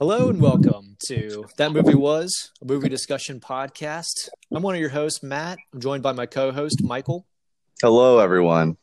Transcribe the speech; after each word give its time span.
Hello 0.00 0.28
and 0.28 0.40
welcome 0.40 0.96
to 1.08 1.44
That 1.56 1.72
Movie 1.72 1.96
Was, 1.96 2.52
a 2.62 2.64
movie 2.64 2.88
discussion 2.88 3.40
podcast. 3.40 4.28
I'm 4.52 4.62
one 4.62 4.76
of 4.76 4.80
your 4.80 4.90
hosts, 4.90 5.24
Matt. 5.24 5.58
I'm 5.74 5.80
joined 5.80 6.04
by 6.04 6.12
my 6.12 6.24
co 6.24 6.52
host, 6.52 6.84
Michael. 6.84 7.26
Hello, 7.82 8.20
everyone. 8.20 8.76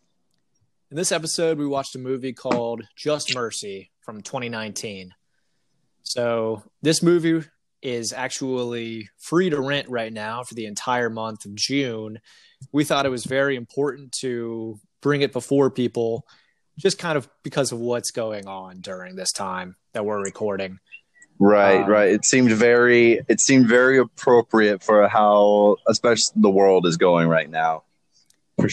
In 0.91 0.97
this 0.97 1.13
episode, 1.13 1.57
we 1.57 1.65
watched 1.65 1.95
a 1.95 1.99
movie 1.99 2.33
called 2.33 2.83
Just 2.97 3.33
Mercy 3.33 3.91
from 4.01 4.23
2019. 4.23 5.11
So, 6.03 6.63
this 6.81 7.01
movie 7.01 7.47
is 7.81 8.11
actually 8.11 9.07
free 9.17 9.49
to 9.49 9.61
rent 9.61 9.87
right 9.87 10.11
now 10.11 10.43
for 10.43 10.53
the 10.53 10.65
entire 10.65 11.09
month 11.09 11.45
of 11.45 11.55
June. 11.55 12.19
We 12.73 12.83
thought 12.83 13.05
it 13.05 13.09
was 13.09 13.23
very 13.23 13.55
important 13.55 14.11
to 14.19 14.81
bring 14.99 15.21
it 15.21 15.31
before 15.31 15.71
people 15.71 16.27
just 16.77 16.99
kind 16.99 17.17
of 17.17 17.29
because 17.41 17.71
of 17.71 17.79
what's 17.79 18.11
going 18.11 18.47
on 18.47 18.81
during 18.81 19.15
this 19.15 19.31
time 19.31 19.77
that 19.93 20.03
we're 20.03 20.21
recording. 20.21 20.79
Right, 21.37 21.81
Um, 21.81 21.89
right. 21.89 22.11
It 22.11 22.25
seemed 22.25 22.51
very 22.51 23.21
it 23.27 23.41
seemed 23.41 23.67
very 23.67 23.97
appropriate 23.97 24.81
for 24.83 25.07
how 25.07 25.77
especially 25.87 26.33
the 26.41 26.49
world 26.49 26.85
is 26.85 26.97
going 26.97 27.27
right 27.27 27.49
now. 27.49 27.83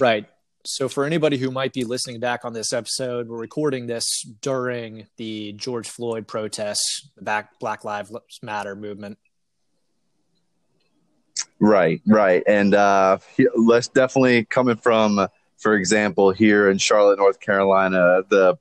Right. 0.00 0.27
So, 0.64 0.89
for 0.89 1.05
anybody 1.05 1.39
who 1.39 1.51
might 1.51 1.73
be 1.73 1.83
listening 1.83 2.20
back 2.20 2.45
on 2.45 2.53
this 2.53 2.73
episode, 2.73 3.28
we're 3.28 3.39
recording 3.39 3.89
this 3.89 4.23
during 4.41 5.09
the 5.17 5.55
George 5.55 5.89
Floyd 5.89 6.28
protests, 6.28 7.09
the 7.17 7.23
back 7.23 7.59
Black 7.59 7.84
Lives 7.84 8.12
Matter 8.42 8.77
movement. 8.77 9.19
Right, 11.58 12.01
right. 12.06 12.42
And 12.47 12.75
uh 12.75 13.19
let's 13.56 13.89
definitely 13.89 14.45
coming 14.45 14.77
from 14.77 15.27
for 15.58 15.75
example 15.75 16.31
here 16.31 16.70
in 16.70 16.79
Charlotte, 16.79 17.19
North 17.19 17.41
Carolina, 17.41 18.23
the 18.29 18.56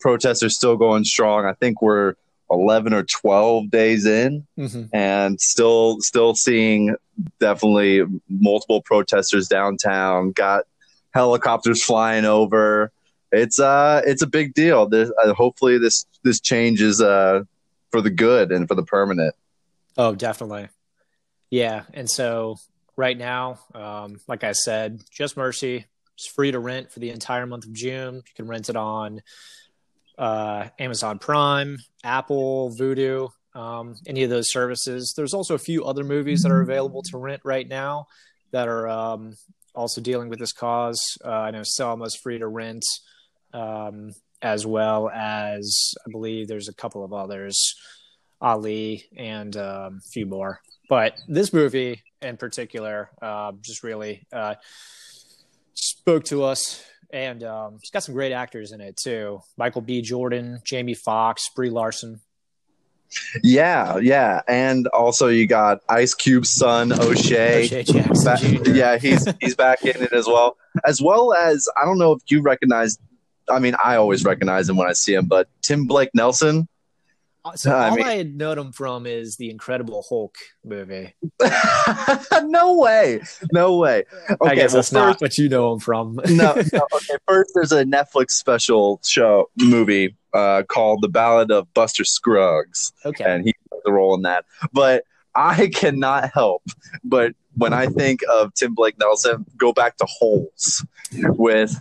protests 0.00 0.42
are 0.42 0.50
still 0.50 0.76
going 0.76 1.04
strong. 1.04 1.46
I 1.46 1.54
think 1.54 1.80
we're 1.80 2.14
11 2.50 2.92
or 2.94 3.02
12 3.02 3.70
days 3.70 4.06
in 4.06 4.46
Mm-hmm. 4.58 4.84
and 4.94 5.40
still 5.40 6.00
still 6.00 6.34
seeing 6.34 6.94
definitely 7.40 8.02
multiple 8.28 8.82
protesters 8.82 9.48
downtown 9.48 10.30
got 10.32 10.64
helicopters 11.12 11.82
flying 11.82 12.24
over 12.24 12.92
it's 13.32 13.58
uh 13.58 14.02
it's 14.06 14.22
a 14.22 14.26
big 14.26 14.54
deal 14.54 14.86
this, 14.86 15.10
uh, 15.24 15.32
hopefully 15.34 15.78
this 15.78 16.06
this 16.22 16.40
change 16.40 16.80
is 16.80 17.00
uh 17.02 17.42
for 17.90 18.00
the 18.00 18.10
good 18.10 18.52
and 18.52 18.68
for 18.68 18.74
the 18.74 18.82
permanent 18.84 19.34
Oh, 19.98 20.14
definitely. 20.14 20.68
Yeah. 21.48 21.84
And 21.94 22.10
so, 22.10 22.58
right 22.96 23.16
now, 23.16 23.60
um, 23.74 24.20
like 24.28 24.44
I 24.44 24.52
said, 24.52 25.00
Just 25.10 25.38
Mercy 25.38 25.86
is 26.18 26.26
free 26.26 26.52
to 26.52 26.58
rent 26.58 26.92
for 26.92 26.98
the 26.98 27.08
entire 27.08 27.46
month 27.46 27.64
of 27.64 27.72
June. 27.72 28.16
You 28.16 28.34
can 28.34 28.46
rent 28.46 28.68
it 28.68 28.76
on 28.76 29.22
uh, 30.18 30.68
Amazon 30.78 31.18
Prime, 31.18 31.78
Apple, 32.04 32.74
Vudu, 32.78 33.30
um, 33.54 33.94
any 34.06 34.22
of 34.22 34.30
those 34.30 34.50
services. 34.50 35.14
There's 35.16 35.34
also 35.34 35.54
a 35.54 35.58
few 35.58 35.84
other 35.84 36.04
movies 36.04 36.42
that 36.42 36.52
are 36.52 36.60
available 36.60 37.02
to 37.02 37.18
rent 37.18 37.42
right 37.44 37.66
now 37.66 38.06
that 38.52 38.68
are 38.68 38.88
um, 38.88 39.34
also 39.74 40.00
dealing 40.00 40.28
with 40.28 40.38
this 40.38 40.52
cause. 40.52 41.00
Uh, 41.24 41.30
I 41.30 41.50
know 41.50 41.62
Selma's 41.62 42.16
free 42.16 42.38
to 42.38 42.48
rent, 42.48 42.84
um, 43.52 44.12
as 44.42 44.66
well 44.66 45.10
as 45.10 45.94
I 46.06 46.10
believe 46.10 46.48
there's 46.48 46.68
a 46.68 46.74
couple 46.74 47.04
of 47.04 47.12
others, 47.12 47.74
Ali 48.40 49.04
and 49.16 49.56
um, 49.56 50.00
a 50.04 50.08
few 50.12 50.26
more. 50.26 50.60
But 50.88 51.14
this 51.26 51.52
movie 51.52 52.02
in 52.22 52.36
particular 52.36 53.10
uh, 53.20 53.52
just 53.60 53.82
really 53.82 54.26
uh, 54.32 54.54
spoke 55.74 56.24
to 56.24 56.44
us 56.44 56.84
and 57.16 57.42
um, 57.42 57.74
it's 57.76 57.90
got 57.90 58.02
some 58.02 58.14
great 58.14 58.32
actors 58.32 58.72
in 58.72 58.80
it 58.80 58.96
too. 58.96 59.40
Michael 59.56 59.80
B. 59.80 60.02
Jordan, 60.02 60.60
Jamie 60.64 60.94
Foxx, 60.94 61.48
Brie 61.56 61.70
Larson. 61.70 62.20
yeah 63.44 63.98
yeah 63.98 64.40
and 64.48 64.88
also 64.88 65.28
you 65.28 65.46
got 65.46 65.78
ice 65.88 66.12
cube's 66.12 66.50
son 66.50 66.92
o'shea, 66.92 67.62
O'Shea 67.64 67.82
Jackson 67.84 68.24
Back- 68.24 68.66
yeah 68.66 68.98
he's 68.98 69.24
he's 69.40 69.54
back 69.54 69.84
in 69.84 70.02
it 70.02 70.12
as 70.12 70.26
well 70.26 70.56
as 70.84 71.00
well 71.00 71.32
as 71.32 71.68
i 71.80 71.84
don't 71.84 71.98
know 71.98 72.12
if 72.12 72.20
you 72.26 72.42
recognize 72.42 72.98
i 73.48 73.60
mean 73.60 73.76
i 73.82 73.94
always 73.94 74.24
recognize 74.24 74.68
him 74.68 74.76
when 74.76 74.88
i 74.88 74.92
see 74.92 75.14
him 75.14 75.26
but 75.26 75.48
tim 75.62 75.86
blake 75.86 76.10
nelson 76.14 76.66
So 77.56 77.74
I 77.74 77.90
all 77.90 77.96
mean- 77.96 78.06
I 78.06 78.16
had 78.16 78.36
known 78.36 78.58
him 78.58 78.72
from 78.72 79.06
is 79.06 79.36
the 79.36 79.50
Incredible 79.50 80.04
Hulk 80.08 80.36
movie. 80.64 81.14
no 82.42 82.76
way 82.76 83.20
no 83.52 83.76
way 83.76 84.04
I 84.44 84.54
guess 84.54 84.72
well, 84.72 84.78
that's 84.78 84.92
not 84.92 85.20
what 85.20 85.38
you 85.38 85.48
know 85.48 85.72
him 85.72 85.80
from. 85.80 86.20
no, 86.28 86.54
no. 86.72 86.86
Okay, 86.94 87.16
first 87.26 87.52
there's 87.54 87.72
a 87.72 87.84
Netflix 87.84 88.32
special 88.32 89.00
show 89.04 89.48
movie 89.58 90.16
uh, 90.34 90.62
called 90.68 91.02
The 91.02 91.08
Ballad 91.08 91.50
of 91.50 91.72
Buster 91.74 92.04
Scruggs, 92.04 92.92
okay. 93.04 93.24
and 93.24 93.44
he 93.44 93.54
plays 93.68 93.82
the 93.84 93.92
role 93.92 94.14
in 94.14 94.22
that. 94.22 94.44
But 94.72 95.04
I 95.34 95.68
cannot 95.68 96.30
help 96.32 96.62
but 97.04 97.34
when 97.56 97.72
I 97.72 97.86
think 97.86 98.20
of 98.30 98.52
Tim 98.54 98.74
Blake 98.74 98.98
Nelson, 98.98 99.44
go 99.56 99.72
back 99.72 99.96
to 99.98 100.06
Holes 100.06 100.84
with 101.12 101.74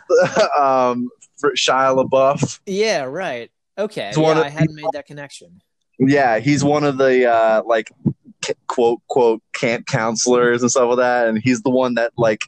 um, 0.57 1.09
Shia 1.43 1.95
LaBeouf. 1.95 2.59
Yeah, 2.65 3.03
right. 3.03 3.51
Okay. 3.77 4.11
Yeah, 4.15 4.31
of 4.31 4.37
I 4.37 4.49
hadn't 4.49 4.75
made 4.75 4.85
that 4.93 5.05
connection. 5.05 5.61
Yeah, 5.99 6.39
he's 6.39 6.63
one 6.63 6.83
of 6.83 6.97
the 6.97 7.29
uh, 7.29 7.63
like 7.65 7.91
quote 8.67 9.01
quote 9.07 9.41
camp 9.53 9.87
counselors 9.87 10.61
and 10.61 10.71
stuff 10.71 10.89
like 10.89 10.97
that, 10.97 11.27
and 11.27 11.37
he's 11.37 11.61
the 11.61 11.69
one 11.69 11.95
that 11.95 12.13
like 12.17 12.41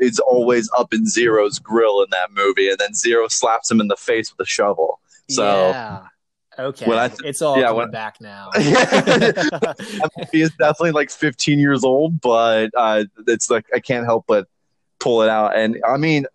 is 0.00 0.18
always 0.20 0.68
up 0.76 0.92
in 0.92 1.06
Zero's 1.06 1.58
grill 1.58 2.02
in 2.02 2.08
that 2.10 2.32
movie, 2.32 2.68
and 2.68 2.78
then 2.78 2.94
Zero 2.94 3.28
slaps 3.28 3.70
him 3.70 3.80
in 3.80 3.88
the 3.88 3.96
face 3.96 4.32
with 4.32 4.46
a 4.46 4.48
shovel. 4.48 5.00
So 5.28 5.70
yeah. 5.70 6.02
Okay. 6.58 6.86
When 6.86 6.98
I 6.98 7.10
it's 7.24 7.42
all 7.42 7.58
yeah, 7.58 7.70
when- 7.72 7.90
back 7.90 8.20
now. 8.20 8.50
he 8.56 10.40
is 10.40 10.50
definitely 10.58 10.92
like 10.92 11.10
15 11.10 11.58
years 11.58 11.82
old, 11.82 12.20
but 12.20 12.70
uh, 12.76 13.04
it's 13.26 13.50
like 13.50 13.66
I 13.74 13.80
can't 13.80 14.04
help 14.06 14.26
but 14.28 14.46
pull 15.00 15.22
it 15.22 15.28
out. 15.28 15.56
And 15.56 15.80
I 15.86 15.96
mean, 15.96 16.26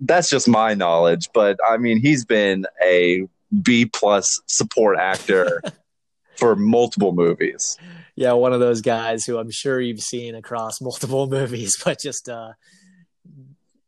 that's 0.00 0.28
just 0.28 0.48
my 0.48 0.74
knowledge, 0.74 1.28
but 1.32 1.58
I 1.66 1.76
mean, 1.76 2.00
he's 2.00 2.24
been 2.24 2.66
a 2.82 3.28
B 3.62 3.86
plus 3.86 4.40
support 4.46 4.98
actor 4.98 5.62
for 6.36 6.56
multiple 6.56 7.12
movies. 7.12 7.78
yeah, 8.14 8.32
one 8.32 8.52
of 8.52 8.60
those 8.60 8.80
guys 8.82 9.24
who 9.24 9.38
I'm 9.38 9.50
sure 9.50 9.80
you've 9.80 10.00
seen 10.00 10.34
across 10.34 10.80
multiple 10.80 11.26
movies, 11.30 11.76
but 11.84 11.98
just 12.00 12.28
uh 12.28 12.52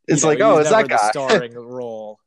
It's 0.07 0.23
know, 0.23 0.29
like, 0.29 0.39
oh, 0.41 0.57
it's 0.57 0.69
that 0.69 0.87
guy. 0.87 1.09
starring 1.11 1.53
role. 1.55 2.19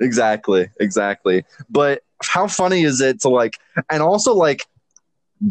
Exactly, 0.00 0.68
exactly. 0.80 1.44
But 1.70 2.02
how 2.22 2.48
funny 2.48 2.82
is 2.82 3.00
it 3.00 3.20
to 3.22 3.28
like, 3.28 3.58
and 3.90 4.02
also 4.02 4.34
like, 4.34 4.66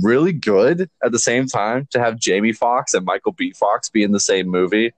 really 0.02 0.32
good 0.34 0.90
at 1.04 1.12
the 1.12 1.20
same 1.20 1.48
time 1.48 1.88
to 1.92 2.00
have 2.00 2.18
Jamie 2.18 2.54
Foxx 2.54 2.94
and 2.94 3.06
Michael 3.06 3.34
B. 3.34 3.52
Fox 3.52 3.90
be 3.90 4.04
in 4.04 4.12
the 4.12 4.20
same 4.22 4.48
movie. 4.48 4.94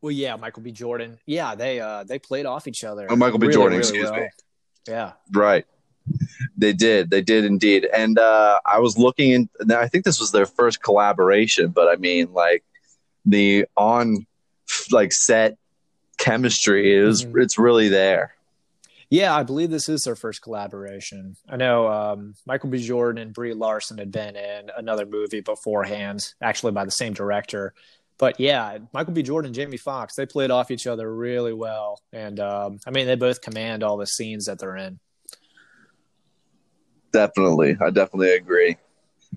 Well, 0.00 0.10
yeah, 0.10 0.34
Michael 0.34 0.62
B. 0.62 0.72
Jordan. 0.72 1.18
Yeah, 1.26 1.54
they 1.54 1.78
uh 1.80 2.02
they 2.04 2.18
played 2.18 2.44
off 2.46 2.66
each 2.66 2.82
other. 2.82 3.06
Oh, 3.08 3.14
Michael 3.16 3.38
B. 3.38 3.46
really, 3.46 3.54
Jordan, 3.54 3.78
really 3.78 3.88
excuse 3.88 4.10
well. 4.10 4.20
me. 4.20 4.28
Yeah. 4.88 5.12
Right. 5.32 5.64
They 6.62 6.72
did. 6.72 7.10
They 7.10 7.20
did 7.22 7.44
indeed. 7.44 7.88
And 7.92 8.18
uh, 8.18 8.60
I 8.64 8.78
was 8.78 8.96
looking 8.96 9.32
in. 9.32 9.48
now, 9.64 9.80
I 9.80 9.88
think 9.88 10.04
this 10.04 10.20
was 10.20 10.30
their 10.30 10.46
first 10.46 10.82
collaboration, 10.82 11.70
but 11.70 11.88
I 11.88 11.96
mean, 11.96 12.32
like 12.32 12.62
the 13.26 13.66
on 13.76 14.26
like 14.92 15.12
set 15.12 15.56
chemistry 16.18 16.94
is 16.94 17.26
Mhm. 17.26 17.42
it's 17.42 17.58
really 17.58 17.88
there. 17.88 18.34
Yeah, 19.10 19.36
I 19.36 19.42
believe 19.42 19.70
this 19.70 19.88
is 19.88 20.02
their 20.04 20.14
first 20.16 20.40
collaboration. 20.40 21.36
I 21.48 21.56
know 21.56 21.88
um, 21.88 22.34
Michael 22.46 22.70
B. 22.70 22.78
Jordan 22.78 23.20
and 23.20 23.34
Brie 23.34 23.52
Larson 23.52 23.98
had 23.98 24.10
been 24.12 24.36
in 24.36 24.70
another 24.76 25.04
movie 25.04 25.40
beforehand, 25.40 26.32
actually 26.40 26.72
by 26.72 26.84
the 26.84 26.90
same 26.90 27.12
director. 27.12 27.74
But 28.18 28.38
yeah, 28.40 28.78
Michael 28.94 29.12
B. 29.14 29.22
Jordan 29.22 29.48
and 29.48 29.54
Jamie 29.54 29.76
Foxx, 29.76 30.14
they 30.14 30.26
played 30.26 30.50
off 30.52 30.70
each 30.70 30.86
other 30.86 31.12
really 31.14 31.52
well. 31.52 32.00
And 32.12 32.38
um, 32.40 32.78
I 32.86 32.90
mean, 32.90 33.06
they 33.06 33.16
both 33.16 33.40
command 33.42 33.82
all 33.82 33.96
the 33.96 34.06
scenes 34.06 34.46
that 34.46 34.58
they're 34.60 34.76
in. 34.76 35.00
Definitely, 37.12 37.76
I 37.80 37.90
definitely 37.90 38.32
agree. 38.32 38.76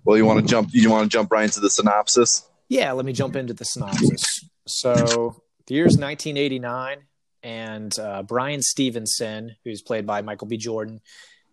Well, 0.03 0.17
you 0.17 0.25
want 0.25 0.41
to 0.41 0.45
jump? 0.45 0.69
You 0.71 0.89
want 0.89 1.09
to 1.09 1.15
jump 1.15 1.31
right 1.31 1.43
into 1.43 1.59
the 1.59 1.69
synopsis? 1.69 2.47
Yeah, 2.69 2.91
let 2.93 3.05
me 3.05 3.13
jump 3.13 3.35
into 3.35 3.53
the 3.53 3.65
synopsis. 3.65 4.23
So 4.67 5.41
the 5.67 5.75
year's 5.75 5.97
1989, 5.97 6.99
and 7.43 7.97
uh, 7.99 8.23
Bryan 8.23 8.61
Stevenson, 8.61 9.55
who's 9.63 9.81
played 9.81 10.05
by 10.05 10.21
Michael 10.21 10.47
B. 10.47 10.57
Jordan, 10.57 11.01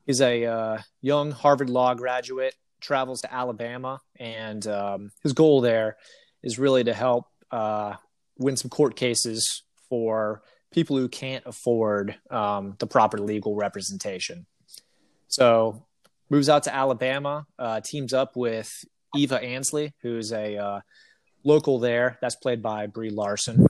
is 0.07 0.21
a 0.21 0.45
uh, 0.45 0.79
young 1.01 1.31
Harvard 1.31 1.71
Law 1.71 1.95
graduate, 1.95 2.55
travels 2.81 3.21
to 3.21 3.33
Alabama, 3.33 4.01
and 4.19 4.67
um, 4.67 5.13
his 5.23 5.33
goal 5.33 5.61
there 5.61 5.97
is 6.43 6.59
really 6.59 6.85
to 6.85 6.95
help 6.95 7.27
uh, 7.51 7.95
win 8.39 8.57
some 8.57 8.71
court 8.71 8.97
cases 8.97 9.63
for 9.89 10.43
people 10.73 10.97
who 10.97 11.09
can't 11.09 11.45
afford 11.47 12.17
um, 12.31 12.75
the 12.79 12.87
proper 12.87 13.19
legal 13.19 13.55
representation. 13.55 14.47
So 15.29 15.87
moves 16.33 16.49
out 16.49 16.63
to 16.63 16.75
Alabama, 16.75 17.45
uh, 17.59 17.83
teams 17.85 18.15
up 18.15 18.37
with 18.37 18.73
Eva 19.15 19.39
Ansley, 19.39 19.93
who's 20.01 20.33
a 20.33 20.57
uh, 20.57 20.81
local 21.45 21.79
there. 21.79 22.19
That's 22.23 22.37
played 22.37 22.63
by 22.63 22.87
Brie 22.87 23.11
Larson. 23.11 23.67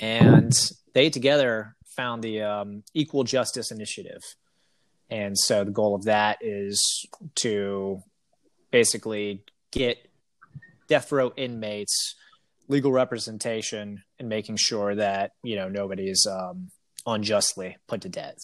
And 0.00 0.52
they 0.92 1.08
together 1.08 1.76
found 1.96 2.22
the 2.22 2.42
um, 2.42 2.82
Equal 2.92 3.24
Justice 3.24 3.70
Initiative. 3.70 4.20
And 5.08 5.38
so 5.38 5.64
the 5.64 5.70
goal 5.70 5.94
of 5.94 6.04
that 6.04 6.38
is 6.42 7.06
to 7.36 8.02
basically 8.70 9.44
get 9.70 9.96
death 10.88 11.10
row 11.10 11.32
inmates 11.36 12.16
legal 12.68 12.92
representation 12.92 14.02
and 14.18 14.28
making 14.28 14.56
sure 14.56 14.94
that 14.94 15.32
you 15.42 15.56
know 15.56 15.68
nobody 15.68 16.08
is 16.08 16.26
um, 16.30 16.68
unjustly 17.06 17.76
put 17.86 18.00
to 18.02 18.08
death. 18.08 18.38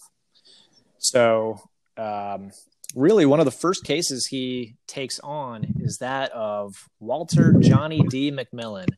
So, 0.99 1.59
um, 1.97 2.51
really, 2.95 3.27
one 3.27 3.41
of 3.41 3.45
the 3.45 3.51
first 3.53 3.85
cases 3.85 4.27
he 4.27 4.77
takes 4.87 5.19
on 5.21 5.75
is 5.81 5.99
that 5.99 6.31
of 6.33 6.89
Walter 6.99 7.55
Johnny 7.61 8.01
D. 8.09 8.31
McMillan, 8.33 8.89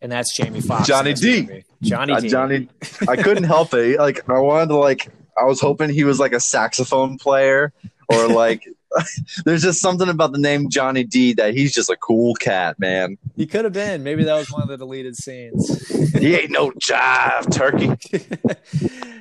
and 0.00 0.10
that's 0.10 0.36
Jamie 0.36 0.60
Foxx. 0.60 0.86
Johnny 0.86 1.14
D. 1.14 1.42
Movie. 1.42 1.64
Johnny 1.82 2.12
Uh, 2.12 2.20
D. 2.20 2.28
Johnny, 2.28 2.68
I 3.08 3.16
couldn't 3.16 3.44
help 3.44 3.74
it. 3.74 3.98
Like 3.98 4.28
I 4.28 4.38
wanted 4.38 4.68
to 4.68 4.76
like. 4.76 5.08
I 5.38 5.44
was 5.44 5.60
hoping 5.60 5.90
he 5.90 6.04
was 6.04 6.18
like 6.20 6.32
a 6.32 6.40
saxophone 6.40 7.18
player 7.18 7.72
or 8.08 8.28
like. 8.28 8.66
there's 9.44 9.62
just 9.62 9.80
something 9.80 10.08
about 10.08 10.32
the 10.32 10.38
name 10.38 10.68
Johnny 10.68 11.04
D 11.04 11.32
that 11.34 11.54
he's 11.54 11.72
just 11.72 11.90
a 11.90 11.96
cool 11.96 12.34
cat, 12.34 12.76
man. 12.80 13.18
He 13.36 13.46
could 13.46 13.64
have 13.64 13.72
been. 13.72 14.02
Maybe 14.02 14.24
that 14.24 14.34
was 14.34 14.50
one 14.50 14.62
of 14.62 14.68
the 14.68 14.76
deleted 14.78 15.14
scenes. 15.14 15.88
He 16.12 16.34
ain't 16.34 16.50
no 16.50 16.72
jive 16.72 17.54
turkey. 17.54 18.56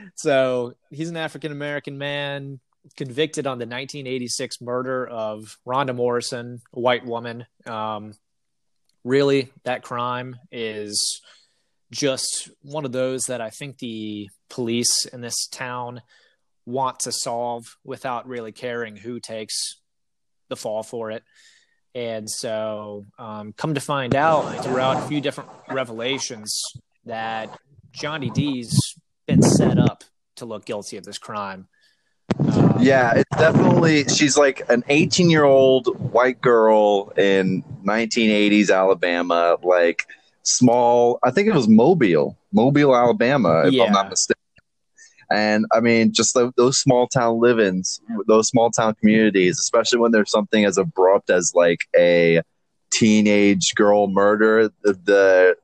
so 0.16 0.74
he's 0.90 1.10
an 1.10 1.18
African 1.18 1.52
American 1.52 2.00
man 2.00 2.60
convicted 2.96 3.48
on 3.48 3.58
the 3.58 3.66
1986 3.66 4.62
murder 4.62 5.08
of 5.08 5.58
Rhonda 5.66 5.96
Morrison, 5.96 6.62
a 6.74 6.80
white 6.80 7.06
woman. 7.06 7.46
Um, 7.66 8.14
really, 9.04 9.52
that 9.64 9.84
crime 9.84 10.36
is 10.52 11.22
just 11.92 12.50
one 12.62 12.86
of 12.86 12.92
those 12.92 13.24
that 13.24 13.42
I 13.42 13.50
think 13.50 13.80
the 13.80 14.30
police 14.50 15.06
in 15.06 15.22
this 15.22 15.48
town 15.48 16.02
want 16.66 17.00
to 17.02 17.12
solve 17.12 17.66
without 17.84 18.28
really 18.28 18.52
caring 18.52 18.96
who 18.96 19.20
takes 19.20 19.56
the 20.50 20.56
fall 20.56 20.84
for 20.84 21.12
it. 21.12 21.24
And 21.96 22.30
so, 22.30 23.06
um, 23.18 23.54
come 23.54 23.74
to 23.74 23.82
find 23.82 24.14
out 24.14 24.64
throughout 24.64 25.04
a 25.04 25.08
few 25.08 25.22
different 25.22 25.50
revelations 25.70 26.62
that 27.06 27.58
Johnny 27.92 28.30
D's 28.30 28.96
been 29.26 29.42
set 29.42 29.80
up 29.80 30.04
to 30.36 30.46
look 30.46 30.66
guilty 30.66 30.98
of 30.98 31.04
this 31.04 31.18
crime. 31.18 31.68
Um, 32.40 32.78
Yeah, 32.80 33.14
it's 33.16 33.38
definitely. 33.38 34.06
She's 34.06 34.38
like 34.38 34.62
an 34.70 34.84
18 34.90 35.30
year 35.30 35.44
old 35.44 35.88
white 36.12 36.42
girl 36.42 37.10
in 37.18 37.64
1980s 37.84 38.70
Alabama, 38.72 39.58
like 39.64 40.06
small. 40.44 41.20
I 41.24 41.32
think 41.32 41.48
it 41.48 41.54
was 41.54 41.68
Mobile, 41.68 42.38
Mobile, 42.52 42.96
Alabama, 42.96 43.64
if 43.68 43.74
Yeah. 43.74 43.86
I'm 43.86 43.92
not 43.92 44.10
mistaken. 44.10 44.36
And 45.32 45.66
I 45.72 45.80
mean, 45.80 46.12
just 46.12 46.34
tho- 46.34 46.52
those 46.58 46.80
small 46.80 47.08
town 47.08 47.40
livings, 47.40 48.00
those 48.28 48.48
small 48.48 48.72
town 48.72 48.96
communities, 48.96 49.60
especially 49.60 50.00
when 50.00 50.12
there's 50.12 50.32
something 50.32 50.66
as 50.66 50.78
abrupt 50.78 51.30
as 51.30 51.54
like 51.54 51.88
a 51.96 52.42
teenage 52.92 53.76
girl 53.76 54.08
murder, 54.08 54.70
the 54.84 54.94
the 55.06 55.56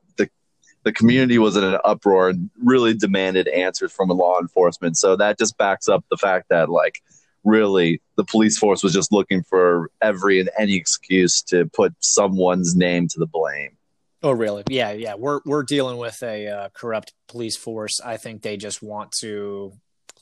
the, 0.86 0.92
community 0.92 1.38
was 1.38 1.56
in 1.56 1.64
an 1.64 1.78
uproar 1.84 2.30
and 2.30 2.48
really 2.62 2.94
demanded 2.94 3.48
answers 3.48 3.92
from 3.92 4.08
law 4.08 4.40
enforcement. 4.40 4.96
So 4.96 5.16
that 5.16 5.38
just 5.38 5.58
backs 5.58 5.88
up 5.88 6.04
the 6.10 6.16
fact 6.16 6.48
that 6.50 6.68
like 6.68 7.02
really 7.44 8.00
the 8.16 8.24
police 8.24 8.56
force 8.56 8.82
was 8.82 8.92
just 8.92 9.12
looking 9.12 9.42
for 9.42 9.90
every 10.00 10.40
and 10.40 10.48
any 10.58 10.76
excuse 10.76 11.42
to 11.42 11.66
put 11.66 11.94
someone's 12.00 12.76
name 12.76 13.08
to 13.08 13.18
the 13.18 13.26
blame. 13.26 13.76
Oh, 14.22 14.32
really? 14.32 14.64
Yeah, 14.68 14.92
yeah. 14.92 15.14
We're 15.14 15.40
we're 15.44 15.62
dealing 15.62 15.98
with 15.98 16.22
a 16.22 16.48
uh, 16.48 16.68
corrupt 16.70 17.12
police 17.28 17.56
force. 17.56 18.00
I 18.04 18.16
think 18.16 18.42
they 18.42 18.56
just 18.56 18.82
want 18.82 19.12
to 19.20 19.72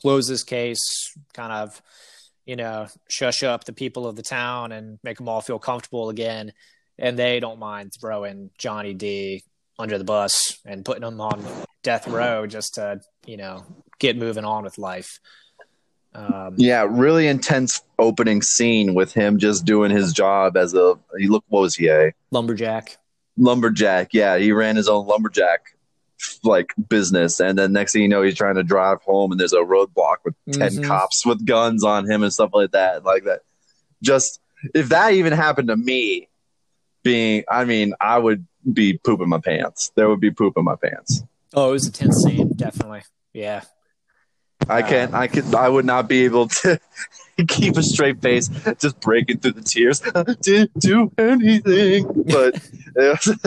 close 0.01 0.27
this 0.27 0.43
case, 0.43 0.83
kind 1.33 1.51
of, 1.51 1.81
you 2.45 2.55
know, 2.55 2.87
shush 3.09 3.41
up 3.41 3.63
the 3.63 3.73
people 3.73 4.05
of 4.05 4.15
the 4.15 4.21
town 4.21 4.71
and 4.71 4.99
make 5.03 5.17
them 5.17 5.29
all 5.29 5.41
feel 5.41 5.59
comfortable 5.59 6.09
again. 6.09 6.53
And 6.99 7.17
they 7.17 7.39
don't 7.39 7.59
mind 7.59 7.93
throwing 7.99 8.51
Johnny 8.57 8.93
D 8.93 9.43
under 9.77 9.97
the 9.97 10.03
bus 10.03 10.59
and 10.65 10.85
putting 10.85 11.03
him 11.03 11.19
on 11.19 11.43
death 11.83 12.07
row 12.07 12.47
just 12.47 12.75
to, 12.75 13.01
you 13.25 13.37
know, 13.37 13.63
get 13.99 14.17
moving 14.17 14.45
on 14.45 14.63
with 14.63 14.77
life. 14.77 15.19
Um, 16.13 16.55
Yeah, 16.57 16.87
really 16.89 17.27
intense 17.27 17.81
opening 17.99 18.41
scene 18.41 18.93
with 18.93 19.13
him 19.13 19.37
just 19.37 19.65
doing 19.65 19.91
his 19.91 20.13
job 20.13 20.55
as 20.55 20.73
a 20.73 20.97
he 21.17 21.27
look 21.27 21.43
what 21.49 21.61
was 21.61 21.75
he 21.75 21.87
a 21.89 22.13
lumberjack. 22.31 22.97
lumberjack. 23.37 24.13
Yeah, 24.13 24.37
he 24.37 24.51
ran 24.53 24.77
his 24.77 24.87
own 24.87 25.05
lumberjack 25.07 25.75
like 26.43 26.73
business, 26.89 27.41
and 27.41 27.57
then 27.57 27.73
next 27.73 27.91
thing 27.91 28.01
you 28.03 28.07
know, 28.07 28.21
he's 28.21 28.35
trying 28.35 28.55
to 28.55 28.63
drive 28.63 29.01
home, 29.01 29.31
and 29.31 29.39
there's 29.39 29.51
a 29.53 29.57
roadblock 29.57 30.17
with 30.23 30.33
10 30.53 30.71
Mhm. 30.77 30.85
cops 30.85 31.25
with 31.25 31.45
guns 31.45 31.83
on 31.83 32.09
him 32.09 32.23
and 32.23 32.31
stuff 32.31 32.51
like 32.53 32.71
that. 32.71 33.03
Like 33.03 33.25
that, 33.25 33.41
just 34.01 34.39
if 34.73 34.87
that 34.89 35.13
even 35.13 35.33
happened 35.33 35.67
to 35.67 35.75
me, 35.75 36.29
being, 37.03 37.43
I 37.51 37.65
mean, 37.65 37.93
I 37.99 38.17
would 38.17 38.47
be 38.71 38.97
pooping 38.97 39.29
my 39.29 39.39
pants. 39.39 39.91
There 39.95 40.09
would 40.09 40.19
be 40.19 40.31
poop 40.31 40.57
in 40.57 40.63
my 40.63 40.75
pants. 40.75 41.23
Oh, 41.53 41.69
it 41.69 41.73
was 41.73 41.87
a 41.87 41.91
tense 41.91 42.23
scene, 42.23 42.53
definitely. 42.55 43.03
Yeah. 43.33 43.61
I 44.69 44.81
can't. 44.81 45.13
I 45.13 45.27
could. 45.27 45.53
I 45.53 45.69
would 45.69 45.85
not 45.85 46.07
be 46.07 46.23
able 46.25 46.47
to 46.47 46.79
keep 47.47 47.77
a 47.77 47.83
straight 47.83 48.21
face, 48.21 48.49
just 48.79 48.99
breaking 48.99 49.39
through 49.39 49.53
the 49.53 49.61
tears. 49.61 49.99
Didn't 50.41 50.79
do 50.79 51.11
anything, 51.17 52.05
but, 52.25 52.55
was, 52.95 53.37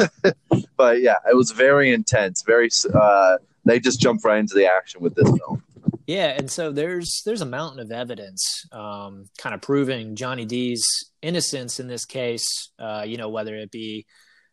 but 0.77 1.01
yeah, 1.01 1.17
it 1.29 1.35
was 1.35 1.51
very 1.51 1.93
intense. 1.93 2.43
Very. 2.43 2.69
Uh, 2.95 3.39
they 3.65 3.81
just 3.81 4.01
jumped 4.01 4.25
right 4.25 4.39
into 4.39 4.55
the 4.55 4.67
action 4.67 5.01
with 5.01 5.15
this 5.15 5.29
film. 5.29 5.63
Yeah, 6.07 6.29
and 6.29 6.51
so 6.51 6.73
there's 6.73 7.23
there's 7.25 7.43
a 7.43 7.47
mountain 7.47 7.81
of 7.81 7.91
evidence, 7.91 8.65
um, 8.73 9.25
kind 9.39 9.55
of 9.55 9.61
proving 9.61 10.15
Johnny 10.15 10.45
D's 10.45 10.85
innocence 11.21 11.81
in 11.81 11.89
this 11.89 12.05
case. 12.05 12.71
Uh, 12.79 13.05
you 13.07 13.17
know, 13.17 13.29
whether 13.29 13.55
it 13.57 13.71
be 13.71 14.07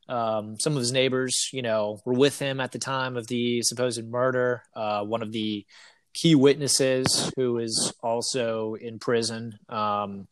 um, 0.08 0.60
some 0.60 0.74
of 0.74 0.80
his 0.80 0.92
neighbors, 0.92 1.50
you 1.52 1.62
know, 1.62 2.00
were 2.06 2.14
with 2.14 2.40
him 2.40 2.60
at 2.60 2.72
the 2.72 2.80
time 2.80 3.18
of 3.18 3.28
the 3.28 3.62
supposed 3.64 4.06
murder. 4.06 4.64
Uh, 4.76 5.04
one 5.04 5.22
of 5.22 5.32
the 5.32 5.66
key 6.14 6.36
witnesses, 6.36 7.32
who 7.36 7.58
is 7.58 7.94
also 8.02 8.76
in 8.76 9.00
prison, 9.00 9.58
um, 9.70 10.28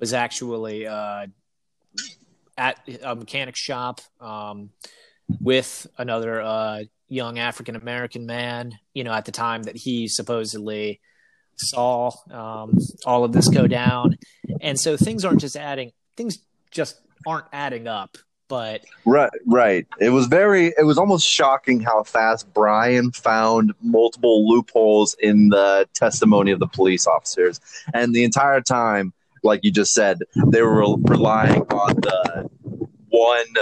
was 0.00 0.12
actually 0.12 0.86
uh, 0.86 1.26
at 2.56 2.78
a 3.02 3.14
mechanic 3.14 3.56
shop 3.56 4.00
um, 4.20 4.70
with 5.40 5.86
another 5.98 6.40
uh, 6.40 6.82
young 7.08 7.38
African 7.38 7.76
American 7.76 8.26
man, 8.26 8.72
you 8.94 9.04
know, 9.04 9.12
at 9.12 9.24
the 9.24 9.32
time 9.32 9.64
that 9.64 9.76
he 9.76 10.08
supposedly 10.08 11.00
saw 11.56 12.10
um, 12.30 12.76
all 13.04 13.24
of 13.24 13.32
this 13.32 13.48
go 13.48 13.66
down. 13.66 14.16
And 14.60 14.78
so 14.78 14.96
things 14.96 15.24
aren't 15.24 15.40
just 15.40 15.56
adding, 15.56 15.92
things 16.16 16.38
just 16.70 17.00
aren't 17.26 17.46
adding 17.52 17.86
up. 17.86 18.16
But 18.48 18.84
Right, 19.04 19.30
right. 19.46 19.86
It 20.00 20.10
was 20.10 20.26
very. 20.26 20.72
It 20.78 20.84
was 20.84 20.98
almost 20.98 21.26
shocking 21.26 21.80
how 21.80 22.04
fast 22.04 22.52
Brian 22.54 23.12
found 23.12 23.72
multiple 23.82 24.48
loopholes 24.48 25.16
in 25.20 25.48
the 25.48 25.88
testimony 25.94 26.52
of 26.52 26.60
the 26.60 26.66
police 26.68 27.06
officers, 27.06 27.60
and 27.92 28.14
the 28.14 28.24
entire 28.24 28.60
time, 28.60 29.12
like 29.42 29.64
you 29.64 29.70
just 29.70 29.92
said, 29.92 30.20
they 30.48 30.62
were 30.62 30.96
relying 30.98 31.62
on 31.62 31.94
the 31.96 32.50
one, 33.08 33.54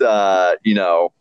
uh, 0.00 0.54
you 0.64 0.74
know, 0.74 1.12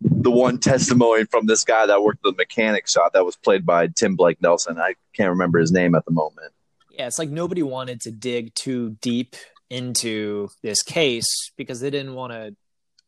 the 0.00 0.30
one 0.30 0.58
testimony 0.58 1.24
from 1.24 1.46
this 1.46 1.64
guy 1.64 1.86
that 1.86 2.02
worked 2.02 2.22
the 2.22 2.32
mechanic 2.32 2.88
shop 2.88 3.12
that 3.14 3.24
was 3.24 3.36
played 3.36 3.64
by 3.64 3.88
Tim 3.88 4.16
Blake 4.16 4.42
Nelson. 4.42 4.78
I 4.78 4.94
can't 5.14 5.30
remember 5.30 5.58
his 5.58 5.72
name 5.72 5.94
at 5.94 6.04
the 6.04 6.12
moment. 6.12 6.52
yeah, 6.90 7.06
it's 7.06 7.18
like 7.18 7.30
nobody 7.30 7.62
wanted 7.62 8.00
to 8.02 8.10
dig 8.10 8.54
too 8.54 8.96
deep 9.00 9.36
into 9.70 10.48
this 10.62 10.82
case 10.82 11.50
because 11.56 11.80
they 11.80 11.90
didn't 11.90 12.14
want 12.14 12.32
to 12.32 12.54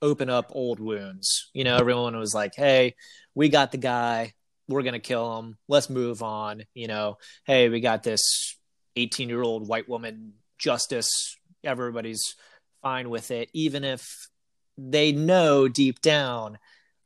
open 0.03 0.31
up 0.31 0.53
old 0.55 0.81
wounds. 0.81 1.51
You 1.53 1.65
know, 1.65 1.77
everyone 1.77 2.17
was 2.17 2.35
like, 2.35 2.55
hey, 2.55 2.95
we 3.35 3.49
got 3.49 3.73
the 3.73 3.79
guy. 3.79 4.35
We're 4.69 4.83
going 4.83 4.95
to 4.95 4.99
kill 5.01 5.39
him. 5.39 5.57
Let's 5.67 5.89
move 5.89 6.23
on. 6.23 6.65
You 6.75 6.89
know, 6.89 7.19
hey, 7.45 7.69
we 7.69 7.81
got 7.81 8.03
this 8.03 8.57
18 8.97 9.29
year 9.29 9.43
old 9.43 9.67
white 9.67 9.89
woman 9.89 10.35
justice. 10.59 11.37
Everybody's 11.65 12.35
fine 12.83 13.11
with 13.11 13.31
it, 13.31 13.51
even 13.53 13.85
if 13.85 14.29
they 14.77 15.11
know 15.13 15.69
deep 15.69 16.01
down 16.01 16.59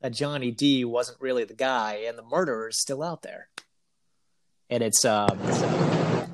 that 0.02 0.12
Johnny 0.12 0.50
D 0.50 0.85
wasn't 0.85 1.21
really 1.21 1.44
the 1.44 1.54
guy 1.54 2.04
and 2.06 2.18
the 2.18 2.23
murderer 2.23 2.68
is 2.68 2.80
still 2.80 3.02
out 3.02 3.23
there. 3.23 3.49
And 4.68 4.82
it's 4.82 5.04
um 5.04 5.38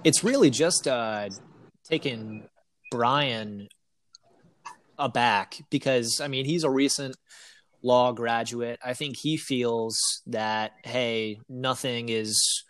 it's 0.04 0.25
really 0.25 0.50
just 0.50 0.88
uh 0.88 1.28
taking 1.84 2.48
Brian 2.90 3.68
aback 4.99 5.61
because 5.71 6.21
I 6.21 6.28
mean 6.28 6.45
he's 6.45 6.64
a 6.64 6.71
recent 6.71 7.16
law 7.83 8.12
graduate. 8.12 8.80
I 8.85 8.95
think 8.95 9.16
he 9.16 9.37
feels 9.37 9.97
that 10.26 10.73
hey, 10.85 11.40
nothing 11.49 12.09
is 12.09 12.64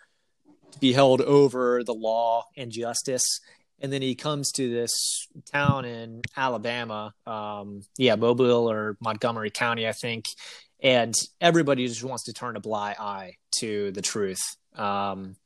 to 0.72 0.78
be 0.78 0.92
held 0.92 1.20
over 1.22 1.82
the 1.82 1.94
law 1.94 2.44
and 2.56 2.70
justice. 2.70 3.40
And 3.80 3.92
then 3.92 4.02
he 4.02 4.16
comes 4.16 4.50
to 4.52 4.68
this 4.68 5.28
town 5.52 5.84
in 5.84 6.20
Alabama, 6.36 7.14
um, 7.26 7.82
yeah, 7.96 8.16
Mobile 8.16 8.68
or 8.68 8.96
Montgomery 9.00 9.50
County, 9.50 9.86
I 9.86 9.92
think, 9.92 10.24
and 10.82 11.14
everybody 11.40 11.86
just 11.86 12.02
wants 12.02 12.24
to 12.24 12.32
turn 12.32 12.56
a 12.56 12.60
blind 12.60 12.96
eye 12.98 13.34
to 13.60 13.92
the 13.92 14.02
truth. 14.02 14.42
Um, 14.74 15.36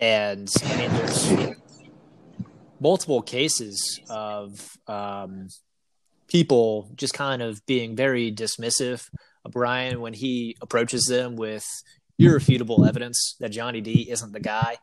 And 0.00 0.48
I 0.64 0.76
mean, 0.76 0.90
there's 0.92 1.32
multiple 2.80 3.22
cases 3.22 4.00
of 4.08 4.76
um, 4.86 5.48
people 6.28 6.90
just 6.94 7.14
kind 7.14 7.42
of 7.42 7.64
being 7.66 7.96
very 7.96 8.32
dismissive 8.32 9.08
of 9.44 9.52
Brian 9.52 10.00
when 10.00 10.12
he 10.12 10.56
approaches 10.60 11.04
them 11.06 11.36
with 11.36 11.66
irrefutable 12.18 12.84
evidence 12.84 13.36
that 13.40 13.50
Johnny 13.50 13.80
D 13.80 14.08
isn't 14.10 14.32
the 14.32 14.40
guy. 14.40 14.76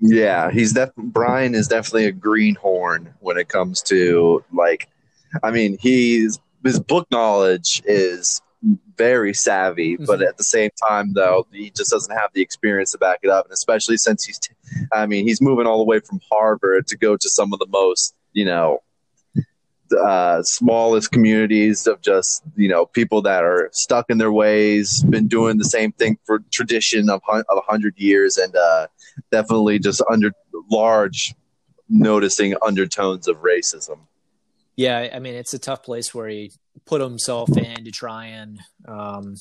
Yeah, 0.00 0.50
he's 0.50 0.72
def- 0.72 0.94
Brian 0.96 1.54
is 1.54 1.66
definitely 1.66 2.06
a 2.06 2.12
greenhorn 2.12 3.14
when 3.20 3.36
it 3.36 3.48
comes 3.48 3.82
to 3.82 4.44
like, 4.52 4.88
I 5.42 5.50
mean, 5.50 5.76
he's 5.80 6.38
his 6.64 6.78
book 6.78 7.08
knowledge 7.10 7.82
is 7.84 8.40
very 8.96 9.34
savvy, 9.34 9.94
mm-hmm. 9.94 10.04
but 10.04 10.22
at 10.22 10.36
the 10.36 10.44
same 10.44 10.70
time, 10.88 11.12
though, 11.12 11.46
he 11.52 11.70
just 11.70 11.90
doesn't 11.90 12.14
have 12.16 12.30
the 12.32 12.42
experience 12.42 12.92
to 12.92 12.98
back 12.98 13.20
it 13.22 13.30
up. 13.30 13.46
And 13.46 13.52
especially 13.52 13.96
since 13.96 14.24
he's, 14.24 14.38
t- 14.38 14.54
I 14.92 15.06
mean, 15.06 15.26
he's 15.26 15.40
moving 15.40 15.66
all 15.66 15.78
the 15.78 15.84
way 15.84 16.00
from 16.00 16.20
Harvard 16.30 16.86
to 16.88 16.96
go 16.96 17.16
to 17.16 17.28
some 17.28 17.52
of 17.52 17.58
the 17.58 17.68
most, 17.68 18.14
you 18.32 18.44
know, 18.44 18.82
uh, 19.96 20.42
smallest 20.42 21.10
communities 21.12 21.86
of 21.86 22.00
just 22.02 22.42
you 22.56 22.68
know 22.68 22.86
people 22.86 23.22
that 23.22 23.44
are 23.44 23.70
stuck 23.72 24.06
in 24.10 24.18
their 24.18 24.32
ways, 24.32 25.02
been 25.04 25.28
doing 25.28 25.58
the 25.58 25.64
same 25.64 25.92
thing 25.92 26.18
for 26.24 26.40
tradition 26.52 27.08
of 27.08 27.22
of 27.28 27.44
a 27.56 27.60
hundred 27.62 27.94
years, 27.96 28.36
and 28.36 28.54
uh, 28.54 28.86
definitely 29.30 29.78
just 29.78 30.02
under 30.10 30.32
large 30.70 31.34
noticing 31.88 32.54
undertones 32.62 33.28
of 33.28 33.38
racism. 33.38 34.00
Yeah, 34.76 35.08
I 35.12 35.18
mean 35.18 35.34
it's 35.34 35.54
a 35.54 35.58
tough 35.58 35.82
place 35.82 36.14
where 36.14 36.28
he 36.28 36.52
put 36.86 37.00
himself 37.00 37.48
in 37.56 37.84
to 37.84 37.90
try 37.90 38.26
and, 38.26 38.58
um, 38.86 39.34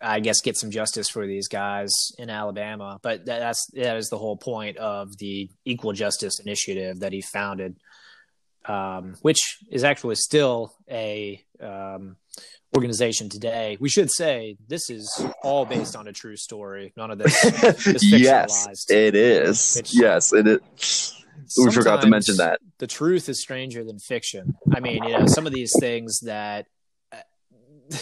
I 0.00 0.20
guess, 0.20 0.40
get 0.40 0.56
some 0.56 0.70
justice 0.70 1.08
for 1.08 1.26
these 1.26 1.48
guys 1.48 1.90
in 2.18 2.30
Alabama. 2.30 2.98
But 3.02 3.26
that's 3.26 3.66
that 3.74 3.96
is 3.96 4.08
the 4.08 4.18
whole 4.18 4.36
point 4.36 4.76
of 4.76 5.16
the 5.18 5.50
Equal 5.64 5.92
Justice 5.92 6.38
Initiative 6.40 7.00
that 7.00 7.12
he 7.12 7.20
founded, 7.20 7.76
um, 8.66 9.16
which 9.22 9.58
is 9.70 9.84
actually 9.84 10.14
still 10.16 10.74
a 10.90 11.42
um, 11.60 12.16
organization 12.76 13.28
today. 13.28 13.76
We 13.80 13.88
should 13.88 14.10
say 14.10 14.56
this 14.68 14.90
is 14.90 15.24
all 15.42 15.64
based 15.64 15.96
on 15.96 16.06
a 16.06 16.12
true 16.12 16.36
story. 16.36 16.92
None 16.96 17.10
of 17.10 17.18
this 17.18 17.44
is 17.44 17.54
fictionalized. 17.54 18.20
yes, 18.20 18.90
it 18.90 19.14
is. 19.14 19.74
Which, 19.76 19.94
yes, 19.94 20.32
it 20.32 20.46
is. 20.46 21.14
We 21.56 21.70
forgot 21.70 22.02
to 22.02 22.08
mention 22.08 22.36
that 22.36 22.60
the 22.78 22.86
truth 22.86 23.28
is 23.28 23.40
stranger 23.40 23.84
than 23.84 23.98
fiction. 23.98 24.54
I 24.74 24.80
mean, 24.80 25.02
you 25.04 25.18
know, 25.18 25.26
some 25.26 25.46
of 25.46 25.52
these 25.52 25.74
things 25.78 26.20
that. 26.20 26.66
Uh, 27.12 27.96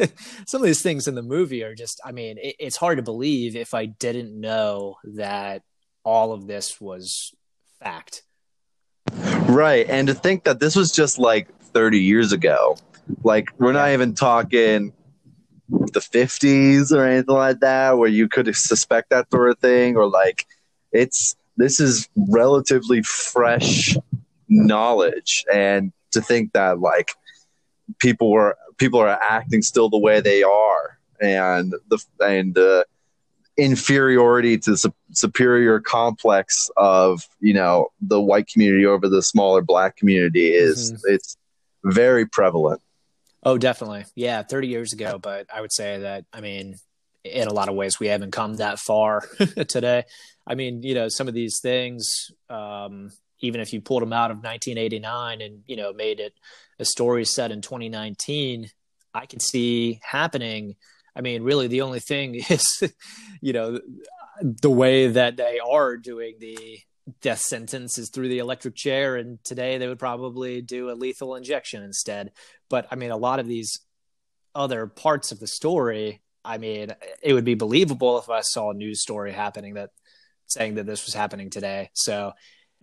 some 0.46 0.60
of 0.60 0.66
these 0.66 0.80
things 0.82 1.08
in 1.08 1.16
the 1.16 1.22
movie 1.22 1.64
are 1.64 1.74
just 1.74 2.00
i 2.04 2.12
mean 2.12 2.38
it, 2.38 2.54
it's 2.60 2.76
hard 2.76 2.98
to 2.98 3.02
believe 3.02 3.56
if 3.56 3.74
i 3.74 3.84
didn't 3.84 4.38
know 4.38 4.96
that 5.02 5.62
all 6.04 6.32
of 6.32 6.46
this 6.46 6.80
was 6.80 7.34
fact 7.82 8.22
right 9.48 9.90
and 9.90 10.06
to 10.06 10.14
think 10.14 10.44
that 10.44 10.60
this 10.60 10.76
was 10.76 10.92
just 10.92 11.18
like 11.18 11.52
30 11.72 11.98
years 11.98 12.30
ago 12.30 12.76
like 13.24 13.48
we're 13.58 13.72
not 13.72 13.90
even 13.90 14.14
talking 14.14 14.92
the 15.68 16.00
50s 16.00 16.92
or 16.92 17.04
anything 17.04 17.34
like 17.34 17.60
that 17.60 17.98
where 17.98 18.08
you 18.08 18.28
could 18.28 18.54
suspect 18.54 19.10
that 19.10 19.30
sort 19.30 19.50
of 19.50 19.58
thing 19.58 19.96
or 19.96 20.08
like 20.08 20.46
it's 20.92 21.36
this 21.58 21.80
is 21.80 22.08
relatively 22.16 23.02
fresh 23.02 23.96
knowledge. 24.48 25.44
And 25.52 25.92
to 26.12 26.22
think 26.22 26.52
that 26.52 26.80
like 26.80 27.10
people 27.98 28.30
were 28.30 28.56
people 28.78 29.00
are 29.00 29.18
acting 29.22 29.60
still 29.60 29.90
the 29.90 29.98
way 29.98 30.20
they 30.20 30.42
are 30.42 30.98
and 31.20 31.74
the 31.88 31.98
and 32.20 32.54
the 32.54 32.86
inferiority 33.56 34.56
to 34.56 34.70
the 34.70 34.92
superior 35.10 35.80
complex 35.80 36.70
of 36.76 37.26
you 37.40 37.52
know 37.52 37.88
the 38.00 38.20
white 38.20 38.46
community 38.46 38.86
over 38.86 39.08
the 39.08 39.20
smaller 39.20 39.60
black 39.60 39.96
community 39.96 40.52
is 40.52 40.92
mm-hmm. 40.92 41.14
it's 41.14 41.36
very 41.84 42.24
prevalent. 42.24 42.80
Oh 43.42 43.58
definitely. 43.58 44.04
Yeah 44.14 44.42
30 44.42 44.68
years 44.68 44.92
ago 44.92 45.18
but 45.18 45.46
i 45.52 45.60
would 45.60 45.72
say 45.72 45.98
that 45.98 46.24
i 46.32 46.40
mean 46.40 46.76
in 47.24 47.48
a 47.48 47.52
lot 47.52 47.68
of 47.68 47.74
ways 47.74 47.98
we 47.98 48.06
haven't 48.06 48.30
come 48.30 48.54
that 48.56 48.78
far 48.78 49.22
today 49.68 50.04
i 50.48 50.54
mean 50.54 50.82
you 50.82 50.94
know 50.94 51.08
some 51.08 51.28
of 51.28 51.34
these 51.34 51.60
things 51.60 52.32
um, 52.50 53.10
even 53.40 53.60
if 53.60 53.72
you 53.72 53.80
pulled 53.80 54.02
them 54.02 54.12
out 54.12 54.30
of 54.30 54.38
1989 54.38 55.40
and 55.40 55.62
you 55.66 55.76
know 55.76 55.92
made 55.92 56.18
it 56.18 56.34
a 56.78 56.84
story 56.84 57.24
set 57.24 57.52
in 57.52 57.60
2019 57.60 58.68
i 59.14 59.26
could 59.26 59.42
see 59.42 60.00
happening. 60.02 60.76
I 61.14 61.20
mean 61.20 61.42
really 61.42 61.66
the 61.66 61.82
only 61.82 62.00
thing 62.00 62.34
is 62.48 62.82
you 63.40 63.52
know 63.52 63.80
the 64.40 64.70
way 64.70 65.08
that 65.08 65.36
they 65.36 65.58
are 65.58 65.96
doing 65.96 66.36
the 66.38 66.78
death 67.20 67.40
sentence 67.40 67.98
is 67.98 68.10
through 68.10 68.28
the 68.28 68.38
electric 68.38 68.76
chair 68.76 69.16
and 69.16 69.42
today 69.42 69.78
they 69.78 69.88
would 69.88 69.98
probably 69.98 70.60
do 70.60 70.90
a 70.90 70.92
lethal 70.92 71.34
injection 71.34 71.82
instead. 71.82 72.32
But 72.70 72.86
i 72.90 72.94
mean 72.94 73.10
a 73.10 73.16
lot 73.16 73.40
of 73.40 73.46
these 73.46 73.80
other 74.54 74.86
parts 74.86 75.32
of 75.32 75.40
the 75.40 75.46
story 75.46 76.20
i 76.44 76.58
mean 76.58 76.94
it 77.22 77.32
would 77.32 77.44
be 77.44 77.54
believable 77.54 78.18
if 78.18 78.30
i 78.30 78.40
saw 78.40 78.70
a 78.70 78.74
news 78.74 79.02
story 79.02 79.32
happening 79.32 79.74
that 79.74 79.90
saying 80.48 80.74
that 80.74 80.86
this 80.86 81.04
was 81.04 81.14
happening 81.14 81.50
today 81.50 81.90
so 81.92 82.32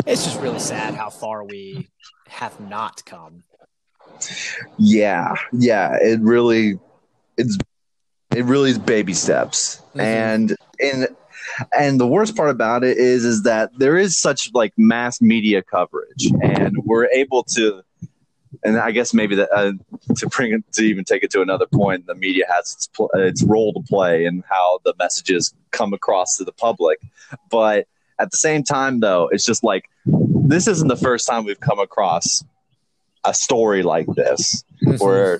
it's 0.06 0.24
just 0.24 0.40
really 0.40 0.60
sad 0.60 0.94
how 0.94 1.10
far 1.10 1.44
we 1.44 1.90
have 2.28 2.60
not 2.60 3.04
come. 3.06 3.44
Yeah, 4.78 5.34
yeah, 5.52 5.98
it 6.02 6.20
really 6.22 6.80
it's 7.38 7.58
it 8.36 8.46
really 8.46 8.72
is 8.72 8.80
baby 8.80 9.14
steps. 9.14 9.82
Mm-hmm. 9.90 10.00
And 10.00 10.56
in 10.80 11.08
and 11.78 12.00
the 12.00 12.08
worst 12.08 12.36
part 12.36 12.50
about 12.50 12.84
it 12.84 12.98
is 12.98 13.26
is 13.26 13.44
that 13.44 13.72
there 13.78 13.98
is 13.98 14.20
such 14.20 14.52
like 14.54 14.74
mass 14.78 15.22
media 15.22 15.62
coverage 15.62 16.32
and 16.42 16.76
we're 16.84 17.08
able 17.08 17.44
to 17.56 17.82
and 18.66 18.78
I 18.78 18.92
guess 18.92 19.14
maybe 19.14 19.36
that 19.36 19.50
uh, 19.54 19.74
to 20.16 20.28
bring 20.28 20.54
it 20.54 20.64
to 20.74 20.84
even 20.84 21.06
take 21.06 21.24
it 21.24 21.30
to 21.32 21.42
another 21.42 21.68
point, 21.72 22.08
the 22.08 22.16
media 22.16 22.46
has 22.50 22.74
its, 22.74 22.88
pl- 22.88 23.12
its 23.14 23.44
role 23.44 23.74
to 23.74 23.82
play 23.88 24.26
in 24.26 24.44
how 24.50 24.80
the 24.84 24.96
messages 24.98 25.54
come 25.72 25.94
across 25.94 26.38
to 26.38 26.44
the 26.44 26.52
public. 26.52 27.00
But 27.52 27.88
at 28.18 28.32
the 28.32 28.38
same 28.38 28.64
time, 28.64 29.02
though, 29.02 29.30
it's 29.32 29.46
just 29.46 29.64
like 29.64 29.86
this 30.06 30.68
isn't 30.68 30.88
the 30.88 30.96
first 30.96 31.28
time 31.28 31.46
we've 31.46 31.60
come 31.60 31.80
across 31.80 32.44
a 33.24 33.34
story 33.34 33.84
like 33.84 34.08
this, 34.16 34.64
mm-hmm. 34.84 35.04
where 35.04 35.40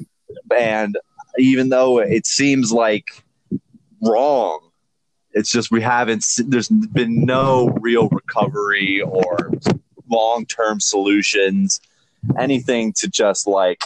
and 0.56 0.98
even 1.40 1.70
though 1.70 2.00
it 2.00 2.28
seems 2.28 2.72
like 2.72 3.24
wrong, 4.02 4.60
it's 5.32 5.52
just 5.52 5.72
we 5.72 5.82
haven't. 5.82 6.24
There's 6.38 6.70
been 6.70 7.26
no 7.26 7.70
real 7.82 8.08
recovery 8.10 9.02
or 9.02 9.52
long 10.10 10.46
term 10.46 10.80
solutions, 10.80 11.82
anything 12.38 12.94
to 12.98 13.08
just 13.08 13.48
like 13.48 13.82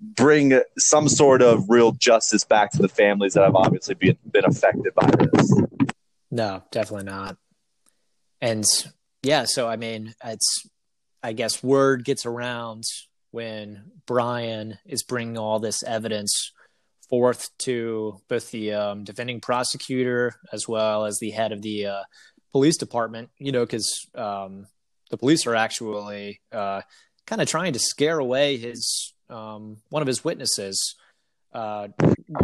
bring 0.00 0.60
some 0.76 1.08
sort 1.08 1.42
of 1.42 1.64
real 1.68 1.92
justice 1.92 2.44
back 2.44 2.70
to 2.72 2.82
the 2.82 2.88
families 2.88 3.34
that 3.34 3.42
have 3.42 3.56
obviously 3.56 3.94
been, 3.94 4.16
been 4.30 4.44
affected 4.44 4.94
by 4.94 5.10
this. 5.10 5.62
No, 6.30 6.62
definitely 6.70 7.04
not 7.04 7.36
and 8.40 8.64
yeah, 9.22 9.44
so 9.46 9.68
I 9.68 9.76
mean, 9.76 10.14
it's 10.24 10.68
I 11.22 11.32
guess 11.32 11.62
word 11.62 12.04
gets 12.04 12.26
around 12.26 12.84
when 13.30 13.90
Brian 14.06 14.78
is 14.86 15.02
bringing 15.02 15.36
all 15.36 15.58
this 15.58 15.82
evidence 15.82 16.52
forth 17.10 17.48
to 17.58 18.20
both 18.28 18.50
the 18.50 18.72
um, 18.72 19.04
defending 19.04 19.40
prosecutor 19.40 20.34
as 20.52 20.68
well 20.68 21.04
as 21.06 21.18
the 21.18 21.30
head 21.30 21.52
of 21.52 21.62
the 21.62 21.86
uh, 21.86 22.02
police 22.52 22.76
department. 22.76 23.30
You 23.38 23.52
know, 23.52 23.64
because 23.64 24.06
um, 24.14 24.66
the 25.10 25.18
police 25.18 25.46
are 25.46 25.56
actually 25.56 26.40
uh, 26.52 26.82
kind 27.28 27.42
of 27.42 27.48
trying 27.48 27.74
to 27.74 27.78
scare 27.78 28.18
away 28.18 28.56
his 28.56 29.12
um, 29.28 29.76
one 29.90 30.02
of 30.02 30.08
his 30.08 30.24
witnesses. 30.24 30.96
Uh, 31.52 31.88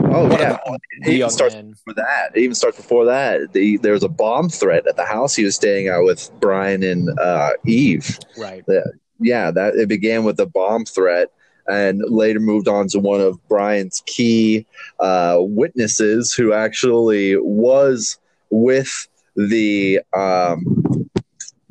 oh 0.07 0.31
yeah, 0.31 0.59
it 1.03 1.09
even 1.09 1.31
starts 1.31 1.55
before 1.55 1.95
that. 1.95 2.31
It 2.35 2.41
even 2.41 2.55
starts 2.55 2.77
before 2.77 3.07
that. 3.07 3.53
The, 3.53 3.79
there 3.79 3.93
was 3.93 4.03
a 4.03 4.09
bomb 4.09 4.49
threat 4.49 4.87
at 4.87 4.97
the 4.97 5.05
house 5.05 5.35
he 5.35 5.45
was 5.45 5.55
staying 5.55 5.89
at 5.89 5.99
with 5.99 6.31
Brian 6.41 6.83
and 6.83 7.09
uh, 7.19 7.51
Eve. 7.67 8.19
Right. 8.37 8.65
The, 8.67 8.93
yeah, 9.21 9.51
that 9.51 9.75
it 9.75 9.89
began 9.89 10.25
with 10.25 10.39
a 10.41 10.47
bomb 10.47 10.85
threat, 10.85 11.29
and 11.67 12.03
later 12.07 12.41
moved 12.41 12.69
on 12.69 12.89
to 12.89 12.99
one 12.99 13.21
of 13.21 13.39
Brian's 13.49 14.03
key 14.07 14.67
uh, 15.01 15.37
witnesses, 15.41 16.35
who 16.35 16.53
actually 16.53 17.37
was 17.37 18.19
with 18.51 19.09
the 19.37 20.01
um, 20.15 21.04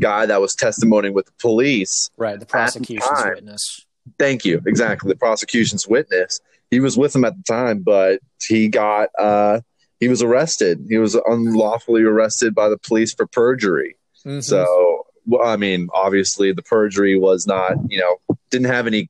guy 0.03 0.25
that 0.25 0.41
was 0.41 0.55
testimonying 0.55 1.13
with 1.13 1.25
the 1.25 1.33
police. 1.39 2.09
Right, 2.17 2.39
the 2.39 2.45
prosecution's 2.45 3.23
the 3.23 3.31
witness. 3.35 3.85
Thank 4.19 4.45
you. 4.45 4.61
Exactly, 4.65 5.09
the 5.09 5.17
prosecution's 5.17 5.87
witness 5.87 6.41
he 6.73 6.79
was 6.79 6.97
with 6.97 7.15
him 7.15 7.23
at 7.23 7.37
the 7.37 7.43
time, 7.43 7.79
but 7.79 8.19
he 8.41 8.67
got 8.67 9.09
uh, 9.19 9.61
he 9.99 10.07
was 10.07 10.21
arrested. 10.21 10.85
He 10.89 10.97
was 10.97 11.15
unlawfully 11.15 12.01
arrested 12.01 12.55
by 12.55 12.67
the 12.67 12.77
police 12.77 13.13
for 13.13 13.27
perjury. 13.27 13.95
Mm-hmm. 14.25 14.41
So, 14.41 15.05
well, 15.25 15.47
I 15.47 15.55
mean, 15.55 15.87
obviously, 15.93 16.51
the 16.51 16.63
perjury 16.63 17.17
was 17.17 17.45
not, 17.45 17.73
you 17.89 17.99
know, 17.99 18.37
didn't 18.49 18.71
have 18.71 18.87
any 18.87 19.09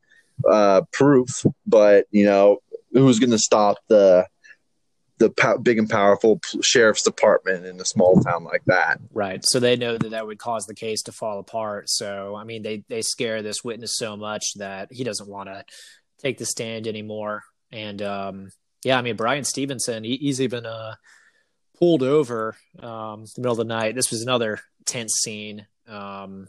uh, 0.50 0.82
proof, 0.92 1.46
but 1.66 2.06
you 2.12 2.26
know, 2.26 2.60
who's 2.92 3.20
going 3.20 3.32
to 3.32 3.40
stop 3.40 3.78
the 3.88 4.28
the 5.20 5.30
po- 5.30 5.58
big 5.58 5.78
and 5.78 5.90
powerful 5.90 6.40
sheriff's 6.62 7.04
department 7.04 7.66
in 7.66 7.80
a 7.80 7.86
small 7.86 8.20
town 8.22 8.44
like 8.44 8.64
that. 8.66 9.00
Right. 9.12 9.44
So 9.46 9.60
they 9.60 9.76
know 9.76 9.98
that 9.98 10.10
that 10.12 10.28
would 10.28 10.40
cause 10.40 10.66
the 10.66 10.76
case 10.76 11.04
to 11.04 11.12
fall 11.12 11.40
apart. 11.40 11.90
So 11.90 12.36
I 12.36 12.44
mean, 12.44 12.64
they 12.64 12.84
they 12.90 13.02
scare 13.02 13.42
this 13.42 13.64
witness 13.64 13.98
so 13.98 14.18
much 14.18 14.44
that 14.56 14.90
he 14.92 15.04
doesn't 15.04 15.30
want 15.30 15.50
to 15.50 15.64
take 16.20 16.38
the 16.38 16.46
stand 16.46 16.88
anymore. 16.88 17.44
And 17.72 18.02
um, 18.02 18.50
yeah, 18.84 18.98
I 18.98 19.02
mean, 19.02 19.16
Bryan 19.16 19.44
Stevenson, 19.44 20.04
he, 20.04 20.18
he's 20.18 20.42
even 20.42 20.66
uh, 20.66 20.96
pulled 21.78 22.04
over 22.04 22.56
um, 22.80 23.22
in 23.22 23.28
the 23.36 23.42
middle 23.42 23.54
of 23.54 23.58
the 23.58 23.64
night. 23.66 23.96
This 23.96 24.12
was 24.12 24.22
another 24.22 24.60
tense 24.86 25.14
scene. 25.24 25.68
Um, 25.88 26.48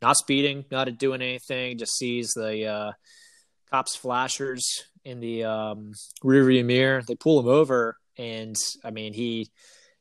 not 0.00 0.16
speeding, 0.16 0.64
not 0.70 0.98
doing 0.98 1.22
anything, 1.22 1.78
just 1.78 1.96
sees 1.96 2.32
the 2.34 2.66
uh, 2.66 2.92
cops' 3.70 3.96
flashers 3.96 4.84
in 5.04 5.20
the 5.20 5.44
um, 5.44 5.92
rearview 6.22 6.64
mirror. 6.64 7.02
They 7.06 7.14
pull 7.14 7.40
him 7.40 7.48
over, 7.48 7.96
and 8.16 8.56
I 8.84 8.90
mean, 8.90 9.12
he, 9.12 9.50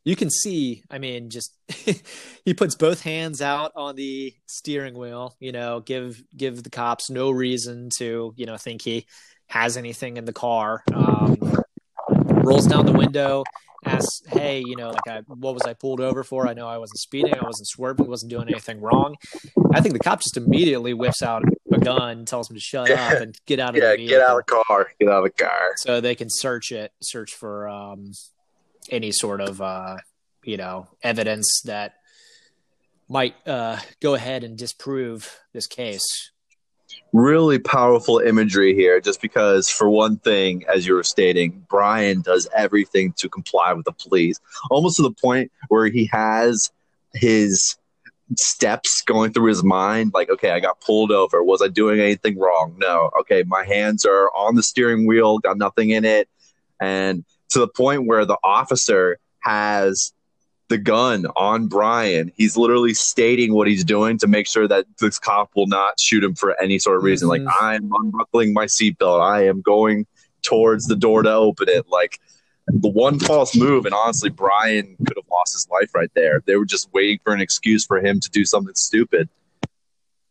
you 0.03 0.15
can 0.15 0.29
see, 0.29 0.84
I 0.89 0.98
mean, 0.98 1.29
just 1.29 1.55
he 2.46 2.53
puts 2.53 2.75
both 2.75 3.01
hands 3.01 3.41
out 3.41 3.72
on 3.75 3.96
the 3.96 4.34
steering 4.48 4.98
wheel. 4.98 5.36
You 5.39 5.51
know, 5.51 5.79
give 5.79 6.22
give 6.36 6.63
the 6.63 6.70
cops 6.70 7.10
no 7.10 7.31
reason 7.31 7.89
to 7.98 8.34
you 8.36 8.46
know 8.46 8.58
think 8.58 8.81
he 8.81 9.05
has 9.48 9.77
anything 9.77 10.17
in 10.17 10.25
the 10.25 10.34
car. 10.34 10.84
Um, 10.93 11.38
rolls 12.43 12.67
down 12.67 12.86
the 12.86 12.93
window, 12.93 13.43
asks, 13.86 14.22
"Hey, 14.27 14.63
you 14.65 14.75
know, 14.75 14.89
like, 14.89 15.08
I, 15.08 15.20
what 15.27 15.53
was 15.53 15.63
I 15.63 15.74
pulled 15.74 16.01
over 16.01 16.24
for? 16.24 16.48
I 16.48 16.53
know 16.53 16.67
I 16.67 16.77
wasn't 16.77 17.00
speeding, 17.00 17.34
I 17.34 17.46
wasn't 17.46 17.67
swerving, 17.67 18.08
wasn't 18.08 18.31
doing 18.31 18.48
anything 18.50 18.79
wrong." 18.79 19.15
I 19.74 19.81
think 19.81 19.93
the 19.93 20.00
cop 20.00 20.22
just 20.22 20.38
immediately 20.38 20.93
whips 20.93 21.22
out 21.22 21.43
a 21.74 21.80
gun, 21.80 22.25
tells 22.25 22.50
him 22.50 22.56
to 22.56 22.62
shut 22.62 22.90
Yeah. 22.90 23.08
up 23.16 23.22
and 23.22 23.38
get 23.46 23.60
out 23.60 23.70
of 23.70 23.75
Yeah, 23.84 23.96
the 23.96 24.08
get 24.08 24.22
out 24.22 24.40
of 24.40 24.46
the 24.46 24.63
car. 24.63 24.92
Get 25.00 25.10
out 25.10 25.25
of 25.25 25.32
the 25.36 25.44
car. 25.44 25.74
so 25.78 26.01
they 26.01 26.16
can 26.16 26.28
search 26.30 26.72
it, 26.72 26.92
search 27.01 27.34
for 27.34 27.68
um, 27.68 28.12
any 28.90 29.12
sort 29.12 29.42
of 29.42 29.62
uh, 29.62 29.98
you 30.44 30.58
know 30.58 30.88
evidence 31.04 31.62
that 31.66 31.94
might 33.10 33.36
uh, 33.48 33.78
go 34.01 34.13
ahead 34.16 34.44
and 34.44 34.58
disprove 34.58 35.38
this 35.54 35.68
case. 35.68 36.32
really 37.13 37.60
powerful 37.60 38.20
imagery 38.20 38.74
here 38.74 39.00
just 39.01 39.22
because 39.22 39.70
for 39.70 39.90
one 39.90 40.18
thing 40.18 40.63
as 40.74 40.86
you 40.88 40.94
were 40.94 41.04
stating 41.04 41.66
brian 41.70 42.22
does 42.22 42.48
everything 42.56 43.13
to 43.18 43.28
comply 43.30 43.72
with 43.74 43.86
the 43.86 43.92
police 43.94 44.40
almost 44.70 44.96
to 44.98 45.01
the 45.01 45.12
point 45.12 45.50
where 45.70 45.88
he 45.88 46.06
has 46.12 46.70
his 47.13 47.78
steps 48.38 49.01
going 49.01 49.33
through 49.33 49.47
his 49.47 49.63
mind 49.63 50.11
like 50.13 50.29
okay 50.29 50.51
i 50.51 50.59
got 50.59 50.79
pulled 50.79 51.11
over 51.11 51.43
was 51.43 51.61
i 51.61 51.67
doing 51.67 52.00
anything 52.00 52.39
wrong 52.39 52.73
no 52.77 53.09
okay 53.19 53.43
my 53.47 53.63
hands 53.65 54.05
are 54.05 54.29
on 54.35 54.55
the 54.55 54.63
steering 54.63 55.05
wheel 55.05 55.38
got 55.39 55.57
nothing 55.57 55.89
in 55.89 56.05
it 56.05 56.29
and 56.79 57.25
to 57.50 57.59
the 57.59 57.67
point 57.67 58.07
where 58.07 58.25
the 58.25 58.38
officer 58.43 59.17
has 59.39 60.13
the 60.71 60.77
gun 60.77 61.25
on 61.35 61.67
Brian. 61.67 62.31
He's 62.38 62.55
literally 62.55 62.93
stating 62.93 63.53
what 63.53 63.67
he's 63.67 63.83
doing 63.83 64.17
to 64.19 64.27
make 64.27 64.47
sure 64.47 64.69
that 64.69 64.85
this 65.00 65.19
cop 65.19 65.51
will 65.53 65.67
not 65.67 66.00
shoot 66.00 66.23
him 66.23 66.33
for 66.33 66.59
any 66.61 66.79
sort 66.79 66.95
of 66.95 67.03
reason. 67.03 67.27
Mhm. 67.27 67.45
Like 67.45 67.55
I'm 67.59 67.91
unbuckling 67.93 68.53
my 68.53 68.67
seatbelt. 68.67 69.21
I 69.21 69.45
am 69.47 69.61
going 69.61 70.07
towards 70.43 70.85
the 70.87 70.96
door 70.96 71.24
to 71.24 71.31
open 71.31 71.67
it. 71.67 71.87
Like 71.89 72.20
the 72.67 72.89
one 72.89 73.19
false 73.19 73.55
move, 73.55 73.85
and 73.85 73.93
honestly, 73.93 74.29
Brian 74.29 74.95
could 75.05 75.17
have 75.17 75.29
lost 75.31 75.53
his 75.53 75.67
life 75.71 75.93
right 75.95 76.11
there. 76.13 76.41
They 76.45 76.55
were 76.55 76.65
just 76.65 76.91
waiting 76.93 77.19
for 77.24 77.33
an 77.33 77.41
excuse 77.41 77.85
for 77.85 78.00
him 78.00 78.19
to 78.19 78.29
do 78.29 78.45
something 78.45 78.75
stupid. 78.75 79.29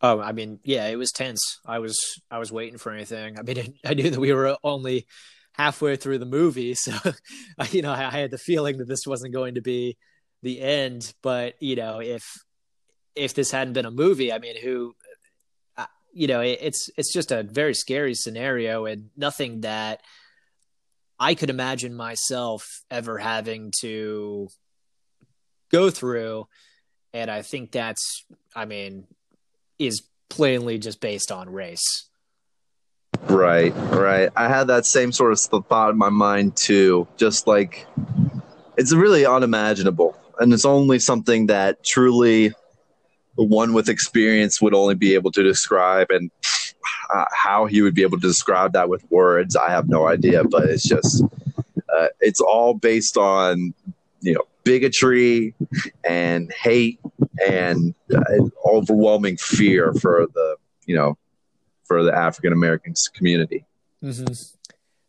Oh, 0.03 0.21
I 0.21 0.33
mean, 0.33 0.61
yeah, 0.65 0.87
it 0.87 0.97
was 0.97 1.13
tense. 1.13 1.61
I 1.67 1.79
was 1.79 2.21
I 2.31 2.39
was 2.39 2.51
waiting 2.51 2.79
for 2.79 2.93
anything. 2.93 3.39
I 3.39 3.43
mean, 3.43 3.75
I 3.85 3.95
knew 3.95 4.11
that 4.11 4.21
we 4.21 4.33
were 4.33 4.57
only 4.65 5.07
halfway 5.53 5.97
through 5.97 6.19
the 6.19 6.27
movie, 6.27 6.75
so 6.79 6.93
you 7.71 7.83
know, 7.83 7.93
I, 7.93 8.07
I 8.07 8.21
had 8.21 8.31
the 8.31 8.39
feeling 8.39 8.79
that 8.79 8.89
this 8.89 9.07
wasn't 9.07 9.35
going 9.35 9.57
to 9.57 9.63
be 9.63 9.97
the 10.43 10.61
end. 10.61 11.13
But 11.23 11.55
you 11.61 11.77
know, 11.77 12.01
if 12.01 12.25
if 13.15 13.35
this 13.35 13.51
hadn't 13.51 13.75
been 13.75 13.87
a 13.87 13.91
movie, 13.91 14.33
I 14.33 14.39
mean, 14.39 14.57
who, 14.61 14.95
uh, 15.77 15.87
you 16.13 16.29
know, 16.29 16.41
it, 16.41 16.59
it's 16.63 16.89
it's 16.97 17.13
just 17.13 17.33
a 17.33 17.43
very 17.43 17.75
scary 17.75 18.15
scenario 18.15 18.87
and 18.87 19.11
nothing 19.17 19.63
that 19.63 20.01
I 21.21 21.35
could 21.35 21.51
imagine 21.51 21.95
myself 21.95 22.83
ever 22.91 23.19
having 23.19 23.73
to 23.83 24.49
go 25.71 25.91
through. 25.91 26.49
And 27.13 27.31
I 27.31 27.43
think 27.43 27.73
that's, 27.73 28.25
I 28.57 28.65
mean, 28.65 29.07
is 29.79 30.03
plainly 30.31 30.79
just 30.79 31.01
based 31.01 31.31
on 31.31 31.51
race. 31.51 32.09
Right, 33.25 33.75
right. 33.91 34.31
I 34.35 34.49
had 34.49 34.69
that 34.69 34.87
same 34.87 35.13
sort 35.13 35.33
of 35.33 35.67
thought 35.67 35.91
in 35.91 35.99
my 35.99 36.09
mind 36.09 36.57
too. 36.57 37.07
Just 37.19 37.47
like 37.47 37.87
it's 38.79 38.93
really 38.93 39.27
unimaginable, 39.27 40.17
and 40.39 40.55
it's 40.55 40.65
only 40.65 40.99
something 40.99 41.47
that 41.47 41.85
truly 41.85 42.53
one 43.35 43.75
with 43.75 43.89
experience 43.89 44.61
would 44.63 44.75
only 44.75 44.95
be 44.95 45.15
able 45.15 45.33
to 45.33 45.43
describe. 45.43 46.11
And 46.11 46.31
uh, 47.15 47.25
how 47.33 47.67
he 47.67 47.83
would 47.83 47.95
be 47.95 48.03
able 48.03 48.19
to 48.19 48.27
describe 48.27 48.73
that 48.73 48.89
with 48.89 49.05
words, 49.11 49.57
I 49.57 49.71
have 49.71 49.89
no 49.89 50.07
idea. 50.07 50.45
But 50.45 50.65
it's 50.65 50.87
just, 50.89 51.25
uh, 51.95 52.09
it's 52.21 52.41
all 52.41 52.75
based 52.75 53.17
on 53.17 53.75
you 54.21 54.35
know 54.35 54.43
bigotry 54.65 55.55
and 56.05 56.53
hate 56.53 57.01
and 57.47 57.95
uh, 58.15 58.21
overwhelming 58.67 59.37
fear 59.37 59.93
for 59.95 60.27
the 60.35 60.57
you 60.87 60.95
know 60.95 61.17
for 61.85 62.03
the 62.03 62.15
African 62.15 62.53
American 62.53 62.95
community. 63.15 63.65
Mm-hmm. 64.03 64.33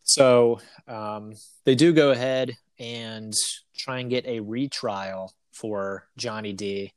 So 0.03 0.59
um, 0.87 1.33
they 1.63 1.75
do 1.75 1.93
go 1.93 2.11
ahead 2.11 2.57
and 2.79 3.33
try 3.77 3.99
and 3.99 4.09
get 4.09 4.25
a 4.25 4.39
retrial 4.39 5.33
for 5.53 6.07
Johnny 6.17 6.53
D. 6.53 6.91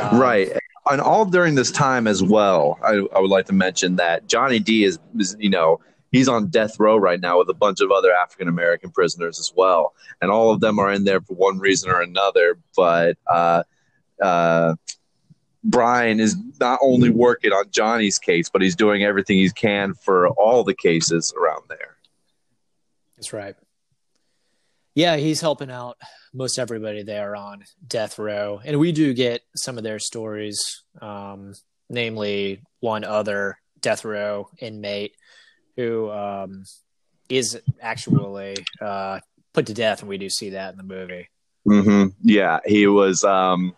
Um, 0.00 0.18
right. 0.18 0.50
And 0.90 1.00
all 1.00 1.24
during 1.24 1.54
this 1.54 1.70
time 1.70 2.06
as 2.06 2.22
well, 2.22 2.78
I, 2.82 3.04
I 3.14 3.20
would 3.20 3.30
like 3.30 3.46
to 3.46 3.52
mention 3.52 3.96
that 3.96 4.26
Johnny 4.26 4.58
D 4.58 4.84
is, 4.84 4.98
is, 5.18 5.36
you 5.38 5.50
know, 5.50 5.80
he's 6.12 6.28
on 6.28 6.48
death 6.48 6.80
row 6.80 6.96
right 6.96 7.20
now 7.20 7.38
with 7.38 7.48
a 7.50 7.54
bunch 7.54 7.80
of 7.80 7.90
other 7.90 8.12
African 8.12 8.48
American 8.48 8.90
prisoners 8.90 9.38
as 9.38 9.52
well. 9.54 9.94
And 10.22 10.30
all 10.30 10.50
of 10.50 10.60
them 10.60 10.78
are 10.78 10.90
in 10.90 11.04
there 11.04 11.20
for 11.20 11.34
one 11.34 11.58
reason 11.58 11.90
or 11.90 12.00
another. 12.00 12.58
But 12.76 13.18
uh, 13.26 13.64
uh, 14.22 14.76
Brian 15.64 16.20
is 16.20 16.36
not 16.60 16.78
only 16.82 17.10
working 17.10 17.52
on 17.52 17.70
Johnny's 17.70 18.18
case, 18.18 18.48
but 18.48 18.62
he's 18.62 18.76
doing 18.76 19.02
everything 19.02 19.36
he 19.36 19.50
can 19.50 19.94
for 19.94 20.28
all 20.28 20.64
the 20.64 20.74
cases 20.74 21.34
around 21.38 21.64
there. 21.68 21.96
That's 23.16 23.32
right. 23.32 23.56
Yeah, 24.94 25.16
he's 25.16 25.40
helping 25.40 25.70
out 25.70 25.98
most 26.32 26.58
everybody 26.58 27.02
there 27.02 27.36
on 27.36 27.64
death 27.86 28.18
row, 28.18 28.60
and 28.64 28.78
we 28.78 28.92
do 28.92 29.14
get 29.14 29.42
some 29.56 29.78
of 29.78 29.84
their 29.84 29.98
stories, 29.98 30.82
um, 31.00 31.54
namely 31.88 32.62
one 32.80 33.04
other 33.04 33.58
death 33.80 34.04
row 34.04 34.48
inmate 34.58 35.14
who 35.76 36.10
um, 36.10 36.64
is 37.28 37.60
actually 37.80 38.56
uh, 38.80 39.20
put 39.52 39.66
to 39.66 39.74
death, 39.74 40.00
and 40.00 40.08
we 40.08 40.18
do 40.18 40.28
see 40.28 40.50
that 40.50 40.72
in 40.72 40.76
the 40.76 40.82
movie. 40.82 41.28
hmm 41.64 42.06
Yeah, 42.22 42.60
he 42.64 42.86
was. 42.86 43.24
Um, 43.24 43.74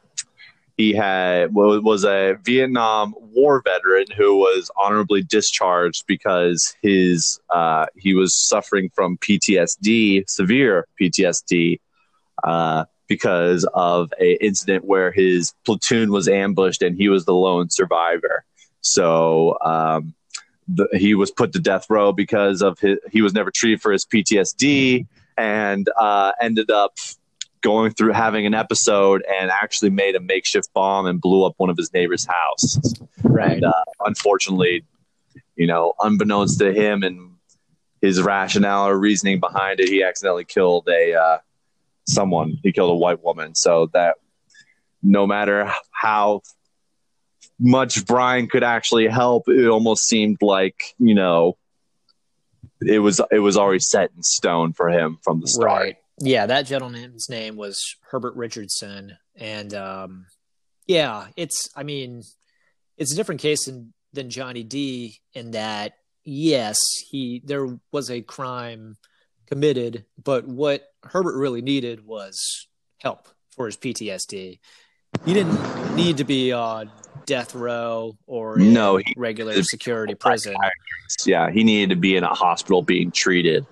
he 0.81 0.95
had 0.95 1.53
was 1.53 2.05
a 2.05 2.39
Vietnam 2.43 3.15
War 3.19 3.63
veteran 3.63 4.07
who 4.17 4.39
was 4.39 4.71
honorably 4.79 5.23
discharged 5.23 6.05
because 6.07 6.75
his 6.81 7.39
uh, 7.51 7.85
he 7.97 8.15
was 8.15 8.35
suffering 8.35 8.91
from 8.95 9.19
PTSD, 9.19 10.25
severe 10.27 10.87
PTSD, 10.99 11.81
uh, 12.44 12.85
because 13.09 13.66
of 13.74 14.12
a 14.20 14.35
incident 14.44 14.85
where 14.85 15.11
his 15.11 15.53
platoon 15.64 16.12
was 16.12 16.29
ambushed 16.29 16.83
and 16.83 16.96
he 16.96 17.09
was 17.09 17.24
the 17.24 17.35
lone 17.35 17.68
survivor. 17.70 18.44
So 18.83 19.59
um, 19.61 20.14
the, 20.68 20.88
he 20.92 21.14
was 21.14 21.31
put 21.31 21.53
to 21.53 21.59
death 21.59 21.87
row 21.90 22.12
because 22.12 22.62
of 22.62 22.79
his. 22.79 22.98
He 23.11 23.22
was 23.22 23.35
never 23.35 23.50
treated 23.50 23.83
for 23.83 23.92
his 23.92 24.07
PTSD 24.07 25.07
and 25.37 25.88
uh, 25.98 26.33
ended 26.40 26.70
up 26.70 26.94
going 27.62 27.92
through 27.92 28.12
having 28.12 28.46
an 28.46 28.55
episode 28.55 29.24
and 29.29 29.50
actually 29.50 29.90
made 29.90 30.16
a 30.16 30.20
makeshift 30.20 30.72
bomb 30.72 31.07
and 31.07 31.20
blew 31.20 31.44
up 31.44 31.55
one 31.59 31.68
of 31.68 31.76
his 31.76 31.92
neighbor's 31.92 32.26
house. 32.26 32.79
Right. 33.22 33.53
And 33.53 33.64
uh, 33.64 33.85
unfortunately, 34.07 34.85
you 35.57 35.66
know, 35.66 35.94
unbeknownst 36.00 36.59
to 36.61 36.72
him 36.72 37.03
and 37.03 37.33
his 38.00 38.22
rationale 38.22 38.88
or 38.88 38.98
reasoning 38.98 39.40
behind 39.40 39.81
it, 39.81 39.88
he 39.88 40.03
accidentally 40.03 40.44
killed 40.44 40.88
a 40.88 41.14
uh, 41.14 41.38
someone. 42.11 42.59
He 42.62 42.73
killed 42.73 42.90
a 42.90 42.96
white 42.96 43.23
woman. 43.23 43.55
So 43.55 43.88
that 43.92 44.16
no 45.03 45.27
matter 45.27 45.73
how 45.90 46.42
much 47.59 48.07
Brian 48.07 48.49
could 48.49 48.64
actually 48.64 49.07
help, 49.07 49.49
it 49.49 49.68
almost 49.68 50.07
seemed 50.07 50.38
like 50.40 50.94
you 50.99 51.14
know 51.14 51.57
it 52.81 52.99
was 52.99 53.20
it 53.31 53.40
was 53.40 53.57
already 53.57 53.81
set 53.81 54.11
in 54.16 54.23
stone 54.23 54.73
for 54.73 54.88
him 54.88 55.18
from 55.23 55.40
the 55.40 55.49
start. 55.49 55.83
Right. 55.83 55.96
Yeah, 56.23 56.46
that 56.46 56.66
gentleman's 56.66 57.31
name 57.31 57.57
was 57.57 57.96
Herbert 58.11 58.37
Richardson, 58.37 59.16
and 59.37 59.73
um, 59.73 60.27
yeah, 60.87 61.29
it's. 61.37 61.70
I 61.75 61.83
mean, 61.83 62.23
it's 62.99 63.12
a 63.12 63.16
different 63.16 63.40
case 63.40 63.64
than 63.64 63.94
than 64.12 64.29
Johnny 64.29 64.62
D 64.62 65.18
in 65.33 65.53
that 65.53 65.94
yes, 66.25 66.77
he 67.11 67.42
there 67.44 67.79
was 67.92 68.11
a 68.11 68.20
crime 68.20 68.96
committed, 69.51 70.05
but 70.23 70.47
what 70.47 70.89
Herbert 71.03 71.37
really 71.37 71.61
needed 71.61 72.07
was 72.07 72.69
help 72.99 73.29
for 73.51 73.67
his 73.67 73.77
PTSD. 73.77 74.61
He 75.25 75.35
didn't 75.35 75.97
need 75.97 76.19
to 76.19 76.25
be 76.25 76.53
on 76.53 76.91
death 77.27 77.55
row 77.55 78.17
or 78.27 78.57
no 78.59 78.97
he, 78.99 79.13
regular 79.17 79.63
security 79.63 80.15
prison. 80.15 80.55
Yeah, 81.27 81.51
he 81.51 81.65
needed 81.65 81.91
to 81.91 82.01
be 82.01 82.17
in 82.17 82.23
a 82.23 82.33
hospital 82.33 82.81
being 82.83 83.11
treated, 83.11 83.67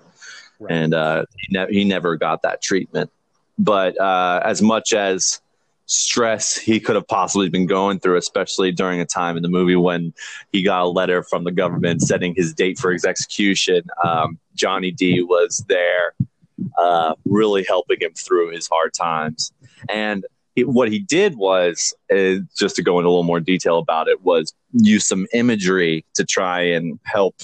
right. 0.59 0.71
and 0.71 0.93
uh, 0.93 1.25
he, 1.37 1.57
ne- 1.57 1.71
he 1.71 1.83
never 1.85 2.17
got 2.17 2.41
that 2.41 2.61
treatment. 2.61 3.09
But 3.57 3.99
uh, 3.99 4.41
as 4.43 4.61
much 4.61 4.93
as 4.93 5.41
stress 5.89 6.55
he 6.55 6.79
could 6.79 6.95
have 6.95 7.07
possibly 7.07 7.49
been 7.49 7.65
going 7.65 7.99
through, 7.99 8.15
especially 8.15 8.71
during 8.71 8.99
a 8.99 9.05
time 9.05 9.35
in 9.35 9.41
the 9.41 9.49
movie 9.49 9.75
when 9.75 10.13
he 10.51 10.61
got 10.61 10.83
a 10.83 10.87
letter 10.87 11.23
from 11.23 11.43
the 11.43 11.51
government 11.51 12.01
setting 12.03 12.35
his 12.35 12.53
date 12.53 12.77
for 12.77 12.93
his 12.93 13.05
execution. 13.05 13.81
Um, 14.03 14.37
Johnny 14.53 14.91
D 14.91 15.23
was 15.23 15.65
there, 15.67 16.13
uh, 16.77 17.15
really 17.25 17.63
helping 17.63 17.97
him 17.99 18.13
through 18.13 18.51
his 18.51 18.67
hard 18.67 18.93
times. 18.93 19.51
And 19.89 20.25
he, 20.55 20.63
what 20.63 20.91
he 20.91 20.99
did 20.99 21.35
was, 21.37 21.93
uh, 22.13 22.35
just 22.55 22.75
to 22.75 22.83
go 22.83 22.99
into 22.99 23.07
a 23.07 23.11
little 23.11 23.23
more 23.23 23.39
detail 23.39 23.79
about 23.79 24.07
it, 24.07 24.21
was 24.21 24.53
use 24.73 25.07
some 25.07 25.25
imagery 25.33 26.05
to 26.13 26.23
try 26.23 26.61
and 26.61 26.99
help 27.03 27.35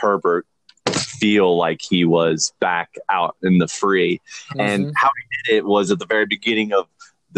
Herbert 0.00 0.46
feel 0.92 1.56
like 1.56 1.80
he 1.82 2.04
was 2.04 2.52
back 2.60 2.94
out 3.10 3.36
in 3.42 3.58
the 3.58 3.66
free. 3.66 4.20
Mm-hmm. 4.50 4.60
And 4.60 4.92
how 4.94 5.08
he 5.08 5.52
did 5.52 5.56
it 5.58 5.64
was 5.64 5.90
at 5.90 5.98
the 5.98 6.06
very 6.06 6.26
beginning 6.26 6.72
of 6.72 6.86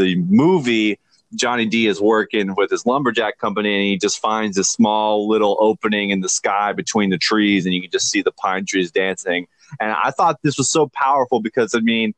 the 0.00 0.16
movie, 0.16 0.98
Johnny 1.34 1.66
D 1.66 1.86
is 1.86 2.00
working 2.00 2.54
with 2.56 2.70
his 2.70 2.86
lumberjack 2.86 3.38
company 3.38 3.74
and 3.74 3.84
he 3.84 3.96
just 3.96 4.18
finds 4.18 4.58
a 4.58 4.64
small 4.64 5.28
little 5.28 5.56
opening 5.60 6.10
in 6.10 6.20
the 6.20 6.28
sky 6.28 6.72
between 6.72 7.10
the 7.10 7.18
trees 7.18 7.66
and 7.66 7.74
you 7.74 7.82
can 7.82 7.90
just 7.90 8.10
see 8.10 8.22
the 8.22 8.32
pine 8.32 8.66
trees 8.66 8.90
dancing. 8.90 9.46
And 9.78 9.92
I 9.92 10.10
thought 10.10 10.40
this 10.42 10.58
was 10.58 10.70
so 10.70 10.88
powerful 10.88 11.40
because 11.40 11.74
I 11.74 11.80
mean, 11.80 12.14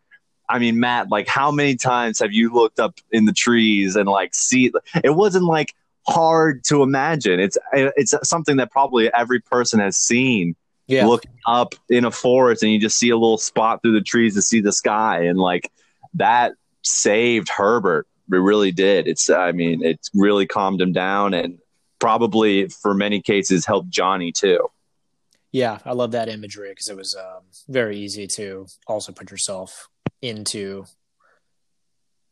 I 0.48 0.58
mean, 0.58 0.80
Matt, 0.80 1.10
like 1.10 1.28
how 1.28 1.50
many 1.50 1.76
times 1.76 2.20
have 2.20 2.32
you 2.32 2.52
looked 2.52 2.80
up 2.80 2.98
in 3.10 3.26
the 3.26 3.32
trees 3.32 3.96
and 3.96 4.08
like 4.08 4.34
see 4.34 4.72
it 5.04 5.10
wasn't 5.10 5.44
like 5.44 5.74
hard 6.06 6.64
to 6.64 6.82
imagine. 6.82 7.40
It's 7.40 7.58
it's 7.72 8.14
something 8.24 8.56
that 8.56 8.70
probably 8.70 9.12
every 9.12 9.40
person 9.40 9.80
has 9.80 9.96
seen. 9.96 10.56
Yeah. 10.86 11.06
Looking 11.06 11.30
up 11.46 11.74
in 11.88 12.04
a 12.04 12.10
forest 12.10 12.62
and 12.62 12.72
you 12.72 12.78
just 12.78 12.98
see 12.98 13.10
a 13.10 13.16
little 13.16 13.38
spot 13.38 13.82
through 13.82 13.92
the 13.92 14.02
trees 14.02 14.34
to 14.34 14.42
see 14.42 14.60
the 14.60 14.72
sky 14.72 15.24
and 15.24 15.38
like 15.38 15.70
that 16.14 16.52
saved 16.82 17.48
Herbert. 17.48 18.06
It 18.30 18.36
really 18.36 18.72
did. 18.72 19.06
It's, 19.06 19.28
I 19.28 19.52
mean, 19.52 19.84
it's 19.84 20.10
really 20.14 20.46
calmed 20.46 20.80
him 20.80 20.92
down 20.92 21.34
and 21.34 21.58
probably 21.98 22.68
for 22.68 22.94
many 22.94 23.20
cases 23.20 23.64
helped 23.64 23.90
Johnny 23.90 24.32
too. 24.32 24.68
Yeah, 25.52 25.78
I 25.84 25.92
love 25.92 26.12
that 26.12 26.28
imagery 26.28 26.70
because 26.70 26.88
it 26.88 26.96
was 26.96 27.14
um, 27.14 27.42
very 27.68 27.98
easy 27.98 28.26
to 28.36 28.66
also 28.86 29.12
put 29.12 29.30
yourself 29.30 29.88
into 30.22 30.84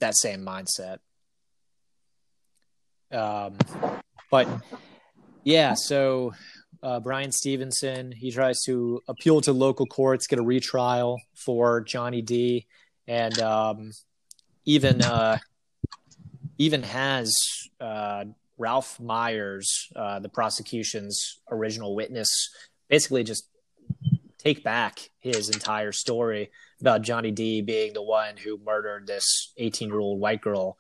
that 0.01 0.17
same 0.17 0.45
mindset. 0.45 0.99
Um, 3.13 3.59
but 4.31 4.49
yeah, 5.45 5.75
so 5.75 6.33
uh, 6.83 7.01
Bryan 7.01 7.31
Stevenson 7.31 8.13
he 8.13 8.31
tries 8.31 8.61
to 8.63 9.03
appeal 9.07 9.41
to 9.43 9.53
local 9.53 9.87
courts, 9.87 10.27
get 10.27 10.39
a 10.39 10.43
retrial 10.43 11.21
for 11.35 11.81
Johnny 11.83 12.23
D, 12.23 12.67
and 13.07 13.39
um, 13.41 13.93
even 14.71 15.03
uh, 15.03 15.39
even 16.59 16.83
has 16.85 17.35
uh, 17.81 18.25
Ralph 18.57 19.01
Myers, 19.01 19.89
uh, 19.97 20.21
the 20.21 20.29
prosecution's 20.29 21.41
original 21.51 21.97
witness, 21.97 22.29
basically 22.89 23.25
just 23.25 23.49
take 24.39 24.63
back 24.63 25.11
his 25.19 25.51
entire 25.51 25.93
story 25.93 26.51
about 26.81 27.03
Johnny 27.03 27.31
D 27.31 27.63
being 27.63 27.93
the 27.95 28.03
one 28.03 28.37
who 28.37 28.59
murdered 28.65 29.07
this 29.07 29.53
18 29.57 29.89
year 29.89 29.99
old 29.99 30.21
white 30.21 30.41
girl. 30.41 30.77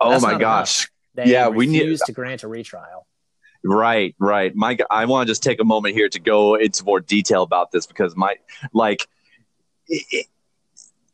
Oh 0.00 0.20
my 0.20 0.38
gosh! 0.38 0.88
yeah, 1.16 1.48
we 1.48 1.66
need 1.66 1.98
to 1.98 2.12
grant 2.12 2.44
a 2.44 2.48
retrial. 2.48 3.06
Right, 3.64 4.14
right. 4.18 4.54
Mike, 4.56 4.82
I 4.90 5.04
want 5.06 5.26
to 5.26 5.30
just 5.30 5.42
take 5.42 5.60
a 5.60 5.64
moment 5.64 5.94
here 5.94 6.08
to 6.08 6.18
go 6.18 6.56
into 6.56 6.84
more 6.84 7.00
detail 7.00 7.42
about 7.42 7.72
this 7.72 7.86
because 7.86 8.16
my 8.16 8.36
like. 8.72 9.06
It, 9.88 10.26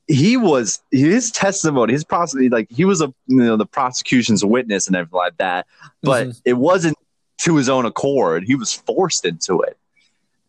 he 0.09 0.38
was 0.38 0.83
his 0.90 1.31
testimony, 1.31 1.92
his 1.92 2.03
prosecute 2.03 2.51
like 2.51 2.68
he 2.71 2.85
was 2.85 3.03
a 3.03 3.12
you 3.27 3.37
know 3.37 3.57
the 3.57 3.66
prosecution's 3.66 4.44
witness 4.44 4.87
and 4.87 4.97
everything 4.97 5.16
like 5.16 5.37
that, 5.37 5.66
but 6.03 6.29
mm-hmm. 6.29 6.38
it 6.47 6.55
wasn't 6.55 6.97
to 7.42 7.57
his 7.57 7.68
own 7.68 7.85
accord. 7.85 8.44
He 8.44 8.55
was 8.55 8.73
forced 8.73 9.27
into 9.27 9.61
it, 9.61 9.77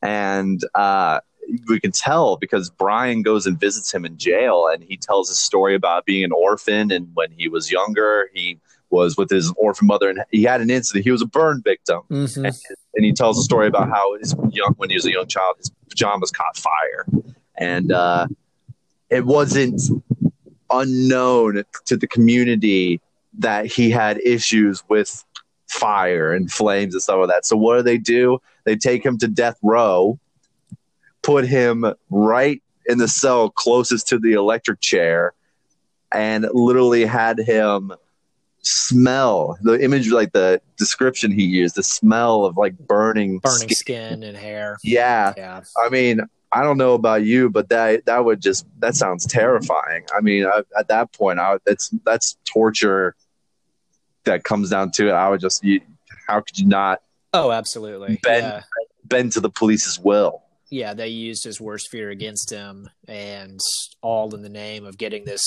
and 0.01 0.63
uh, 0.75 1.19
we 1.67 1.79
can 1.79 1.91
tell 1.91 2.37
because 2.37 2.69
Brian 2.69 3.21
goes 3.21 3.45
and 3.45 3.59
visits 3.59 3.93
him 3.93 4.05
in 4.05 4.17
jail, 4.17 4.67
and 4.71 4.81
he 4.81 4.95
tells 4.95 5.27
his 5.27 5.39
story 5.39 5.75
about 5.75 6.05
being 6.05 6.23
an 6.23 6.31
orphan 6.31 6.89
and 6.89 7.09
when 7.13 7.31
he 7.31 7.49
was 7.49 7.69
younger, 7.69 8.29
he 8.33 8.59
was 8.89 9.17
with 9.17 9.29
his 9.29 9.53
orphan 9.57 9.87
mother, 9.87 10.09
and 10.09 10.23
he 10.31 10.43
had 10.43 10.61
an 10.61 10.69
incident. 10.69 11.03
He 11.03 11.11
was 11.11 11.21
a 11.21 11.27
burn 11.27 11.61
victim, 11.63 12.01
mm-hmm. 12.09 12.45
and, 12.45 12.55
and, 12.95 13.05
he 13.05 13.11
tells 13.11 13.37
a 13.37 13.43
story 13.43 13.67
about 13.67 13.89
how 13.89 14.17
his 14.17 14.33
young 14.51 14.73
when 14.77 14.89
he 14.89 14.95
was 14.95 15.05
a 15.05 15.11
young 15.11 15.27
child, 15.27 15.57
his 15.57 15.69
pajamas 15.89 16.31
caught 16.31 16.55
fire, 16.55 17.05
and 17.57 17.91
uh, 17.91 18.27
it 19.09 19.25
wasn't 19.25 19.81
unknown 20.69 21.63
to 21.85 21.97
the 21.97 22.07
community 22.07 23.01
that 23.39 23.65
he 23.65 23.89
had 23.89 24.19
issues 24.19 24.83
with 24.89 25.23
fire 25.67 26.33
and 26.33 26.51
flames 26.51 26.93
and 26.93 27.01
stuff 27.01 27.19
like 27.19 27.29
that. 27.29 27.45
So 27.45 27.55
what 27.55 27.77
do 27.77 27.83
they 27.83 27.97
do? 27.97 28.39
They 28.65 28.75
take 28.75 29.05
him 29.05 29.17
to 29.19 29.27
death 29.27 29.57
row, 29.63 30.19
put 31.21 31.45
him 31.45 31.85
right 32.09 32.61
in 32.85 32.97
the 32.97 33.07
cell 33.07 33.49
closest 33.49 34.07
to 34.09 34.19
the 34.19 34.33
electric 34.33 34.79
chair, 34.79 35.33
and 36.11 36.47
literally 36.53 37.05
had 37.05 37.39
him 37.39 37.93
smell 38.61 39.57
the 39.61 39.81
image 39.81 40.11
like 40.11 40.33
the 40.33 40.61
description 40.77 41.31
he 41.31 41.43
used 41.43 41.75
the 41.75 41.83
smell 41.83 42.45
of 42.45 42.57
like 42.57 42.77
burning 42.77 43.39
burning 43.39 43.69
skin, 43.69 43.75
skin 43.75 44.23
and 44.23 44.37
hair 44.37 44.77
yeah 44.83 45.33
yeah 45.37 45.61
i 45.77 45.87
mean 45.87 46.19
I 46.51 46.63
don't 46.63 46.77
know 46.77 46.93
about 46.93 47.23
you, 47.23 47.49
but 47.49 47.69
that 47.69 48.05
that 48.05 48.25
would 48.25 48.41
just 48.41 48.65
that 48.79 48.95
sounds 48.95 49.25
terrifying. 49.25 50.05
I 50.15 50.21
mean, 50.21 50.45
I, 50.45 50.63
at 50.77 50.87
that 50.87 51.13
point, 51.13 51.39
I, 51.39 51.57
that's 51.65 51.89
that's 52.05 52.37
torture. 52.45 53.15
That 54.25 54.43
comes 54.43 54.69
down 54.69 54.91
to 54.95 55.07
it. 55.07 55.11
I 55.11 55.29
would 55.29 55.39
just, 55.39 55.63
you, 55.63 55.79
how 56.27 56.41
could 56.41 56.59
you 56.59 56.67
not? 56.67 57.01
Oh, 57.33 57.51
absolutely. 57.51 58.19
Bend 58.21 58.45
yeah. 58.45 58.61
bend 59.05 59.31
to 59.33 59.39
the 59.39 59.49
police's 59.49 59.99
will. 59.99 60.43
Yeah, 60.69 60.93
they 60.93 61.07
used 61.07 61.43
his 61.43 61.59
worst 61.59 61.89
fear 61.89 62.09
against 62.09 62.51
him, 62.51 62.89
and 63.07 63.59
all 64.01 64.33
in 64.35 64.41
the 64.41 64.49
name 64.49 64.85
of 64.85 64.97
getting 64.97 65.25
this 65.25 65.41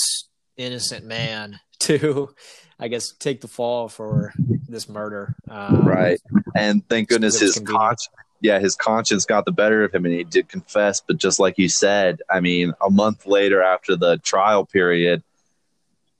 innocent 0.57 1.05
man 1.05 1.59
to, 1.79 2.33
I 2.79 2.87
guess, 2.87 3.11
take 3.19 3.41
the 3.41 3.47
fall 3.47 3.89
for 3.89 4.33
this 4.67 4.89
murder. 4.89 5.35
Um, 5.49 5.87
right, 5.87 6.19
and 6.55 6.87
thank 6.87 7.09
goodness 7.09 7.39
his 7.39 7.59
conscience 7.59 8.09
yeah, 8.43 8.59
his 8.59 8.75
conscience 8.75 9.25
got 9.25 9.45
the 9.45 9.53
better 9.53 9.85
of 9.85 9.95
him 9.95 10.05
and 10.05 10.13
he 10.13 10.25
did 10.25 10.49
confess. 10.49 11.01
But 11.01 11.17
just 11.17 11.39
like 11.39 11.57
you 11.57 11.69
said, 11.69 12.21
I 12.29 12.41
mean, 12.41 12.73
a 12.85 12.89
month 12.89 13.25
later 13.25 13.63
after 13.63 13.95
the 13.95 14.17
trial 14.17 14.65
period, 14.65 15.23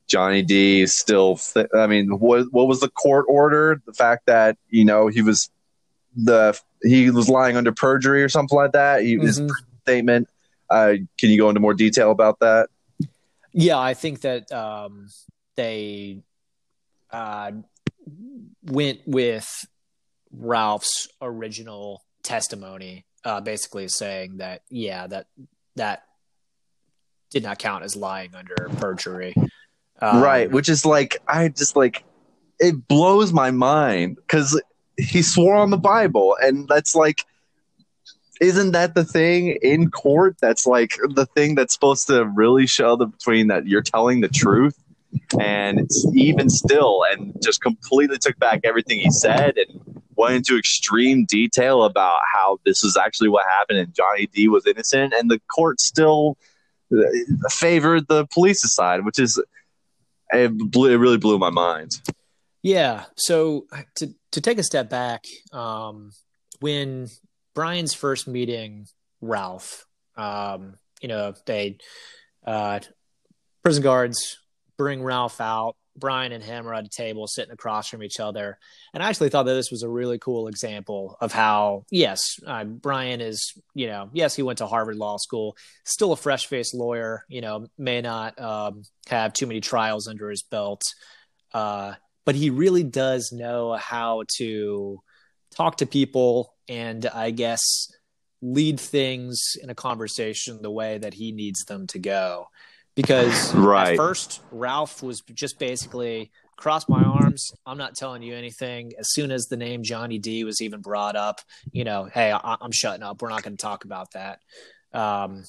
Johnny 0.07 0.41
D 0.41 0.87
still, 0.87 1.35
th- 1.35 1.67
I 1.75 1.85
mean, 1.87 2.17
what, 2.17 2.47
what 2.51 2.67
was 2.69 2.79
the 2.79 2.89
court 2.89 3.25
order? 3.27 3.81
The 3.85 3.91
fact 3.91 4.27
that, 4.27 4.57
you 4.69 4.85
know, 4.85 5.07
he 5.07 5.21
was 5.21 5.51
the, 6.15 6.57
he 6.81 7.11
was 7.11 7.27
lying 7.27 7.57
under 7.57 7.73
perjury 7.73 8.23
or 8.23 8.29
something 8.29 8.55
like 8.55 8.71
that. 8.71 9.01
He, 9.01 9.17
mm-hmm. 9.17 9.25
His 9.27 9.41
statement. 9.81 10.29
Uh, 10.69 10.93
can 11.19 11.29
you 11.29 11.37
go 11.37 11.49
into 11.49 11.59
more 11.59 11.73
detail 11.73 12.09
about 12.09 12.39
that? 12.39 12.69
Yeah, 13.51 13.77
I 13.77 13.95
think 13.95 14.21
that 14.21 14.49
um, 14.51 15.09
they 15.57 16.23
uh, 17.11 17.51
went 18.63 19.01
with 19.05 19.67
Ralph's 20.31 21.09
original 21.21 22.01
testimony, 22.23 23.05
uh, 23.23 23.41
basically 23.41 23.87
saying 23.87 24.37
that 24.37 24.61
yeah, 24.69 25.07
that 25.07 25.27
that 25.75 26.03
did 27.29 27.43
not 27.43 27.59
count 27.59 27.83
as 27.83 27.95
lying 27.95 28.33
under 28.35 28.69
perjury. 28.77 29.35
Um, 30.01 30.21
right, 30.21 30.49
which 30.49 30.69
is 30.69 30.85
like 30.85 31.17
I 31.27 31.49
just 31.49 31.75
like 31.75 32.03
it 32.59 32.87
blows 32.87 33.33
my 33.33 33.51
mind 33.51 34.15
because 34.15 34.59
he 34.97 35.21
swore 35.21 35.55
on 35.55 35.69
the 35.69 35.77
Bible, 35.77 36.35
and 36.41 36.67
that's 36.67 36.95
like, 36.95 37.25
isn't 38.41 38.71
that 38.71 38.95
the 38.95 39.03
thing 39.03 39.57
in 39.61 39.89
court? 39.91 40.37
That's 40.41 40.65
like 40.65 40.97
the 41.09 41.25
thing 41.25 41.55
that's 41.55 41.73
supposed 41.73 42.07
to 42.07 42.25
really 42.25 42.67
show 42.67 42.95
the 42.95 43.07
between 43.07 43.47
that 43.47 43.67
you're 43.67 43.81
telling 43.81 44.21
the 44.21 44.29
truth, 44.29 44.77
and 45.39 45.89
even 46.13 46.49
still, 46.49 47.03
and 47.11 47.35
just 47.43 47.61
completely 47.61 48.17
took 48.17 48.37
back 48.39 48.61
everything 48.63 48.99
he 48.99 49.11
said 49.11 49.57
and 49.57 49.92
went 50.17 50.35
into 50.35 50.57
extreme 50.57 51.25
detail 51.25 51.83
about 51.83 52.19
how 52.33 52.59
this 52.65 52.83
is 52.83 52.97
actually 52.97 53.29
what 53.29 53.45
happened 53.49 53.79
and 53.79 53.93
Johnny 53.93 54.27
D 54.27 54.47
was 54.47 54.65
innocent, 54.65 55.13
and 55.13 55.29
the 55.29 55.39
court 55.53 55.79
still 55.79 56.37
uh, 56.91 57.03
favored 57.49 58.07
the 58.07 58.25
police's 58.27 58.73
side, 58.73 59.05
which 59.05 59.19
is 59.19 59.41
it, 60.31 60.71
blew, 60.71 60.91
it 60.91 60.97
really 60.97 61.17
blew 61.17 61.37
my 61.37 61.49
mind. 61.49 61.91
Yeah. 62.61 63.05
So 63.17 63.67
to 63.95 64.13
to 64.31 64.41
take 64.41 64.57
a 64.57 64.63
step 64.63 64.89
back, 64.89 65.25
um, 65.51 66.11
when 66.59 67.07
Brian's 67.53 67.93
first 67.93 68.27
meeting 68.27 68.87
Ralph, 69.21 69.85
um, 70.15 70.75
you 71.01 71.07
know, 71.07 71.33
they 71.45 71.77
uh, 72.45 72.79
prison 73.63 73.83
guards 73.83 74.37
bring 74.77 75.03
Ralph 75.03 75.39
out. 75.41 75.75
Brian 75.95 76.31
and 76.31 76.43
him 76.43 76.67
are 76.67 76.73
at 76.73 76.85
a 76.85 76.89
table 76.89 77.27
sitting 77.27 77.51
across 77.51 77.87
from 77.87 78.03
each 78.03 78.19
other. 78.19 78.57
And 78.93 79.03
I 79.03 79.09
actually 79.09 79.29
thought 79.29 79.43
that 79.43 79.53
this 79.53 79.71
was 79.71 79.83
a 79.83 79.89
really 79.89 80.17
cool 80.17 80.47
example 80.47 81.17
of 81.21 81.31
how, 81.31 81.85
yes, 81.91 82.39
uh, 82.45 82.63
Brian 82.63 83.21
is, 83.21 83.53
you 83.73 83.87
know, 83.87 84.09
yes, 84.13 84.35
he 84.35 84.43
went 84.43 84.57
to 84.57 84.67
Harvard 84.67 84.97
Law 84.97 85.17
School, 85.17 85.55
still 85.83 86.11
a 86.11 86.17
fresh 86.17 86.47
faced 86.47 86.73
lawyer, 86.73 87.23
you 87.27 87.41
know, 87.41 87.67
may 87.77 88.01
not 88.01 88.39
um, 88.39 88.83
have 89.07 89.33
too 89.33 89.47
many 89.47 89.61
trials 89.61 90.07
under 90.07 90.29
his 90.29 90.43
belt. 90.43 90.81
Uh, 91.53 91.93
but 92.25 92.35
he 92.35 92.49
really 92.49 92.83
does 92.83 93.31
know 93.31 93.73
how 93.73 94.23
to 94.37 94.99
talk 95.53 95.77
to 95.77 95.85
people 95.85 96.53
and 96.67 97.05
I 97.05 97.31
guess 97.31 97.61
lead 98.41 98.79
things 98.79 99.41
in 99.61 99.69
a 99.69 99.75
conversation 99.75 100.61
the 100.61 100.71
way 100.71 100.97
that 100.97 101.13
he 101.13 101.31
needs 101.31 101.63
them 101.65 101.87
to 101.87 101.99
go. 101.99 102.47
Because 102.95 103.53
right. 103.55 103.91
at 103.91 103.97
first, 103.97 104.41
Ralph 104.51 105.01
was 105.01 105.21
just 105.33 105.57
basically 105.57 106.31
cross 106.57 106.87
my 106.87 107.03
arms. 107.03 107.51
I'm 107.65 107.77
not 107.77 107.95
telling 107.95 108.21
you 108.21 108.35
anything. 108.35 108.91
As 108.99 109.11
soon 109.11 109.31
as 109.31 109.45
the 109.45 109.57
name 109.57 109.81
Johnny 109.83 110.19
D 110.19 110.43
was 110.43 110.61
even 110.61 110.81
brought 110.81 111.15
up, 111.15 111.41
you 111.71 111.83
know, 111.83 112.05
hey, 112.05 112.31
I- 112.31 112.57
am 112.61 112.71
shutting 112.71 113.03
up. 113.03 113.21
We're 113.21 113.29
not 113.29 113.41
going 113.43 113.57
to 113.57 113.61
talk 113.61 113.85
about 113.85 114.11
that. 114.11 114.39
Um, 114.93 115.43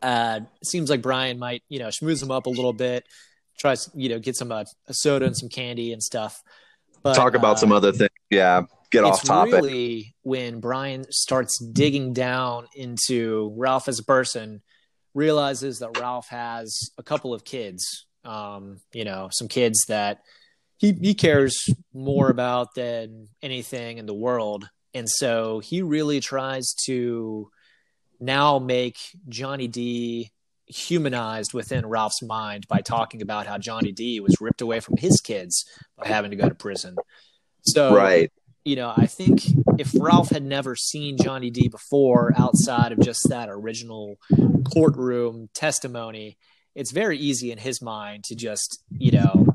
uh, 0.00 0.40
seems 0.64 0.88
like 0.88 1.02
Brian 1.02 1.38
might, 1.38 1.62
you 1.68 1.78
know, 1.78 1.88
schmooze 1.88 2.22
him 2.22 2.30
up 2.30 2.46
a 2.46 2.50
little 2.50 2.72
bit, 2.72 3.04
tries, 3.58 3.90
you 3.94 4.08
know, 4.08 4.18
get 4.18 4.36
some 4.36 4.50
uh, 4.50 4.64
a 4.88 4.94
soda 4.94 5.26
and 5.26 5.36
some 5.36 5.50
candy 5.50 5.92
and 5.92 6.02
stuff. 6.02 6.42
But, 7.02 7.14
Talk 7.14 7.34
about 7.34 7.56
uh, 7.56 7.60
some 7.60 7.72
other 7.72 7.92
things. 7.92 8.10
Yeah 8.30 8.62
get 8.90 9.04
off 9.04 9.22
topic. 9.22 9.54
Really, 9.54 10.14
when 10.22 10.60
Brian 10.60 11.04
starts 11.10 11.58
digging 11.58 12.12
down 12.12 12.66
into 12.74 13.52
Ralph 13.56 13.88
as 13.88 13.98
a 13.98 14.04
person, 14.04 14.62
realizes 15.16 15.78
that 15.78 15.98
Ralph 15.98 16.28
has 16.28 16.90
a 16.98 17.02
couple 17.02 17.34
of 17.34 17.44
kids. 17.44 18.06
Um, 18.24 18.80
you 18.92 19.04
know, 19.04 19.28
some 19.32 19.48
kids 19.48 19.84
that 19.88 20.20
he 20.76 20.92
he 20.92 21.14
cares 21.14 21.56
more 21.94 22.28
about 22.28 22.74
than 22.74 23.28
anything 23.42 23.98
in 23.98 24.06
the 24.06 24.14
world, 24.14 24.68
and 24.94 25.08
so 25.08 25.60
he 25.60 25.82
really 25.82 26.20
tries 26.20 26.74
to 26.86 27.50
now 28.20 28.58
make 28.58 28.96
Johnny 29.28 29.68
D 29.68 30.32
humanized 30.66 31.54
within 31.54 31.86
Ralph's 31.86 32.22
mind 32.22 32.66
by 32.68 32.80
talking 32.80 33.22
about 33.22 33.46
how 33.46 33.58
Johnny 33.58 33.92
D 33.92 34.20
was 34.20 34.36
ripped 34.40 34.60
away 34.60 34.80
from 34.80 34.96
his 34.96 35.20
kids 35.20 35.64
by 35.96 36.08
having 36.08 36.32
to 36.32 36.36
go 36.36 36.48
to 36.48 36.54
prison. 36.54 36.96
So 37.62 37.94
right 37.94 38.30
you 38.66 38.74
know, 38.74 38.92
I 38.96 39.06
think 39.06 39.44
if 39.78 39.94
Ralph 39.96 40.30
had 40.30 40.44
never 40.44 40.74
seen 40.74 41.16
Johnny 41.22 41.50
D 41.50 41.68
before 41.68 42.32
outside 42.36 42.90
of 42.90 42.98
just 42.98 43.28
that 43.28 43.48
original 43.48 44.16
courtroom 44.74 45.48
testimony, 45.54 46.36
it's 46.74 46.90
very 46.90 47.16
easy 47.16 47.52
in 47.52 47.58
his 47.58 47.80
mind 47.80 48.24
to 48.24 48.34
just, 48.34 48.82
you 48.90 49.12
know, 49.12 49.46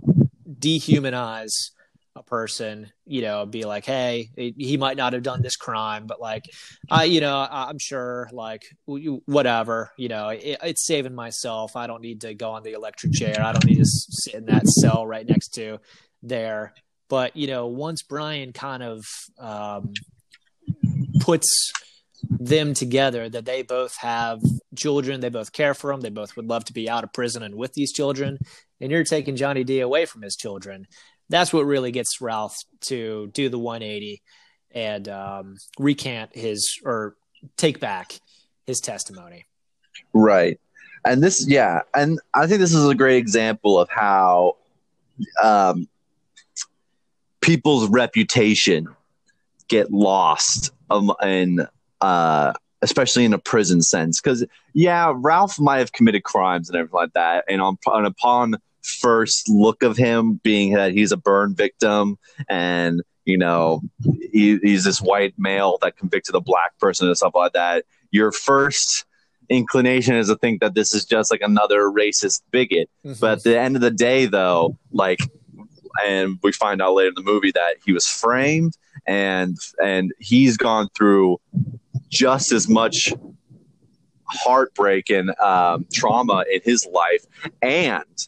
dehumanize 0.50 1.72
a 2.16 2.24
person, 2.24 2.90
you 3.06 3.22
know, 3.22 3.46
be 3.46 3.66
like, 3.66 3.86
hey, 3.86 4.30
he 4.36 4.78
might 4.78 4.96
not 4.96 5.12
have 5.12 5.24
done 5.24 5.42
this 5.42 5.58
crime, 5.58 6.08
but 6.08 6.22
like, 6.22 6.46
I, 6.90 7.04
you 7.04 7.20
know, 7.20 7.46
I'm 7.52 7.80
sure, 7.80 8.30
like, 8.32 8.64
whatever, 8.86 9.92
you 9.98 10.08
know, 10.08 10.30
it, 10.30 10.58
it's 10.64 10.86
saving 10.86 11.16
myself. 11.16 11.76
I 11.76 11.86
don't 11.86 12.02
need 12.02 12.22
to 12.22 12.34
go 12.34 12.52
on 12.52 12.64
the 12.64 12.74
electric 12.74 13.12
chair. 13.12 13.42
I 13.44 13.52
don't 13.52 13.66
need 13.66 13.80
to 13.80 13.86
sit 13.86 14.36
in 14.36 14.46
that 14.46 14.68
cell 14.68 15.06
right 15.06 15.28
next 15.28 15.50
to 15.56 15.80
there. 16.24 16.74
But 17.12 17.36
you 17.36 17.46
know, 17.46 17.68
once 17.68 18.04
Brian 18.04 18.54
kind 18.54 18.82
of 18.82 19.06
um, 19.38 19.92
puts 21.20 21.74
them 22.24 22.74
together, 22.74 23.28
that 23.28 23.44
they 23.44 23.64
both 23.64 23.98
have 23.98 24.40
children, 24.78 25.20
they 25.20 25.28
both 25.28 25.52
care 25.52 25.74
for 25.74 25.92
them, 25.92 26.00
they 26.00 26.10
both 26.10 26.38
would 26.38 26.48
love 26.48 26.64
to 26.66 26.74
be 26.74 26.90
out 26.90 27.04
of 27.04 27.12
prison 27.12 27.44
and 27.44 27.56
with 27.56 27.74
these 27.74 27.92
children, 27.92 28.38
and 28.80 28.92
you're 28.92 29.04
taking 29.04 29.36
Johnny 29.36 29.66
D 29.66 29.82
away 29.82 30.06
from 30.06 30.22
his 30.22 30.38
children. 30.38 30.88
That's 31.28 31.52
what 31.52 31.66
really 31.66 31.92
gets 31.92 32.22
Ralph 32.22 32.56
to 32.84 33.30
do 33.34 33.50
the 33.50 33.60
180 33.60 34.22
and 34.74 35.10
um, 35.10 35.58
recant 35.78 36.34
his 36.34 36.80
or 36.86 37.18
take 37.58 37.82
back 37.82 38.22
his 38.66 38.80
testimony. 38.80 39.48
Right. 40.14 40.62
And 41.04 41.22
this, 41.22 41.46
yeah. 41.46 41.82
And 41.94 42.20
I 42.34 42.48
think 42.48 42.62
this 42.62 42.74
is 42.74 42.88
a 42.88 42.96
great 42.96 43.18
example 43.18 43.78
of 43.78 43.90
how 43.90 44.56
um, 45.44 45.90
people's 47.42 47.90
reputation 47.90 48.88
get 49.68 49.92
lost 49.92 50.72
um, 50.90 51.14
in 51.24 51.66
uh, 52.02 52.54
especially 52.82 53.26
in 53.26 53.34
a 53.34 53.38
prison 53.38 53.82
sense 53.82 54.20
because 54.20 54.46
yeah 54.74 55.14
ralph 55.16 55.60
might 55.60 55.78
have 55.78 55.92
committed 55.92 56.24
crimes 56.24 56.70
and 56.70 56.78
everything 56.78 56.96
like 56.96 57.14
that 57.14 57.44
and, 57.48 57.62
on, 57.62 57.78
and 57.88 58.08
upon 58.08 58.56
first 58.84 59.48
look 59.50 59.84
of 59.84 59.98
him 59.98 60.40
being 60.44 60.74
that 60.74 60.92
he's 60.92 61.12
a 61.12 61.18
burn 61.18 61.54
victim 61.54 62.18
and 62.50 63.02
you 63.26 63.38
know 63.38 63.82
he, 64.32 64.58
he's 64.58 64.84
this 64.84 65.00
white 65.00 65.34
male 65.38 65.78
that 65.82 65.96
convicted 65.96 66.34
a 66.36 66.42
black 66.42 66.78
person 66.80 67.08
and 67.08 67.16
stuff 67.16 67.34
like 67.36 67.54
that 67.54 67.86
your 68.10 68.32
first 68.32 69.06
inclination 69.50 70.16
is 70.16 70.28
to 70.28 70.36
think 70.38 70.62
that 70.62 70.74
this 70.74 70.94
is 70.94 71.06
just 71.06 71.30
like 71.30 71.42
another 71.42 71.84
racist 71.84 72.42
bigot 72.52 72.90
mm-hmm. 73.06 73.20
but 73.20 73.38
at 73.38 73.44
the 73.44 73.60
end 73.60 73.76
of 73.76 73.82
the 73.82 73.92
day 73.92 74.26
though 74.26 74.76
like 74.92 75.20
and 76.06 76.40
we 76.44 76.52
find 76.52 76.82
out 76.82 76.94
later 76.94 77.10
in 77.10 77.16
the 77.16 77.24
movie 77.24 77.52
that 77.52 77.76
he 77.86 77.92
was 77.92 78.08
framed 78.08 78.78
and 79.08 79.58
and 79.84 80.12
he's 80.20 80.58
gone 80.58 80.90
through 80.96 81.40
just 82.10 82.52
as 82.52 82.68
much 82.68 83.14
heartbreak 84.26 85.10
and 85.10 85.38
um, 85.40 85.86
trauma 85.94 86.46
in 86.52 86.62
his 86.64 86.86
life 86.92 87.26
and 87.62 88.28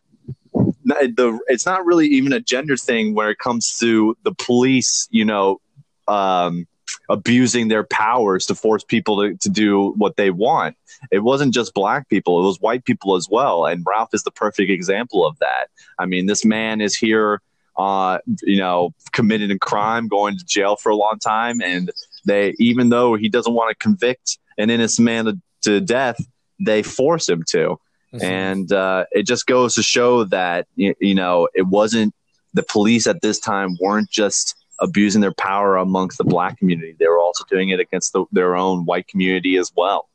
the 0.84 1.40
it's 1.48 1.66
not 1.66 1.86
really 1.86 2.08
even 2.08 2.34
a 2.34 2.40
gender 2.40 2.76
thing 2.76 3.14
where 3.14 3.30
it 3.30 3.40
comes 3.40 3.78
to 3.80 4.16
the 4.24 4.34
police 4.34 5.08
you 5.12 5.24
know 5.24 5.60
um, 6.08 6.68
abusing 7.10 7.68
their 7.68 7.84
powers 7.84 8.46
to 8.48 8.56
force 8.56 8.84
people 8.84 9.22
to, 9.22 9.36
to 9.38 9.50
do 9.50 9.94
what 9.98 10.16
they 10.16 10.30
want. 10.30 10.76
It 11.12 11.20
wasn't 11.20 11.54
just 11.54 11.74
black 11.74 12.10
people, 12.10 12.40
it 12.40 12.46
was 12.46 12.60
white 12.60 12.86
people 12.86 13.16
as 13.16 13.28
well. 13.30 13.66
And 13.66 13.86
Ralph 13.88 14.14
is 14.14 14.24
the 14.24 14.32
perfect 14.32 14.70
example 14.70 15.26
of 15.26 15.38
that. 15.40 15.68
I 16.00 16.06
mean, 16.06 16.26
this 16.26 16.46
man 16.46 16.82
is 16.82 16.96
here 16.96 17.42
uh, 17.78 18.20
you 18.44 18.58
know, 18.58 18.94
committed 19.12 19.52
a 19.52 19.60
crime, 19.60 20.08
going 20.08 20.38
to 20.38 20.46
jail 20.46 20.76
for 20.76 20.90
a 20.90 20.96
long 20.96 21.18
time, 21.20 21.62
and 21.62 21.92
they, 22.26 22.54
even 22.60 22.90
though 22.90 23.16
he 23.16 23.30
doesn't 23.30 23.54
want 23.54 23.70
to 23.70 23.76
convict 23.76 24.38
an 24.58 24.70
innocent 24.70 25.06
man 25.06 25.26
to, 25.26 25.42
to 25.64 25.82
death, 25.82 26.18
they 26.60 26.84
force 26.84 27.28
him 27.28 27.44
to, 27.50 27.80
mm-hmm. 28.14 28.24
and 28.24 28.72
uh, 28.72 29.06
it 29.12 29.26
just 29.26 29.46
goes 29.48 29.76
to 29.76 29.84
show 29.84 30.24
that 30.26 30.68
you, 30.76 30.94
you 31.00 31.16
know 31.16 31.48
it 31.54 31.68
wasn't 31.68 32.14
the 32.54 32.64
police 32.64 33.08
at 33.08 33.22
this 33.22 33.40
time 33.40 33.76
weren't 33.82 34.10
just 34.10 34.56
abusing 34.80 35.22
their 35.22 35.34
power 35.34 35.78
amongst 35.78 36.18
the 36.18 36.24
black 36.24 36.58
community; 36.60 36.96
they 37.00 37.08
were 37.08 37.20
also 37.20 37.44
doing 37.50 37.70
it 37.70 37.80
against 37.80 38.14
the, 38.14 38.26
their 38.32 38.56
own 38.56 38.86
white 38.86 39.08
community 39.08 39.58
as 39.58 39.72
well. 39.76 40.10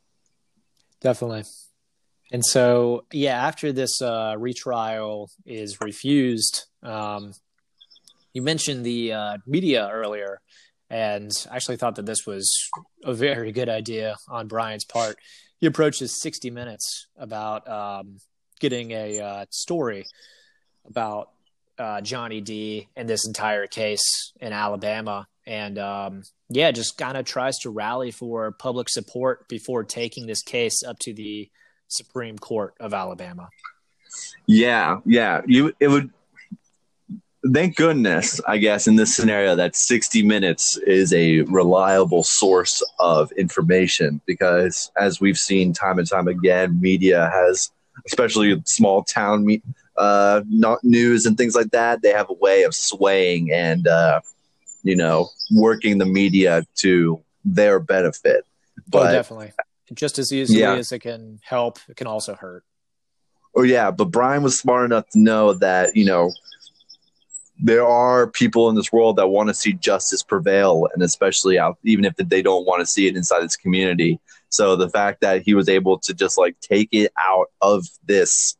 Definitely. 1.01 1.43
And 2.31 2.45
so, 2.45 3.05
yeah, 3.11 3.45
after 3.47 3.71
this 3.71 4.01
uh, 4.01 4.35
retrial 4.37 5.31
is 5.45 5.81
refused, 5.81 6.65
um, 6.83 7.33
you 8.33 8.41
mentioned 8.41 8.85
the 8.85 9.13
uh, 9.13 9.37
media 9.45 9.89
earlier, 9.91 10.41
and 10.89 11.31
I 11.51 11.55
actually 11.55 11.77
thought 11.77 11.95
that 11.95 12.05
this 12.05 12.25
was 12.25 12.51
a 13.03 13.13
very 13.13 13.51
good 13.51 13.69
idea 13.69 14.15
on 14.27 14.47
Brian's 14.47 14.85
part. 14.85 15.17
He 15.59 15.67
approaches 15.67 16.21
60 16.21 16.49
Minutes 16.51 17.07
about 17.17 17.67
um, 17.67 18.17
getting 18.59 18.91
a 18.91 19.19
uh, 19.19 19.45
story 19.49 20.05
about 20.85 21.29
uh, 21.77 22.01
Johnny 22.01 22.41
D 22.41 22.87
and 22.95 23.07
this 23.07 23.25
entire 23.25 23.67
case 23.67 24.33
in 24.39 24.53
Alabama. 24.53 25.27
And 25.45 25.79
um, 25.79 26.23
yeah, 26.49 26.71
just 26.71 26.97
kind 26.97 27.17
of 27.17 27.25
tries 27.25 27.57
to 27.59 27.69
rally 27.69 28.11
for 28.11 28.51
public 28.51 28.89
support 28.89 29.47
before 29.47 29.83
taking 29.83 30.27
this 30.27 30.43
case 30.43 30.83
up 30.83 30.99
to 30.99 31.13
the 31.13 31.49
Supreme 31.87 32.37
Court 32.37 32.73
of 32.79 32.93
Alabama. 32.93 33.49
Yeah, 34.45 34.99
yeah. 35.05 35.41
You 35.45 35.73
it 35.79 35.87
would 35.87 36.11
thank 37.53 37.75
goodness, 37.75 38.41
I 38.47 38.57
guess, 38.57 38.87
in 38.87 38.95
this 38.95 39.15
scenario, 39.15 39.55
that 39.55 39.75
60 39.75 40.23
Minutes 40.23 40.77
is 40.85 41.13
a 41.13 41.41
reliable 41.41 42.23
source 42.23 42.83
of 42.99 43.31
information 43.33 44.21
because, 44.25 44.91
as 44.97 45.21
we've 45.21 45.37
seen 45.37 45.73
time 45.73 45.99
and 45.99 46.09
time 46.09 46.27
again, 46.27 46.79
media 46.81 47.29
has, 47.33 47.71
especially 48.05 48.61
small 48.65 49.03
town 49.03 49.45
me- 49.45 49.61
uh, 49.97 50.41
not 50.47 50.83
news 50.83 51.25
and 51.25 51.37
things 51.37 51.55
like 51.55 51.71
that, 51.71 52.01
they 52.01 52.11
have 52.11 52.29
a 52.29 52.33
way 52.33 52.63
of 52.63 52.73
swaying 52.73 53.51
and, 53.51 53.87
uh, 53.87 54.21
you 54.83 54.95
know, 54.95 55.29
working 55.51 55.97
the 55.97 56.05
media 56.05 56.63
to 56.75 57.21
their 57.43 57.79
benefit. 57.79 58.45
Oh, 58.77 58.83
but, 58.87 59.09
oh, 59.09 59.11
definitely. 59.11 59.51
Just 59.93 60.19
as 60.19 60.31
easily 60.31 60.61
yeah. 60.61 60.75
as 60.75 60.91
it 60.91 60.99
can 60.99 61.39
help, 61.43 61.79
it 61.89 61.97
can 61.97 62.07
also 62.07 62.35
hurt. 62.35 62.63
Oh, 63.55 63.63
yeah. 63.63 63.91
But 63.91 64.05
Brian 64.05 64.43
was 64.43 64.57
smart 64.57 64.85
enough 64.85 65.09
to 65.09 65.19
know 65.19 65.53
that, 65.53 65.95
you 65.95 66.05
know, 66.05 66.31
there 67.61 67.85
are 67.85 68.27
people 68.27 68.69
in 68.69 68.75
this 68.75 68.91
world 68.91 69.17
that 69.17 69.27
want 69.27 69.49
to 69.49 69.53
see 69.53 69.73
justice 69.73 70.23
prevail, 70.23 70.87
and 70.93 71.03
especially 71.03 71.59
out, 71.59 71.77
even 71.83 72.05
if 72.05 72.15
they 72.15 72.41
don't 72.41 72.65
want 72.65 72.79
to 72.79 72.85
see 72.85 73.07
it 73.07 73.17
inside 73.17 73.41
this 73.41 73.57
community. 73.57 74.19
So 74.49 74.75
the 74.75 74.89
fact 74.89 75.21
that 75.21 75.41
he 75.41 75.53
was 75.53 75.67
able 75.67 75.99
to 75.99 76.13
just 76.13 76.37
like 76.37 76.59
take 76.61 76.89
it 76.91 77.11
out 77.17 77.47
of 77.61 77.85
this 78.05 78.55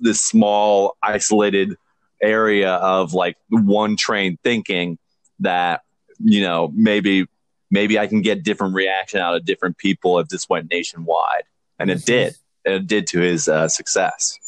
this 0.00 0.20
small 0.20 0.96
isolated 1.02 1.76
area 2.22 2.74
of 2.74 3.14
like 3.14 3.36
one 3.48 3.96
train 3.96 4.38
thinking 4.44 4.98
that 5.40 5.82
you 6.18 6.42
know 6.42 6.70
maybe 6.74 7.26
maybe 7.70 7.98
I 7.98 8.06
can 8.06 8.20
get 8.20 8.42
different 8.42 8.74
reaction 8.74 9.20
out 9.20 9.34
of 9.34 9.44
different 9.46 9.78
people 9.78 10.18
if 10.18 10.28
this 10.28 10.48
went 10.48 10.70
nationwide, 10.70 11.44
and 11.78 11.90
it 11.90 12.04
did, 12.04 12.36
and 12.66 12.74
it 12.74 12.86
did 12.86 13.06
to 13.08 13.20
his 13.20 13.48
uh, 13.48 13.68
success. 13.68 14.38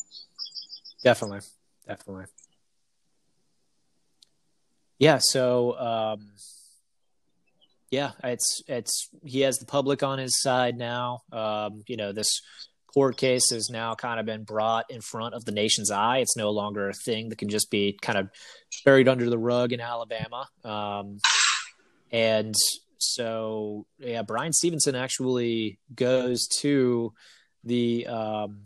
Definitely, 1.02 1.40
definitely. 1.86 2.26
Yeah. 4.98 5.18
So, 5.20 5.78
um, 5.78 6.30
yeah, 7.90 8.12
it's 8.22 8.62
it's 8.66 9.08
he 9.24 9.40
has 9.40 9.56
the 9.56 9.66
public 9.66 10.02
on 10.02 10.18
his 10.18 10.40
side 10.40 10.76
now. 10.76 11.22
Um, 11.32 11.82
you 11.86 11.96
know, 11.96 12.12
this 12.12 12.28
court 12.92 13.16
case 13.16 13.50
has 13.50 13.70
now 13.70 13.94
kind 13.94 14.18
of 14.18 14.26
been 14.26 14.44
brought 14.44 14.90
in 14.90 15.00
front 15.00 15.34
of 15.34 15.44
the 15.44 15.52
nation's 15.52 15.90
eye. 15.90 16.18
It's 16.18 16.36
no 16.36 16.50
longer 16.50 16.88
a 16.88 16.92
thing 16.92 17.28
that 17.28 17.38
can 17.38 17.48
just 17.48 17.70
be 17.70 17.98
kind 18.00 18.18
of 18.18 18.30
buried 18.84 19.08
under 19.08 19.30
the 19.30 19.38
rug 19.38 19.72
in 19.72 19.80
Alabama. 19.80 20.48
Um, 20.64 21.18
and 22.10 22.54
so, 22.98 23.86
yeah, 23.98 24.22
Bryan 24.22 24.52
Stevenson 24.52 24.94
actually 24.94 25.78
goes 25.94 26.48
to 26.60 27.12
the 27.64 28.06
um, 28.06 28.64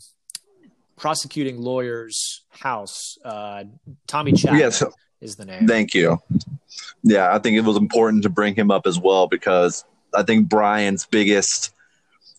prosecuting 0.96 1.58
lawyer's 1.58 2.44
house. 2.50 3.18
Uh, 3.24 3.64
Tommy 4.06 4.32
Chapman. 4.32 4.60
Is 5.22 5.36
the 5.36 5.44
name. 5.44 5.66
Thank 5.66 5.94
you. 5.94 6.20
Yeah, 7.02 7.34
I 7.34 7.38
think 7.38 7.56
it 7.56 7.62
was 7.62 7.76
important 7.76 8.22
to 8.24 8.28
bring 8.28 8.54
him 8.54 8.70
up 8.70 8.86
as 8.86 8.98
well 8.98 9.28
because 9.28 9.84
I 10.14 10.22
think 10.22 10.48
Brian's 10.48 11.06
biggest 11.06 11.72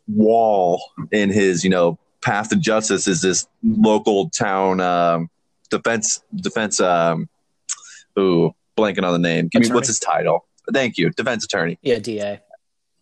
wall 0.07 0.83
in 1.11 1.31
his, 1.31 1.63
you 1.63 1.69
know, 1.69 1.97
path 2.21 2.49
to 2.49 2.55
justice 2.55 3.07
is 3.07 3.21
this 3.21 3.47
local 3.63 4.29
town 4.29 4.79
um, 4.79 5.29
defense 5.69 6.21
defense. 6.35 6.79
Um, 6.79 7.29
ooh, 8.17 8.53
blanking 8.77 9.03
on 9.03 9.13
the 9.13 9.19
name. 9.19 9.47
Give 9.47 9.61
me 9.61 9.71
what's 9.71 9.87
his 9.87 9.99
title? 9.99 10.45
Thank 10.71 10.97
you, 10.97 11.09
defense 11.11 11.43
attorney. 11.45 11.77
Yeah, 11.81 11.99
DA. 11.99 12.41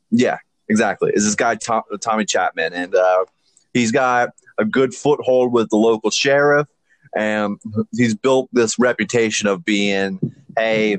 Yeah, 0.09 0.37
exactly. 0.67 1.11
Is 1.13 1.25
this 1.25 1.35
guy 1.35 1.55
Tom, 1.55 1.83
Tommy 2.01 2.25
Chapman, 2.25 2.73
and 2.73 2.95
uh, 2.95 3.25
he's 3.73 3.91
got 3.91 4.29
a 4.57 4.65
good 4.65 4.93
foothold 4.93 5.53
with 5.53 5.69
the 5.69 5.77
local 5.77 6.09
sheriff, 6.09 6.67
and 7.15 7.60
he's 7.95 8.15
built 8.15 8.50
this 8.54 8.80
reputation 8.80 9.47
of 9.47 9.65
being, 9.65 10.19
hey, 10.58 10.97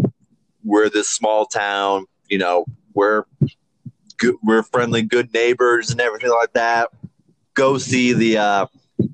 we're 0.64 0.88
this 0.88 1.08
small 1.08 1.46
town, 1.46 2.06
you 2.28 2.38
know, 2.38 2.64
we're 2.94 3.24
good, 4.18 4.36
we're 4.42 4.62
friendly, 4.62 5.02
good 5.02 5.32
neighbors, 5.32 5.90
and 5.90 6.00
everything 6.00 6.30
like 6.30 6.52
that. 6.52 6.90
Go 7.54 7.78
see 7.78 8.12
the 8.12 8.38
uh, 8.38 8.66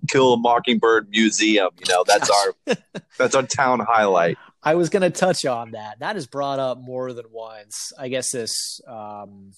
Kill 0.09 0.35
a 0.35 0.37
Mockingbird 0.37 1.09
Museum. 1.11 1.71
You 1.79 1.93
know, 1.93 2.05
that's 2.07 2.31
our 2.31 2.77
that's 3.19 3.35
our 3.35 3.43
town 3.43 3.81
highlight. 3.81 4.37
I 4.63 4.75
was 4.75 4.89
going 4.89 5.03
to 5.03 5.11
touch 5.11 5.45
on 5.45 5.73
that. 5.73 6.01
That 6.01 6.17
is 6.17 6.27
brought 6.27 6.59
up 6.59 6.79
more 6.79 7.13
than 7.13 7.27
once. 7.31 7.93
I 7.99 8.09
guess 8.09 8.33
this, 8.33 8.81
um, 8.87 9.53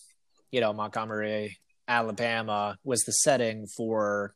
you 0.52 0.60
know, 0.60 0.72
Montgomery, 0.72 1.58
Alabama 1.88 2.76
was 2.84 3.02
the 3.04 3.12
setting 3.12 3.66
for 3.66 4.34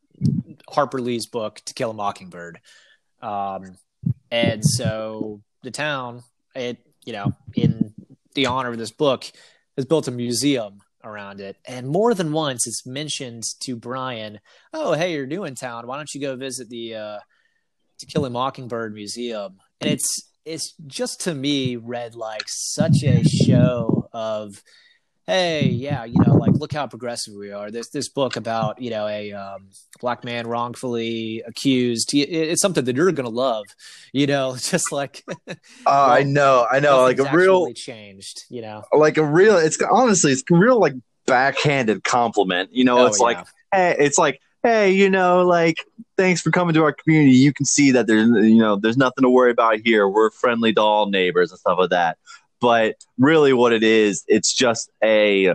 Harper 0.68 1.00
Lee's 1.00 1.26
book 1.26 1.60
To 1.66 1.74
Kill 1.74 1.90
a 1.90 1.94
Mockingbird. 1.94 2.60
Um, 3.24 3.76
and 4.30 4.62
so 4.64 5.40
the 5.62 5.70
town, 5.70 6.22
it, 6.54 6.78
you 7.04 7.12
know, 7.12 7.32
in 7.54 7.94
the 8.34 8.46
honor 8.46 8.70
of 8.70 8.78
this 8.78 8.90
book, 8.90 9.24
has 9.76 9.86
built 9.86 10.08
a 10.08 10.10
museum 10.10 10.80
around 11.02 11.40
it. 11.40 11.56
And 11.66 11.88
more 11.88 12.14
than 12.14 12.32
once, 12.32 12.66
it's 12.66 12.86
mentioned 12.86 13.44
to 13.60 13.76
Brian, 13.76 14.40
"Oh, 14.72 14.92
hey, 14.92 15.14
you're 15.14 15.26
new 15.26 15.44
in 15.44 15.54
town. 15.54 15.86
Why 15.86 15.96
don't 15.96 16.12
you 16.14 16.20
go 16.20 16.36
visit 16.36 16.68
the 16.68 16.94
uh, 16.94 17.18
To 18.00 18.06
Kill 18.06 18.26
a 18.26 18.30
Mockingbird 18.30 18.94
museum?" 18.94 19.58
And 19.80 19.90
it's 19.90 20.30
it's 20.44 20.74
just 20.86 21.22
to 21.22 21.34
me 21.34 21.76
read 21.76 22.14
like 22.14 22.44
such 22.46 23.02
a 23.02 23.24
show 23.24 24.08
of 24.12 24.62
hey 25.26 25.66
yeah 25.66 26.04
you 26.04 26.20
know 26.26 26.34
like 26.34 26.52
look 26.52 26.72
how 26.72 26.86
progressive 26.86 27.34
we 27.34 27.50
are 27.50 27.70
there's 27.70 27.88
this 27.88 28.08
book 28.08 28.36
about 28.36 28.80
you 28.80 28.90
know 28.90 29.06
a 29.06 29.32
um, 29.32 29.68
black 30.00 30.24
man 30.24 30.46
wrongfully 30.46 31.42
accused 31.46 32.12
it's 32.12 32.60
something 32.60 32.84
that 32.84 32.94
you're 32.94 33.10
gonna 33.12 33.28
love 33.28 33.64
you 34.12 34.26
know 34.26 34.56
just 34.60 34.92
like 34.92 35.24
uh, 35.28 35.54
well, 35.86 36.10
i 36.10 36.22
know 36.22 36.66
i 36.70 36.78
know 36.78 37.02
like 37.02 37.18
a 37.18 37.30
real 37.32 37.72
changed 37.72 38.44
you 38.50 38.60
know 38.60 38.82
like 38.92 39.16
a 39.16 39.24
real 39.24 39.56
it's 39.56 39.78
honestly 39.90 40.32
it's 40.32 40.42
a 40.50 40.54
real 40.54 40.78
like 40.78 40.94
backhanded 41.26 42.04
compliment 42.04 42.68
you 42.72 42.84
know 42.84 42.98
oh, 42.98 43.06
it's 43.06 43.18
yeah. 43.18 43.24
like 43.24 43.46
hey 43.72 43.96
it's 43.98 44.18
like 44.18 44.40
hey, 44.64 44.90
you 44.90 45.10
know, 45.10 45.44
like 45.44 45.76
thanks 46.16 46.40
for 46.40 46.50
coming 46.50 46.74
to 46.74 46.82
our 46.82 46.92
community. 46.92 47.36
You 47.36 47.52
can 47.52 47.66
see 47.66 47.92
that 47.92 48.08
there's 48.08 48.26
you 48.26 48.58
know 48.58 48.74
there's 48.74 48.96
nothing 48.96 49.22
to 49.22 49.30
worry 49.30 49.52
about 49.52 49.78
here. 49.84 50.08
We're 50.08 50.30
friendly 50.30 50.72
to 50.72 50.80
all 50.80 51.08
neighbors 51.08 51.52
and 51.52 51.60
stuff 51.60 51.78
like 51.78 51.90
that. 51.90 52.18
But 52.64 52.96
really, 53.18 53.52
what 53.52 53.74
it 53.74 53.82
is, 53.82 54.24
it's 54.26 54.54
just 54.54 54.90
a 55.02 55.54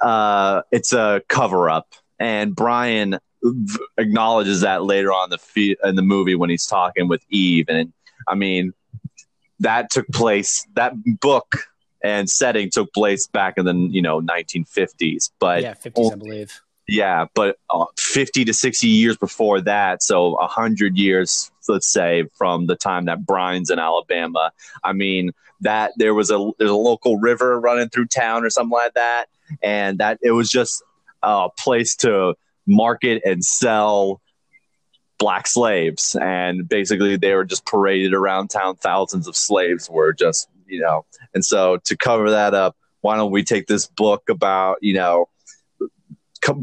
uh, 0.00 0.62
it's 0.70 0.92
a 0.92 1.22
cover 1.28 1.68
up, 1.68 1.88
and 2.20 2.54
Bryan 2.54 3.18
acknowledges 3.98 4.60
that 4.60 4.84
later 4.84 5.12
on 5.12 5.30
the 5.30 5.76
in 5.82 5.96
the 5.96 6.02
movie 6.02 6.36
when 6.36 6.50
he's 6.50 6.66
talking 6.66 7.08
with 7.08 7.24
Eve, 7.30 7.64
and 7.68 7.92
I 8.28 8.36
mean 8.36 8.74
that 9.58 9.90
took 9.90 10.06
place. 10.12 10.64
That 10.74 10.92
book 11.20 11.66
and 12.04 12.30
setting 12.30 12.70
took 12.70 12.94
place 12.94 13.26
back 13.26 13.54
in 13.56 13.64
the 13.64 13.74
you 13.74 14.02
know 14.02 14.20
1950s, 14.20 15.32
but 15.40 15.62
yeah, 15.62 15.74
50s, 15.74 16.12
I 16.12 16.14
believe 16.14 16.62
yeah, 16.92 17.24
but 17.32 17.56
uh, 17.70 17.86
50 17.96 18.44
to 18.44 18.52
60 18.52 18.86
years 18.86 19.16
before 19.16 19.62
that, 19.62 20.02
so 20.02 20.32
100 20.32 20.98
years, 20.98 21.50
let's 21.66 21.90
say, 21.90 22.24
from 22.34 22.66
the 22.66 22.76
time 22.76 23.06
that 23.06 23.24
Bryan's 23.24 23.70
in 23.70 23.78
Alabama. 23.78 24.52
I 24.84 24.92
mean, 24.92 25.32
that 25.62 25.92
there 25.96 26.12
was 26.12 26.30
a 26.30 26.50
there's 26.58 26.70
a 26.70 26.74
local 26.76 27.16
river 27.16 27.58
running 27.58 27.88
through 27.88 28.08
town 28.08 28.44
or 28.44 28.50
something 28.50 28.72
like 28.72 28.92
that, 28.92 29.30
and 29.62 29.96
that 30.00 30.18
it 30.20 30.32
was 30.32 30.50
just 30.50 30.82
a 31.22 31.48
place 31.58 31.96
to 31.96 32.34
market 32.66 33.22
and 33.24 33.42
sell 33.42 34.20
black 35.18 35.46
slaves, 35.46 36.14
and 36.20 36.68
basically 36.68 37.16
they 37.16 37.32
were 37.32 37.46
just 37.46 37.64
paraded 37.64 38.12
around 38.12 38.48
town. 38.48 38.76
Thousands 38.76 39.26
of 39.26 39.34
slaves 39.34 39.88
were 39.88 40.12
just 40.12 40.46
you 40.66 40.80
know, 40.80 41.06
and 41.32 41.42
so 41.42 41.78
to 41.84 41.96
cover 41.96 42.32
that 42.32 42.52
up, 42.52 42.76
why 43.00 43.16
don't 43.16 43.32
we 43.32 43.44
take 43.44 43.66
this 43.66 43.86
book 43.86 44.28
about 44.28 44.76
you 44.82 44.92
know 44.92 45.30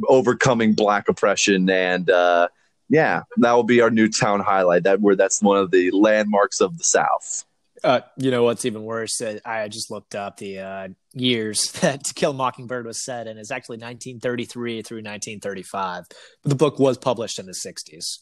overcoming 0.07 0.73
black 0.73 1.07
oppression 1.07 1.69
and 1.69 2.09
uh, 2.09 2.47
yeah 2.89 3.23
that 3.37 3.53
will 3.53 3.63
be 3.63 3.81
our 3.81 3.89
new 3.89 4.09
town 4.09 4.39
highlight 4.39 4.83
that 4.83 5.01
where 5.01 5.15
that's 5.15 5.41
one 5.41 5.57
of 5.57 5.71
the 5.71 5.91
landmarks 5.91 6.61
of 6.61 6.77
the 6.77 6.83
south. 6.83 7.45
Uh, 7.81 8.01
you 8.17 8.29
know 8.29 8.43
what's 8.43 8.65
even 8.65 8.83
worse? 8.83 9.21
Uh, 9.21 9.39
i 9.45 9.67
just 9.67 9.89
looked 9.89 10.15
up 10.15 10.37
the 10.37 10.59
uh, 10.59 10.87
years 11.13 11.71
that 11.81 12.03
to 12.03 12.13
kill 12.13 12.33
mockingbird 12.33 12.85
was 12.85 13.03
set 13.03 13.27
and 13.27 13.39
it's 13.39 13.51
actually 13.51 13.77
1933 13.77 14.81
through 14.81 14.97
1935 14.97 16.03
but 16.43 16.49
the 16.49 16.55
book 16.55 16.79
was 16.79 16.97
published 16.97 17.39
in 17.39 17.45
the 17.45 17.53
60s 17.53 18.19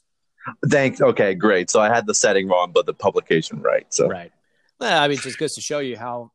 thanks. 0.67 1.01
Okay 1.01 1.33
great. 1.33 1.69
So 1.69 1.79
i 1.81 1.93
had 1.93 2.07
the 2.07 2.13
setting 2.13 2.47
wrong 2.47 2.71
but 2.73 2.85
the 2.85 2.93
publication 2.93 3.61
right 3.61 3.85
so. 3.89 4.07
Right. 4.07 4.31
Well, 4.79 5.01
I 5.01 5.07
mean, 5.07 5.17
it 5.17 5.23
just 5.23 5.39
goes 5.39 5.55
to 5.55 5.61
show 5.61 5.79
you 5.79 5.97
how 5.97 6.31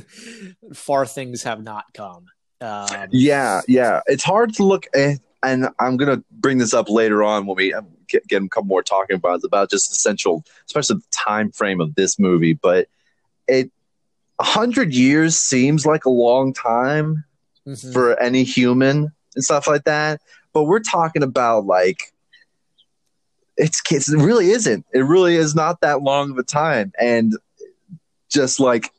far 0.74 1.06
things 1.06 1.44
have 1.44 1.62
not 1.62 1.84
come. 1.94 2.26
Um, 2.62 3.08
yeah, 3.10 3.60
yeah. 3.66 4.00
It's 4.06 4.24
hard 4.24 4.54
to 4.54 4.64
look 4.64 4.86
at, 4.94 5.18
and 5.42 5.68
I'm 5.80 5.96
gonna 5.96 6.22
bring 6.30 6.58
this 6.58 6.72
up 6.72 6.88
later 6.88 7.22
on 7.22 7.46
when 7.46 7.56
we 7.56 7.74
get, 8.08 8.26
get 8.28 8.42
a 8.42 8.48
couple 8.48 8.68
more 8.68 8.82
talking 8.82 9.16
about 9.16 9.40
it, 9.40 9.44
about 9.44 9.70
just 9.70 9.90
essential, 9.90 10.44
especially 10.66 10.96
the 10.96 11.04
time 11.10 11.50
frame 11.50 11.80
of 11.80 11.94
this 11.96 12.18
movie. 12.18 12.52
But 12.52 12.88
it, 13.48 13.70
a 14.38 14.44
hundred 14.44 14.94
years 14.94 15.38
seems 15.38 15.84
like 15.84 16.04
a 16.04 16.10
long 16.10 16.52
time 16.52 17.24
mm-hmm. 17.66 17.92
for 17.92 18.18
any 18.20 18.44
human 18.44 19.12
and 19.34 19.44
stuff 19.44 19.66
like 19.66 19.84
that. 19.84 20.20
But 20.52 20.64
we're 20.64 20.80
talking 20.80 21.22
about 21.22 21.66
like 21.66 22.12
it's, 23.56 23.82
it's 23.90 24.12
it 24.12 24.18
really 24.18 24.50
isn't. 24.50 24.86
It 24.92 25.00
really 25.00 25.36
is 25.36 25.54
not 25.54 25.80
that 25.80 26.02
long 26.02 26.30
of 26.30 26.38
a 26.38 26.42
time, 26.42 26.92
and 26.98 27.34
just 28.30 28.60
like 28.60 28.90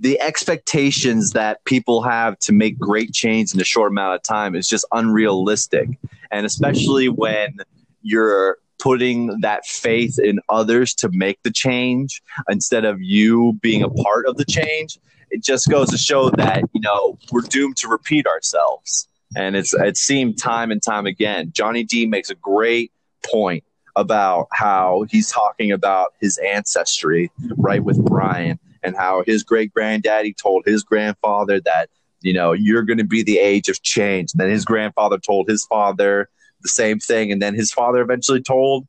the 0.00 0.18
expectations 0.20 1.32
that 1.32 1.62
people 1.66 2.02
have 2.02 2.38
to 2.40 2.52
make 2.52 2.78
great 2.78 3.12
change 3.12 3.54
in 3.54 3.60
a 3.60 3.64
short 3.64 3.92
amount 3.92 4.14
of 4.14 4.22
time 4.22 4.56
is 4.56 4.66
just 4.66 4.86
unrealistic. 4.92 5.90
And 6.30 6.46
especially 6.46 7.08
when 7.10 7.58
you're 8.00 8.56
putting 8.78 9.40
that 9.40 9.66
faith 9.66 10.18
in 10.18 10.40
others 10.48 10.94
to 10.94 11.10
make 11.12 11.42
the 11.42 11.50
change 11.50 12.22
instead 12.48 12.86
of 12.86 12.96
you 13.02 13.58
being 13.60 13.82
a 13.82 13.90
part 13.90 14.26
of 14.26 14.38
the 14.38 14.46
change, 14.46 14.98
it 15.30 15.44
just 15.44 15.68
goes 15.68 15.90
to 15.90 15.98
show 15.98 16.30
that, 16.30 16.64
you 16.72 16.80
know, 16.80 17.18
we're 17.30 17.42
doomed 17.42 17.76
to 17.76 17.88
repeat 17.88 18.26
ourselves. 18.26 19.06
And 19.36 19.54
it's 19.54 19.74
it 19.74 19.98
seemed 19.98 20.38
time 20.38 20.70
and 20.70 20.82
time 20.82 21.06
again. 21.06 21.52
Johnny 21.54 21.84
D 21.84 22.06
makes 22.06 22.30
a 22.30 22.34
great 22.34 22.90
point 23.30 23.64
about 23.96 24.48
how 24.52 25.04
he's 25.10 25.30
talking 25.30 25.70
about 25.70 26.14
his 26.20 26.38
ancestry, 26.38 27.30
right, 27.56 27.84
with 27.84 28.02
Brian, 28.04 28.58
and 28.82 28.96
how 28.96 29.22
his 29.26 29.42
great 29.42 29.72
granddaddy 29.72 30.34
told 30.34 30.64
his 30.64 30.82
grandfather 30.82 31.60
that, 31.60 31.90
you 32.20 32.32
know, 32.32 32.52
you're 32.52 32.82
going 32.82 32.98
to 32.98 33.04
be 33.04 33.22
the 33.22 33.38
age 33.38 33.68
of 33.68 33.82
change. 33.82 34.32
And 34.32 34.40
then 34.40 34.50
his 34.50 34.64
grandfather 34.64 35.18
told 35.18 35.48
his 35.48 35.64
father 35.66 36.28
the 36.62 36.68
same 36.68 36.98
thing. 36.98 37.32
And 37.32 37.40
then 37.40 37.54
his 37.54 37.72
father 37.72 38.00
eventually 38.00 38.42
told 38.42 38.86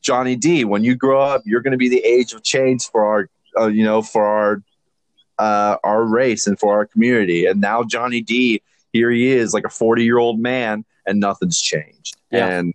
Johnny 0.00 0.36
D, 0.36 0.64
when 0.64 0.84
you 0.84 0.94
grow 0.94 1.20
up, 1.20 1.42
you're 1.44 1.60
going 1.60 1.72
to 1.72 1.78
be 1.78 1.88
the 1.88 2.04
age 2.04 2.32
of 2.32 2.42
change 2.42 2.84
for 2.90 3.04
our, 3.04 3.28
uh, 3.58 3.66
you 3.66 3.84
know, 3.84 4.02
for 4.02 4.24
our, 4.24 4.62
uh, 5.38 5.76
our 5.82 6.04
race 6.04 6.46
and 6.46 6.58
for 6.58 6.74
our 6.74 6.86
community. 6.86 7.46
And 7.46 7.60
now 7.60 7.82
Johnny 7.82 8.20
D, 8.20 8.62
here 8.92 9.10
he 9.10 9.28
is, 9.28 9.54
like 9.54 9.64
a 9.64 9.70
40 9.70 10.04
year 10.04 10.18
old 10.18 10.38
man, 10.38 10.84
and 11.06 11.18
nothing's 11.18 11.60
changed. 11.60 12.16
Yeah. 12.30 12.46
And 12.46 12.74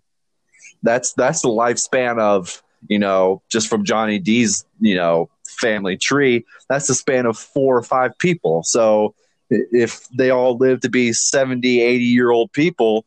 that's 0.84 1.14
that's 1.14 1.41
the 1.41 1.49
lifespan 1.49 2.20
of 2.20 2.62
you 2.88 2.99
know 2.99 3.41
just 3.49 3.68
from 3.68 3.84
Johnny 3.84 4.20
D's 4.20 4.66
you 4.80 4.95
know 4.95 5.30
family 5.60 5.97
tree. 5.97 6.45
That's 6.70 6.88
the 6.88 6.95
span 6.95 7.26
of 7.26 7.38
four 7.38 7.78
or 7.78 7.84
five 7.84 8.18
people. 8.18 8.64
So 8.64 9.16
if 9.49 10.08
they 10.10 10.30
all 10.30 10.58
live 10.58 10.82
to 10.82 10.89
be 10.89 11.14
70, 11.14 11.82
80 11.82 12.03
year 12.03 12.32
old 12.32 12.51
people, 12.53 13.05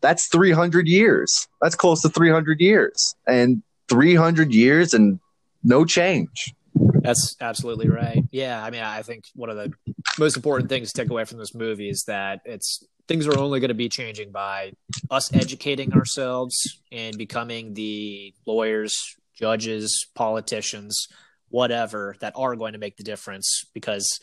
that's 0.00 0.28
300 0.28 0.86
years. 0.86 1.48
That's 1.60 1.74
close 1.74 2.02
to 2.02 2.08
300 2.08 2.60
years. 2.60 3.14
And 3.26 3.62
300 3.88 4.52
years 4.52 4.94
and 4.94 5.18
no 5.64 5.84
change. 5.84 6.54
That's 6.74 7.36
absolutely 7.40 7.88
right. 7.88 8.22
Yeah, 8.30 8.62
I 8.62 8.70
mean, 8.70 8.82
I 8.82 9.02
think 9.02 9.24
one 9.34 9.50
of 9.50 9.56
the 9.56 9.72
most 10.18 10.36
important 10.36 10.68
things 10.68 10.92
to 10.92 11.02
take 11.02 11.10
away 11.10 11.24
from 11.24 11.38
this 11.38 11.54
movie 11.54 11.88
is 11.88 12.04
that 12.06 12.40
it's 12.44 12.86
things 13.08 13.26
are 13.26 13.38
only 13.38 13.58
going 13.58 13.68
to 13.68 13.74
be 13.74 13.88
changing 13.88 14.30
by 14.30 14.72
us 15.10 15.32
educating 15.32 15.94
ourselves 15.94 16.80
and 16.92 17.16
becoming 17.16 17.74
the 17.74 18.34
lawyers, 18.46 19.16
judges, 19.34 20.06
politicians, 20.14 21.08
whatever 21.50 22.16
that 22.20 22.32
are 22.36 22.56
going 22.56 22.72
to 22.72 22.78
make 22.78 22.96
the 22.96 23.02
difference 23.02 23.64
because 23.72 24.20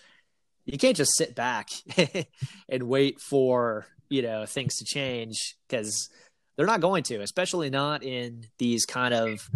you 0.65 0.77
can't 0.77 0.97
just 0.97 1.15
sit 1.15 1.35
back 1.35 1.69
and 2.69 2.83
wait 2.83 3.19
for, 3.19 3.85
you 4.09 4.21
know, 4.21 4.45
things 4.45 4.77
to 4.77 4.85
change 4.85 5.55
because 5.67 6.09
they're 6.55 6.65
not 6.65 6.81
going 6.81 7.03
to, 7.03 7.21
especially 7.21 7.69
not 7.69 8.03
in 8.03 8.45
these 8.57 8.85
kind 8.85 9.13
of 9.13 9.49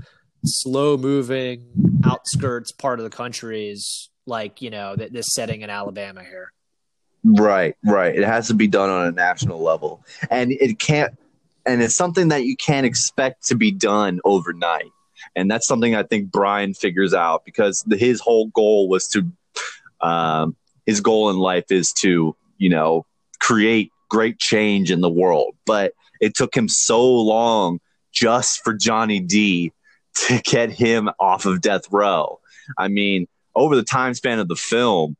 slow 0.45 0.97
moving 0.97 1.65
outskirts 2.05 2.71
part 2.71 2.99
of 2.99 3.03
the 3.03 3.09
countries 3.09 4.09
like, 4.25 4.61
you 4.61 4.69
know, 4.69 4.95
this 4.95 5.33
setting 5.33 5.61
in 5.61 5.69
Alabama 5.69 6.23
here. 6.23 6.51
Right, 7.23 7.75
right. 7.83 8.15
It 8.15 8.25
has 8.25 8.47
to 8.47 8.53
be 8.53 8.67
done 8.67 8.89
on 8.89 9.07
a 9.07 9.11
national 9.11 9.61
level. 9.61 10.05
And 10.29 10.51
it 10.51 10.79
can't 10.79 11.17
and 11.65 11.83
it's 11.83 11.95
something 11.95 12.29
that 12.29 12.45
you 12.45 12.55
can't 12.55 12.85
expect 12.85 13.47
to 13.47 13.55
be 13.55 13.71
done 13.71 14.19
overnight. 14.23 14.91
And 15.35 15.49
that's 15.49 15.67
something 15.67 15.95
I 15.95 16.03
think 16.03 16.31
Brian 16.31 16.73
figures 16.73 17.13
out 17.13 17.45
because 17.45 17.83
the, 17.83 17.97
his 17.97 18.19
whole 18.19 18.47
goal 18.47 18.87
was 18.87 19.07
to 19.09 19.31
um, 20.01 20.55
his 20.85 21.01
goal 21.01 21.29
in 21.29 21.37
life 21.37 21.71
is 21.71 21.93
to, 21.93 22.35
you 22.57 22.69
know, 22.69 23.05
create 23.39 23.91
great 24.09 24.39
change 24.39 24.91
in 24.91 25.01
the 25.01 25.09
world. 25.09 25.55
But 25.65 25.93
it 26.19 26.35
took 26.35 26.55
him 26.55 26.67
so 26.67 27.03
long 27.03 27.79
just 28.11 28.63
for 28.63 28.73
Johnny 28.73 29.19
D 29.19 29.71
to 30.27 30.41
get 30.45 30.71
him 30.71 31.09
off 31.19 31.45
of 31.45 31.61
death 31.61 31.91
row. 31.91 32.39
I 32.77 32.87
mean, 32.87 33.27
over 33.55 33.75
the 33.75 33.83
time 33.83 34.13
span 34.13 34.39
of 34.39 34.47
the 34.47 34.55
film, 34.55 35.15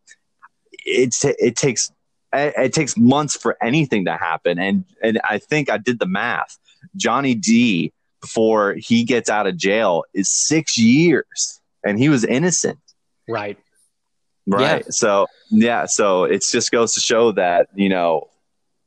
it's 0.86 1.26
it 1.26 1.56
takes 1.56 1.92
it 2.32 2.74
takes 2.74 2.96
months 2.96 3.36
for 3.36 3.58
anything 3.62 4.06
to 4.06 4.16
happen 4.16 4.60
and 4.60 4.86
and 5.02 5.20
I 5.28 5.40
think 5.40 5.70
I 5.70 5.78
did 5.78 6.00
the 6.00 6.06
math. 6.06 6.58
Johnny 6.96 7.36
D 7.36 7.92
before 8.22 8.74
he 8.74 9.04
gets 9.04 9.30
out 9.30 9.48
of 9.48 9.58
jail 9.58 10.04
is 10.14 10.30
6 10.30 10.78
years 10.78 11.62
and 11.84 11.98
he 11.98 12.10
was 12.10 12.24
innocent. 12.24 12.80
Right. 13.28 13.58
Right. 14.48 14.84
Yeah. 14.86 14.90
So, 14.90 15.28
yeah, 15.50 15.86
so 15.86 16.24
it 16.24 16.44
just 16.50 16.72
goes 16.72 16.94
to 16.94 17.00
show 17.00 17.32
that, 17.34 17.68
you 17.76 17.90
know, 17.90 18.30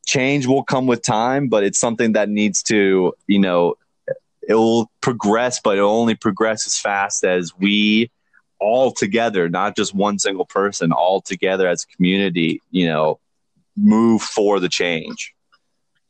change 0.05 0.45
will 0.45 0.63
come 0.63 0.87
with 0.87 1.01
time, 1.01 1.47
but 1.47 1.63
it's 1.63 1.79
something 1.79 2.13
that 2.13 2.27
needs 2.27 2.61
to, 2.63 3.13
you 3.27 3.39
know, 3.39 3.75
it 4.45 4.55
will 4.55 4.91
progress, 4.99 5.61
but 5.63 5.77
it'll 5.77 5.89
only 5.89 6.15
progress 6.15 6.67
as 6.67 6.77
fast 6.77 7.23
as 7.23 7.53
we 7.57 8.11
all 8.59 8.91
together, 8.91 9.47
not 9.47 9.77
just 9.77 9.95
one 9.95 10.19
single 10.19 10.45
person, 10.45 10.91
all 10.91 11.21
together 11.21 11.67
as 11.67 11.83
a 11.83 11.95
community, 11.95 12.61
you 12.69 12.85
know, 12.85 13.19
move 13.77 14.21
for 14.21 14.59
the 14.59 14.67
change. 14.67 15.33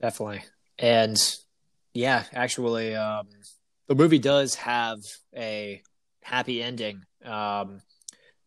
Definitely. 0.01 0.43
And 0.79 1.17
yeah, 1.93 2.23
actually, 2.33 2.95
um, 2.95 3.27
the 3.87 3.95
movie 3.95 4.19
does 4.19 4.55
have 4.55 4.99
a 5.35 5.81
happy 6.21 6.63
ending. 6.63 7.03
Um, 7.23 7.81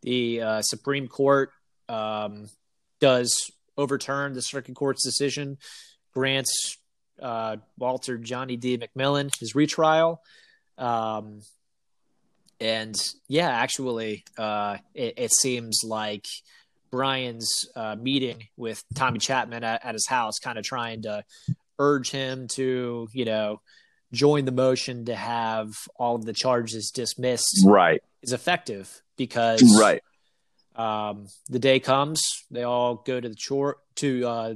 the 0.02 0.42
uh, 0.42 0.62
Supreme 0.62 1.08
Court 1.08 1.50
um, 1.88 2.48
does 3.00 3.50
overturn 3.76 4.32
the 4.32 4.40
circuit 4.40 4.74
court's 4.74 5.04
decision, 5.04 5.58
grants 6.12 6.78
uh, 7.20 7.56
Walter 7.78 8.18
Johnny 8.18 8.56
D. 8.56 8.78
McMillan 8.78 9.30
his 9.38 9.54
retrial. 9.54 10.20
Um, 10.78 11.40
and 12.60 12.94
yeah, 13.28 13.48
actually, 13.48 14.24
uh, 14.38 14.78
it, 14.94 15.14
it, 15.18 15.32
seems 15.32 15.80
like 15.84 16.24
Brian's 16.90 17.66
uh, 17.74 17.96
meeting 17.96 18.48
with 18.56 18.82
Tommy 18.94 19.18
Chapman 19.18 19.64
at, 19.64 19.84
at 19.84 19.94
his 19.94 20.06
house, 20.06 20.38
kind 20.38 20.58
of 20.58 20.64
trying 20.64 21.02
to 21.02 21.22
urge 21.78 22.10
him 22.10 22.48
to, 22.48 23.08
you 23.12 23.24
know, 23.24 23.60
join 24.12 24.44
the 24.44 24.52
motion 24.52 25.04
to 25.06 25.14
have 25.14 25.72
all 25.96 26.14
of 26.14 26.24
the 26.24 26.32
charges 26.32 26.90
dismissed. 26.90 27.64
Right. 27.64 28.02
Is 28.22 28.32
effective 28.32 29.02
because 29.16 29.62
right. 29.78 30.02
Um, 30.74 31.28
the 31.48 31.58
day 31.58 31.80
comes, 31.80 32.22
they 32.50 32.62
all 32.62 32.96
go 32.96 33.18
to 33.18 33.28
the 33.28 33.36
chor- 33.36 33.78
to 33.96 34.26
uh, 34.26 34.54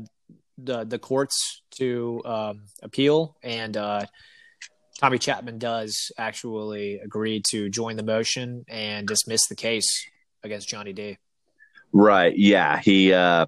the 0.59 0.85
the 0.85 0.99
courts 0.99 1.63
to 1.79 2.21
um, 2.27 2.63
appeal, 2.83 3.37
and 3.43 3.75
uh, 3.77 4.05
Tommy 4.99 5.19
Chapman 5.19 5.59
does 5.59 6.13
actually 6.19 6.99
agree 6.99 7.43
to 7.51 7.71
join 7.71 7.97
the 7.97 8.03
motion 8.03 8.65
and 8.69 9.09
dismiss 9.09 9.47
the 9.47 9.55
case 9.55 9.89
against 10.43 10.69
Johnny 10.69 10.93
D. 10.93 11.17
Right. 11.93 12.37
Yeah. 12.37 12.79
He 12.79 13.13
uh, 13.13 13.47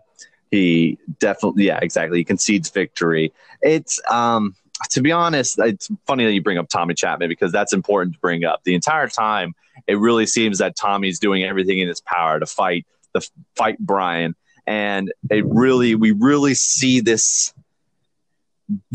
he 0.50 0.98
definitely. 1.22 1.64
Yeah. 1.64 1.78
Exactly. 1.80 2.18
He 2.18 2.24
concedes 2.24 2.68
victory. 2.68 3.32
It's 3.62 3.98
um 4.10 4.54
to 4.90 5.00
be 5.00 5.12
honest, 5.12 5.58
it's 5.58 5.88
funny 6.06 6.24
that 6.24 6.32
you 6.32 6.42
bring 6.42 6.58
up 6.58 6.68
Tommy 6.68 6.94
Chapman 6.94 7.28
because 7.28 7.52
that's 7.52 7.72
important 7.72 8.14
to 8.14 8.20
bring 8.20 8.44
up. 8.44 8.62
The 8.64 8.74
entire 8.74 9.06
time, 9.06 9.54
it 9.86 9.98
really 9.98 10.26
seems 10.26 10.58
that 10.58 10.76
Tommy's 10.76 11.20
doing 11.20 11.44
everything 11.44 11.78
in 11.78 11.86
his 11.86 12.00
power 12.00 12.40
to 12.40 12.46
fight 12.46 12.84
the 13.14 13.26
fight 13.56 13.78
Brian 13.78 14.34
and 14.66 15.12
it 15.30 15.44
really 15.46 15.94
we 15.94 16.10
really 16.12 16.54
see 16.54 17.00
this 17.00 17.52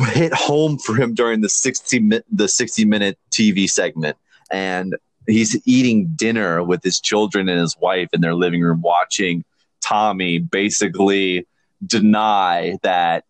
hit 0.07 0.33
home 0.33 0.77
for 0.77 0.95
him 0.95 1.13
during 1.13 1.41
the 1.41 1.49
60 1.49 2.21
the 2.31 2.47
60 2.47 2.85
minute 2.85 3.17
TV 3.31 3.69
segment 3.69 4.17
and 4.51 4.95
he's 5.27 5.59
eating 5.65 6.07
dinner 6.15 6.63
with 6.63 6.83
his 6.83 6.99
children 6.99 7.47
and 7.49 7.59
his 7.59 7.77
wife 7.79 8.09
in 8.13 8.21
their 8.21 8.33
living 8.33 8.61
room 8.61 8.81
watching 8.81 9.43
Tommy 9.81 10.39
basically 10.39 11.45
deny 11.85 12.77
that 12.83 13.25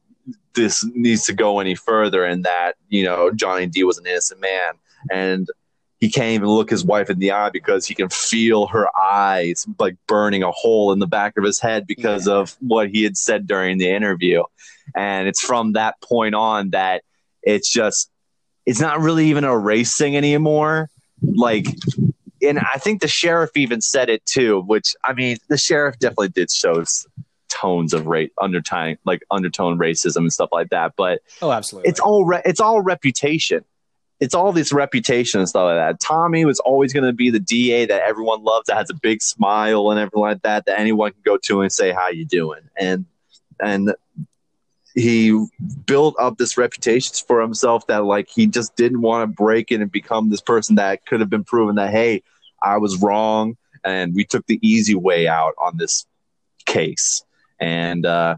this 0.56 0.86
needs 0.94 1.24
to 1.26 1.34
go 1.34 1.60
any 1.60 1.76
further 1.76 2.24
and 2.24 2.44
that 2.44 2.74
you 2.90 3.04
know 3.04 3.32
Johnny 3.32 3.68
D 3.68 3.84
was 3.84 3.98
an 3.98 4.08
innocent 4.08 4.42
man 4.42 4.74
and 5.12 5.48
he 6.00 6.10
can't 6.10 6.34
even 6.34 6.48
look 6.48 6.70
his 6.70 6.86
wife 6.86 7.10
in 7.10 7.20
the 7.20 7.32
eye 7.32 7.50
because 7.50 7.86
he 7.86 7.96
can 7.96 8.10
feel 8.10 8.68
her 8.68 8.88
eyes 8.98 9.66
like 9.80 9.96
burning 10.08 10.44
a 10.44 10.52
hole 10.52 10.92
in 10.92 11.00
the 11.00 11.08
back 11.08 11.38
of 11.38 11.44
his 11.44 11.60
head 11.60 11.88
because 11.88 12.28
yeah. 12.28 12.36
of 12.36 12.56
what 12.60 12.90
he 12.90 13.04
had 13.04 13.18
said 13.18 13.48
during 13.48 13.78
the 13.78 13.90
interview. 13.90 14.44
And 14.96 15.28
it's 15.28 15.42
from 15.42 15.74
that 15.74 16.00
point 16.02 16.36
on 16.36 16.70
that 16.70 17.04
it's 17.42 17.72
just, 17.72 18.12
it's 18.66 18.80
not 18.80 19.00
really 19.00 19.28
even 19.28 19.44
a 19.44 19.58
race 19.58 19.98
thing 19.98 20.16
anymore. 20.16 20.90
Like, 21.22 21.66
and 22.44 22.60
I 22.60 22.78
think 22.78 23.02
the 23.02 23.08
sheriff 23.08 23.52
even 23.56 23.82
said 23.82 24.10
it 24.10 24.24
too, 24.26 24.62
which 24.62 24.96
I 25.04 25.14
mean, 25.14 25.38
the 25.50 25.58
sheriff 25.58 25.98
definitely 25.98 26.30
did 26.30 26.52
show 26.52 26.84
tones 27.50 27.94
of 27.94 28.08
rate 28.08 28.32
undertone, 28.40 28.98
like 29.06 29.24
undertone 29.32 29.78
racism 29.78 30.18
and 30.18 30.34
stuff 30.34 30.50
like 30.52 30.70
that. 30.70 30.94
But 30.96 31.22
oh, 31.42 31.52
absolutely, 31.52 31.90
it's 31.90 32.00
all 32.00 32.26
re- 32.26 32.42
it's 32.46 32.60
all 32.60 32.82
reputation 32.82 33.64
it's 34.20 34.34
all 34.34 34.52
this 34.52 34.74
reputation 34.74 35.40
and 35.40 35.48
stuff 35.48 35.66
like 35.66 35.78
that. 35.78 36.00
Tommy 36.00 36.44
was 36.46 36.60
always 36.60 36.92
going 36.92 37.06
to 37.06 37.14
be 37.14 37.30
the 37.30 37.40
DA 37.40 37.86
that 37.86 38.02
everyone 38.02 38.44
loves, 38.44 38.68
that 38.68 38.78
has 38.78 38.90
a 38.90 38.96
big 38.96 39.22
smile 39.22 39.92
and 39.92 40.00
everything 40.00 40.22
like 40.22 40.42
that, 40.42 40.66
that 40.66 40.80
anyone 40.80 41.12
can 41.12 41.22
go 41.24 41.38
to 41.44 41.62
and 41.62 41.72
say, 41.72 41.92
"How 41.92 42.10
you 42.10 42.26
doing?" 42.26 42.62
and 42.76 43.06
and 43.60 43.94
he 44.96 45.46
built 45.86 46.16
up 46.20 46.38
this 46.38 46.58
reputation 46.58 47.14
for 47.28 47.42
himself 47.42 47.86
that 47.88 48.04
like 48.06 48.28
he 48.30 48.48
just 48.48 48.76
didn't 48.76 49.02
want 49.02 49.30
to 49.30 49.36
break 49.36 49.72
it 49.72 49.82
and 49.82 49.92
become 49.92 50.30
this 50.30 50.42
person 50.42 50.76
that 50.76 51.06
could 51.06 51.20
have 51.20 51.30
been 51.30 51.44
proven 51.44 51.76
that 51.76 51.92
hey, 51.92 52.24
I 52.64 52.78
was 52.78 53.00
wrong 53.00 53.58
and 53.84 54.16
we 54.16 54.26
took 54.26 54.48
the 54.48 54.60
easy 54.64 54.96
way 54.96 55.28
out 55.28 55.54
on 55.60 55.78
this 55.78 56.08
case. 56.66 57.24
And 57.60 58.06
uh, 58.06 58.38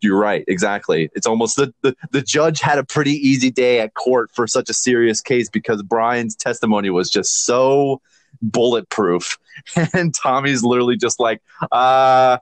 you're 0.00 0.18
right. 0.18 0.44
Exactly. 0.46 1.10
It's 1.14 1.26
almost 1.26 1.56
the, 1.56 1.72
the 1.82 1.96
the 2.10 2.22
judge 2.22 2.60
had 2.60 2.78
a 2.78 2.84
pretty 2.84 3.12
easy 3.12 3.50
day 3.50 3.80
at 3.80 3.94
court 3.94 4.30
for 4.32 4.46
such 4.46 4.70
a 4.70 4.74
serious 4.74 5.20
case 5.20 5.48
because 5.48 5.82
Brian's 5.82 6.36
testimony 6.36 6.90
was 6.90 7.10
just 7.10 7.44
so 7.44 8.00
bulletproof, 8.40 9.38
and 9.92 10.14
Tommy's 10.14 10.62
literally 10.62 10.96
just 10.96 11.18
like, 11.18 11.42
uh, 11.72 12.38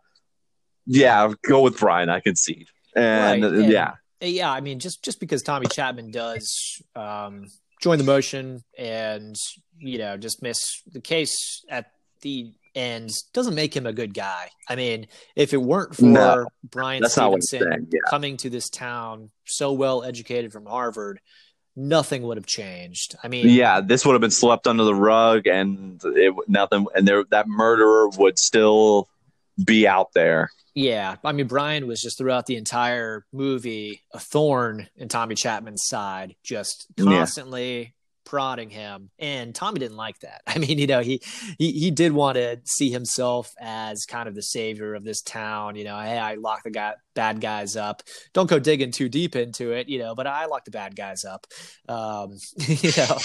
yeah, 0.86 1.32
go 1.42 1.62
with 1.62 1.78
Brian. 1.78 2.08
I 2.08 2.20
concede. 2.20 2.68
And, 2.94 3.42
right. 3.42 3.52
and 3.52 3.72
yeah, 3.72 3.94
yeah. 4.20 4.50
I 4.50 4.60
mean, 4.60 4.78
just 4.78 5.02
just 5.02 5.20
because 5.20 5.42
Tommy 5.42 5.66
Chapman 5.66 6.10
does 6.10 6.82
um, 6.94 7.46
join 7.80 7.98
the 7.98 8.04
motion 8.04 8.64
and 8.78 9.36
you 9.78 9.98
know 9.98 10.16
just 10.16 10.42
miss 10.42 10.82
the 10.90 11.00
case 11.00 11.64
at 11.68 11.92
the 12.22 12.52
end 12.76 13.10
doesn't 13.32 13.54
make 13.54 13.74
him 13.74 13.86
a 13.86 13.92
good 13.92 14.14
guy. 14.14 14.50
I 14.68 14.76
mean, 14.76 15.08
if 15.34 15.52
it 15.52 15.56
weren't 15.56 15.96
for 15.96 16.04
no, 16.04 16.46
Bryan 16.62 17.08
Stevenson 17.08 17.88
yeah. 17.90 18.00
coming 18.08 18.36
to 18.38 18.50
this 18.50 18.68
town 18.68 19.30
so 19.46 19.72
well 19.72 20.04
educated 20.04 20.52
from 20.52 20.66
Harvard, 20.66 21.20
nothing 21.74 22.22
would 22.22 22.36
have 22.36 22.46
changed. 22.46 23.16
I 23.22 23.28
mean, 23.28 23.48
yeah, 23.48 23.80
this 23.80 24.04
would 24.04 24.12
have 24.12 24.20
been 24.20 24.30
swept 24.30 24.66
under 24.66 24.84
the 24.84 24.94
rug, 24.94 25.46
and 25.46 26.00
it 26.04 26.34
nothing, 26.48 26.86
and 26.94 27.08
there 27.08 27.24
that 27.30 27.48
murderer 27.48 28.08
would 28.10 28.38
still 28.38 29.08
be 29.62 29.88
out 29.88 30.12
there. 30.14 30.50
Yeah, 30.74 31.16
I 31.24 31.32
mean, 31.32 31.46
Brian 31.46 31.86
was 31.86 32.02
just 32.02 32.18
throughout 32.18 32.44
the 32.44 32.56
entire 32.56 33.24
movie 33.32 34.02
a 34.12 34.18
thorn 34.18 34.88
in 34.96 35.08
Tommy 35.08 35.34
Chapman's 35.34 35.86
side, 35.86 36.36
just 36.42 36.86
constantly 36.98 37.94
prodding 38.26 38.68
him 38.68 39.10
and 39.18 39.54
tommy 39.54 39.78
didn't 39.78 39.96
like 39.96 40.18
that. 40.20 40.42
I 40.46 40.58
mean 40.58 40.78
you 40.78 40.86
know 40.86 41.00
he 41.00 41.22
he, 41.58 41.72
he 41.72 41.90
did 41.90 42.12
want 42.12 42.36
to 42.36 42.58
see 42.64 42.90
himself 42.90 43.54
as 43.60 44.04
kind 44.04 44.28
of 44.28 44.34
the 44.34 44.42
savior 44.42 44.94
of 44.94 45.04
this 45.04 45.22
town 45.22 45.76
you 45.76 45.84
know 45.84 45.98
hey 45.98 46.18
i 46.18 46.34
lock 46.34 46.64
the 46.64 46.70
guy, 46.70 46.94
bad 47.14 47.40
guys 47.40 47.76
up. 47.76 48.02
Don't 48.34 48.50
go 48.50 48.58
digging 48.58 48.90
too 48.90 49.08
deep 49.08 49.36
into 49.36 49.72
it 49.72 49.88
you 49.88 49.98
know 49.98 50.14
but 50.14 50.26
i 50.26 50.46
lock 50.46 50.64
the 50.64 50.70
bad 50.70 50.94
guys 50.96 51.24
up 51.24 51.46
um 51.88 52.36
you 52.58 52.90
know 52.96 53.16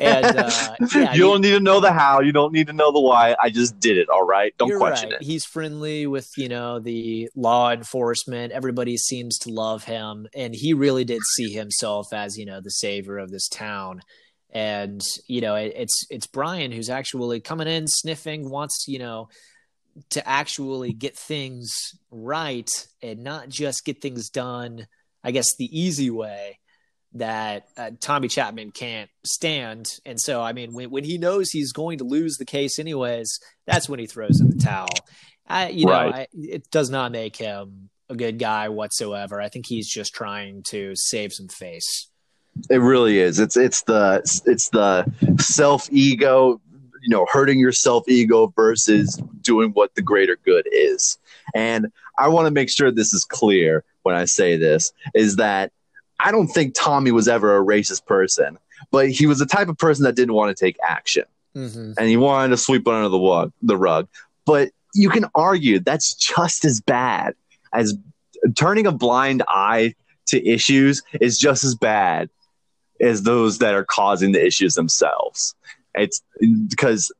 and 0.00 0.26
uh, 0.26 0.74
yeah, 0.94 1.12
you 1.12 1.20
don't 1.20 1.40
need 1.40 1.52
to 1.52 1.60
know 1.60 1.80
the 1.80 1.92
how 1.92 2.20
you 2.20 2.32
don't 2.32 2.52
need 2.52 2.66
to 2.66 2.72
know 2.72 2.92
the 2.92 3.00
why. 3.00 3.36
I 3.42 3.50
just 3.50 3.78
did 3.78 3.96
it 3.96 4.08
all 4.08 4.24
right? 4.24 4.54
Don't 4.58 4.76
question 4.76 5.10
right. 5.10 5.20
it. 5.20 5.24
He's 5.24 5.44
friendly 5.44 6.06
with 6.06 6.30
you 6.36 6.48
know 6.48 6.78
the 6.78 7.28
law 7.34 7.70
enforcement. 7.70 8.52
Everybody 8.52 8.96
seems 8.96 9.38
to 9.38 9.50
love 9.50 9.84
him 9.84 10.26
and 10.34 10.54
he 10.54 10.74
really 10.74 11.04
did 11.04 11.20
see 11.36 11.52
himself 11.52 12.12
as 12.12 12.36
you 12.36 12.46
know 12.46 12.60
the 12.60 12.70
savior 12.70 13.18
of 13.18 13.30
this 13.30 13.48
town 13.48 14.00
and 14.50 15.00
you 15.26 15.40
know 15.40 15.54
it, 15.54 15.72
it's 15.76 16.06
it's 16.10 16.26
Brian 16.26 16.72
who's 16.72 16.90
actually 16.90 17.40
coming 17.40 17.68
in 17.68 17.86
sniffing 17.86 18.48
wants 18.48 18.86
you 18.88 18.98
know 18.98 19.28
to 20.10 20.26
actually 20.28 20.92
get 20.92 21.16
things 21.16 21.70
right 22.10 22.70
and 23.02 23.24
not 23.24 23.48
just 23.48 23.84
get 23.84 24.00
things 24.00 24.30
done 24.30 24.86
I 25.24 25.30
guess 25.32 25.46
the 25.56 25.78
easy 25.78 26.10
way 26.10 26.58
that 27.14 27.64
uh, 27.76 27.90
Tommy 28.00 28.28
Chapman 28.28 28.70
can't 28.70 29.10
stand. 29.24 29.86
And 30.04 30.20
so 30.20 30.40
I 30.40 30.52
mean 30.52 30.72
when 30.72 30.90
when 30.90 31.04
he 31.04 31.18
knows 31.18 31.50
he's 31.50 31.72
going 31.72 31.98
to 31.98 32.04
lose 32.04 32.36
the 32.36 32.44
case 32.44 32.78
anyways 32.78 33.38
that's 33.66 33.88
when 33.88 34.00
he 34.00 34.06
throws 34.06 34.40
in 34.40 34.50
the 34.50 34.56
towel. 34.56 34.88
I, 35.46 35.68
you 35.68 35.86
right. 35.86 36.10
know 36.10 36.16
I, 36.16 36.26
it 36.32 36.70
does 36.70 36.90
not 36.90 37.12
make 37.12 37.36
him 37.36 37.90
a 38.10 38.16
good 38.16 38.38
guy 38.38 38.68
whatsoever. 38.68 39.40
I 39.40 39.48
think 39.48 39.66
he's 39.66 39.88
just 39.88 40.14
trying 40.14 40.62
to 40.68 40.92
save 40.94 41.32
some 41.32 41.48
face 41.48 42.08
it 42.70 42.78
really 42.78 43.18
is. 43.18 43.38
It's 43.38 43.56
it's 43.56 43.82
the 43.82 44.20
it's 44.46 44.68
the 44.70 45.10
self 45.40 45.88
ego, 45.90 46.60
you 47.02 47.08
know, 47.08 47.26
hurting 47.30 47.58
your 47.58 47.72
self 47.72 48.08
ego 48.08 48.52
versus 48.56 49.20
doing 49.42 49.70
what 49.70 49.94
the 49.94 50.02
greater 50.02 50.36
good 50.44 50.66
is. 50.70 51.18
And 51.54 51.88
I 52.18 52.28
want 52.28 52.46
to 52.46 52.50
make 52.50 52.70
sure 52.70 52.90
this 52.90 53.14
is 53.14 53.24
clear 53.24 53.84
when 54.02 54.14
I 54.14 54.24
say 54.24 54.56
this 54.56 54.92
is 55.14 55.36
that 55.36 55.72
I 56.20 56.30
don't 56.30 56.48
think 56.48 56.74
Tommy 56.74 57.12
was 57.12 57.28
ever 57.28 57.56
a 57.56 57.64
racist 57.64 58.06
person, 58.06 58.58
but 58.90 59.10
he 59.10 59.26
was 59.26 59.38
the 59.38 59.46
type 59.46 59.68
of 59.68 59.78
person 59.78 60.04
that 60.04 60.16
didn't 60.16 60.34
want 60.34 60.56
to 60.56 60.64
take 60.64 60.76
action. 60.86 61.24
Mm-hmm. 61.54 61.92
And 61.98 62.08
he 62.08 62.16
wanted 62.16 62.48
to 62.48 62.56
sweep 62.56 62.86
it 62.86 62.92
under 62.92 63.08
the 63.08 63.18
rug, 63.18 63.52
the 63.62 63.76
rug. 63.76 64.08
But 64.44 64.70
you 64.94 65.10
can 65.10 65.26
argue 65.34 65.78
that's 65.78 66.14
just 66.14 66.64
as 66.64 66.80
bad 66.80 67.34
as 67.72 67.96
turning 68.54 68.86
a 68.86 68.92
blind 68.92 69.42
eye 69.48 69.94
to 70.26 70.46
issues 70.46 71.02
is 71.20 71.38
just 71.38 71.64
as 71.64 71.74
bad 71.74 72.28
as 73.00 73.22
those 73.22 73.58
that 73.58 73.74
are 73.74 73.84
causing 73.84 74.32
the 74.32 74.44
issues 74.44 74.74
themselves. 74.74 75.54
It's 75.94 76.22
because 76.40 77.12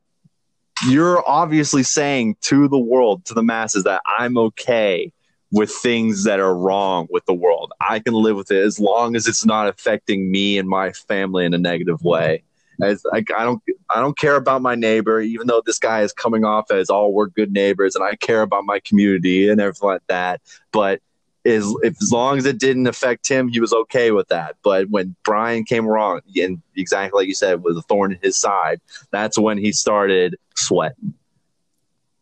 you're 0.86 1.28
obviously 1.28 1.82
saying 1.82 2.36
to 2.42 2.68
the 2.68 2.78
world, 2.78 3.24
to 3.26 3.34
the 3.34 3.42
masses, 3.42 3.84
that 3.84 4.02
I'm 4.06 4.38
okay 4.38 5.12
with 5.50 5.70
things 5.70 6.24
that 6.24 6.40
are 6.40 6.54
wrong 6.54 7.08
with 7.10 7.24
the 7.26 7.34
world. 7.34 7.72
I 7.80 8.00
can 8.00 8.14
live 8.14 8.36
with 8.36 8.50
it 8.50 8.62
as 8.62 8.78
long 8.78 9.16
as 9.16 9.26
it's 9.26 9.46
not 9.46 9.66
affecting 9.66 10.30
me 10.30 10.58
and 10.58 10.68
my 10.68 10.92
family 10.92 11.46
in 11.46 11.54
a 11.54 11.58
negative 11.58 12.02
way. 12.02 12.42
As 12.80 13.02
like 13.12 13.32
I 13.36 13.42
don't 13.42 13.60
I 13.90 14.00
don't 14.00 14.16
care 14.16 14.36
about 14.36 14.62
my 14.62 14.76
neighbor, 14.76 15.20
even 15.20 15.48
though 15.48 15.62
this 15.64 15.80
guy 15.80 16.02
is 16.02 16.12
coming 16.12 16.44
off 16.44 16.70
as 16.70 16.90
all 16.90 17.06
oh, 17.06 17.08
we're 17.08 17.26
good 17.26 17.50
neighbors 17.50 17.96
and 17.96 18.04
I 18.04 18.14
care 18.14 18.42
about 18.42 18.64
my 18.64 18.78
community 18.78 19.48
and 19.48 19.60
everything 19.60 19.88
like 19.88 20.06
that. 20.06 20.40
But 20.70 21.00
is 21.45 21.74
if 21.82 21.97
as 22.03 22.12
long 22.12 22.39
as 22.39 22.47
it 22.47 22.59
didn't 22.59 22.86
affect 22.86 23.28
him, 23.28 23.49
he 23.49 23.61
was 23.61 23.72
okay 23.72 24.11
with 24.11 24.28
that. 24.28 24.57
But 24.62 24.91
when 24.91 25.16
Brian 25.24 25.64
came 25.64 25.86
along, 25.86 26.20
and 26.36 26.61
exactly 26.76 27.20
like 27.20 27.28
you 27.28 27.34
said, 27.34 27.62
with 27.62 27.76
a 27.76 27.82
thorn 27.82 28.12
in 28.12 28.18
his 28.22 28.39
side, 28.39 28.80
that's 29.11 29.39
when 29.39 29.59
he 29.59 29.72
started 29.72 30.36
sweating. 30.57 31.14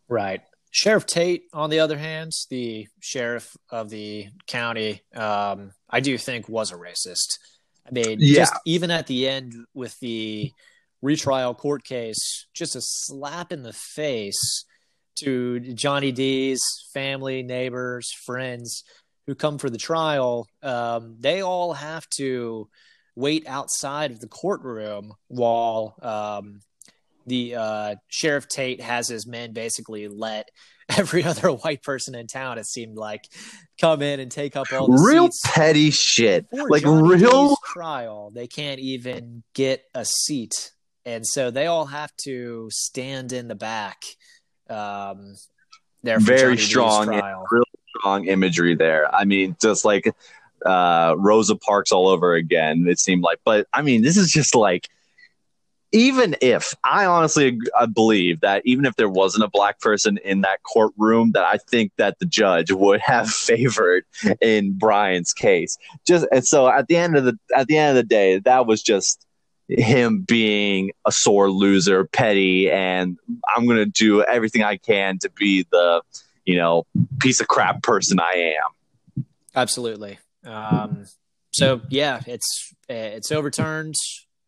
Right. 0.08 0.42
Sheriff 0.70 1.06
Tate, 1.06 1.44
on 1.52 1.70
the 1.70 1.80
other 1.80 1.96
hand, 1.96 2.32
the 2.50 2.86
sheriff 3.00 3.56
of 3.70 3.88
the 3.88 4.26
county, 4.46 5.00
um, 5.14 5.72
I 5.88 6.00
do 6.00 6.18
think 6.18 6.48
was 6.48 6.70
a 6.70 6.74
racist. 6.74 7.38
I 7.86 7.92
mean, 7.92 8.18
yeah. 8.20 8.40
just 8.40 8.54
even 8.66 8.90
at 8.90 9.06
the 9.06 9.28
end 9.28 9.54
with 9.74 9.98
the 10.00 10.52
retrial 11.02 11.54
court 11.54 11.84
case, 11.84 12.46
just 12.52 12.76
a 12.76 12.80
slap 12.82 13.52
in 13.52 13.62
the 13.62 13.72
face 13.72 14.64
to 15.20 15.60
Johnny 15.60 16.12
D's 16.12 16.62
family, 16.92 17.42
neighbors, 17.42 18.12
friends 18.24 18.84
who 19.26 19.34
come 19.34 19.58
for 19.58 19.70
the 19.70 19.78
trial, 19.78 20.48
um, 20.62 21.16
they 21.18 21.42
all 21.42 21.72
have 21.72 22.08
to 22.16 22.68
wait 23.14 23.46
outside 23.46 24.10
of 24.10 24.20
the 24.20 24.28
courtroom 24.28 25.14
while 25.28 25.96
um, 26.02 26.60
the 27.26 27.56
uh, 27.56 27.94
sheriff 28.08 28.46
Tate 28.48 28.80
has 28.80 29.08
his 29.08 29.26
men 29.26 29.52
basically 29.52 30.06
let 30.06 30.48
every 30.96 31.24
other 31.24 31.50
white 31.50 31.82
person 31.82 32.14
in 32.14 32.26
town. 32.26 32.58
It 32.58 32.66
seemed 32.66 32.96
like 32.96 33.24
come 33.80 34.02
in 34.02 34.20
and 34.20 34.30
take 34.30 34.54
up 34.56 34.72
all 34.72 34.86
the 34.86 35.02
real 35.02 35.26
seats. 35.26 35.40
petty 35.44 35.90
shit. 35.90 36.46
For 36.50 36.68
like 36.68 36.82
Johnny 36.82 37.16
real 37.16 37.48
D's 37.48 37.58
trial. 37.64 38.30
They 38.32 38.46
can't 38.46 38.80
even 38.80 39.42
get 39.54 39.82
a 39.94 40.04
seat, 40.04 40.72
and 41.04 41.26
so 41.26 41.50
they 41.50 41.66
all 41.66 41.86
have 41.86 42.12
to 42.24 42.68
stand 42.70 43.32
in 43.32 43.48
the 43.48 43.54
back. 43.56 44.02
Um, 44.68 45.34
there 46.02 46.20
very 46.20 46.56
Johnny 46.56 47.16
strong, 47.16 47.46
real 47.50 47.64
strong 47.98 48.26
imagery 48.26 48.74
there. 48.74 49.12
I 49.14 49.24
mean, 49.24 49.56
just 49.60 49.84
like 49.84 50.14
uh, 50.64 51.14
Rosa 51.18 51.56
Parks 51.56 51.92
all 51.92 52.08
over 52.08 52.34
again. 52.34 52.86
It 52.88 52.98
seemed 52.98 53.22
like, 53.22 53.38
but 53.44 53.66
I 53.72 53.82
mean, 53.82 54.02
this 54.02 54.16
is 54.16 54.30
just 54.30 54.54
like 54.54 54.88
even 55.92 56.36
if 56.40 56.74
I 56.84 57.06
honestly 57.06 57.58
I 57.78 57.86
believe 57.86 58.40
that 58.40 58.62
even 58.64 58.84
if 58.86 58.96
there 58.96 59.08
wasn't 59.08 59.44
a 59.44 59.50
black 59.50 59.80
person 59.80 60.18
in 60.18 60.40
that 60.42 60.62
courtroom, 60.62 61.32
that 61.32 61.44
I 61.44 61.58
think 61.58 61.92
that 61.96 62.18
the 62.18 62.26
judge 62.26 62.72
would 62.72 63.00
have 63.00 63.30
favored 63.30 64.04
in 64.40 64.76
Brian's 64.76 65.32
case. 65.32 65.78
Just 66.06 66.26
and 66.32 66.44
so 66.44 66.68
at 66.68 66.88
the 66.88 66.96
end 66.96 67.16
of 67.16 67.24
the 67.24 67.38
at 67.54 67.66
the 67.66 67.78
end 67.78 67.96
of 67.96 68.02
the 68.02 68.08
day, 68.08 68.38
that 68.40 68.66
was 68.66 68.82
just 68.82 69.24
him 69.68 70.20
being 70.20 70.92
a 71.04 71.12
sore 71.12 71.50
loser, 71.50 72.04
petty, 72.04 72.70
and 72.70 73.18
I'm 73.54 73.66
gonna 73.66 73.86
do 73.86 74.22
everything 74.22 74.62
I 74.62 74.76
can 74.76 75.18
to 75.20 75.30
be 75.30 75.66
the 75.70 76.02
you 76.46 76.56
know, 76.56 76.84
piece 77.20 77.40
of 77.40 77.48
crap 77.48 77.82
person 77.82 78.18
I 78.18 78.54
am. 78.54 79.24
Absolutely. 79.54 80.18
Um, 80.44 81.04
so 81.52 81.80
yeah, 81.90 82.20
it's 82.26 82.72
it's 82.88 83.32
overturned. 83.32 83.94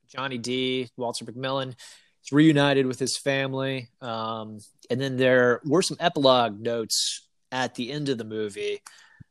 Johnny 0.08 0.38
D, 0.38 0.88
Walter 0.96 1.24
McMillan 1.24 1.68
is 1.70 2.32
reunited 2.32 2.86
with 2.86 2.98
his 2.98 3.18
family, 3.18 3.88
um, 4.00 4.58
and 4.88 5.00
then 5.00 5.16
there 5.16 5.60
were 5.64 5.82
some 5.82 5.96
epilogue 6.00 6.58
notes 6.60 7.26
at 7.52 7.74
the 7.74 7.90
end 7.90 8.08
of 8.08 8.16
the 8.16 8.24
movie. 8.24 8.80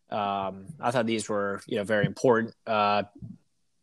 Um, 0.10 0.66
I 0.80 0.92
thought 0.92 1.06
these 1.06 1.28
were 1.30 1.62
you 1.68 1.78
know 1.78 1.84
very 1.84 2.06
important. 2.06 2.54
Uh, 2.66 3.04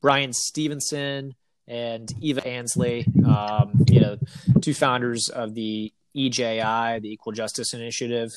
Bryan 0.03 0.33
Stevenson 0.33 1.35
and 1.67 2.13
Eva 2.21 2.47
Ansley, 2.47 3.07
um, 3.27 3.85
you 3.89 4.01
know, 4.01 4.19
two 4.61 4.75
founders 4.75 5.31
of 5.31 5.55
the 5.55 5.93
EJI, 6.15 7.01
the 7.01 7.11
Equal 7.11 7.33
Justice 7.33 7.73
Initiative. 7.73 8.31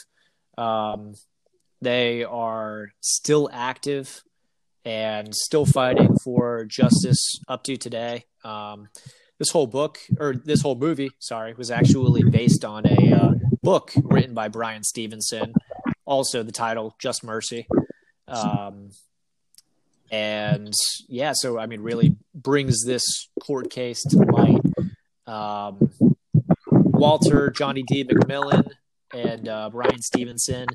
Um, 0.58 1.14
they 1.82 2.24
are 2.24 2.90
still 3.02 3.50
active 3.52 4.24
and 4.84 5.36
still 5.36 5.66
fighting 5.66 6.16
for 6.24 6.66
justice 6.66 7.40
up 7.48 7.64
to 7.64 7.78
today. 7.78 8.26
Um, 8.44 8.90
this 9.38 9.52
whole 9.52 9.68
book, 9.68 10.00
or 10.20 10.34
this 10.34 10.62
whole 10.62 10.76
movie, 10.76 11.12
sorry, 11.20 11.54
was 11.54 11.70
actually 11.70 12.24
based 12.24 12.66
on 12.66 12.88
a 12.88 13.14
uh, 13.14 13.32
book 13.62 13.92
written 13.96 14.34
by 14.34 14.48
Bryan 14.48 14.84
Stevenson. 14.84 15.54
Also, 16.06 16.42
the 16.42 16.52
title 16.52 16.96
"Just 17.00 17.24
Mercy." 17.24 17.68
Um, 18.28 18.90
and 20.10 20.74
yeah, 21.08 21.34
so 21.36 21.60
I 21.60 21.66
mean, 21.66 21.82
really 21.82 22.16
brings 22.34 22.84
this 22.86 23.04
court 23.42 23.70
case 23.70 24.02
to 24.04 24.18
light. 24.18 24.62
Um, 25.28 25.92
Walter, 26.72 27.52
Johnny 27.52 27.84
D. 27.84 28.04
McMillan, 28.06 28.72
and 29.14 29.48
uh, 29.48 29.70
Bryan 29.70 30.02
Stevenson 30.02 30.68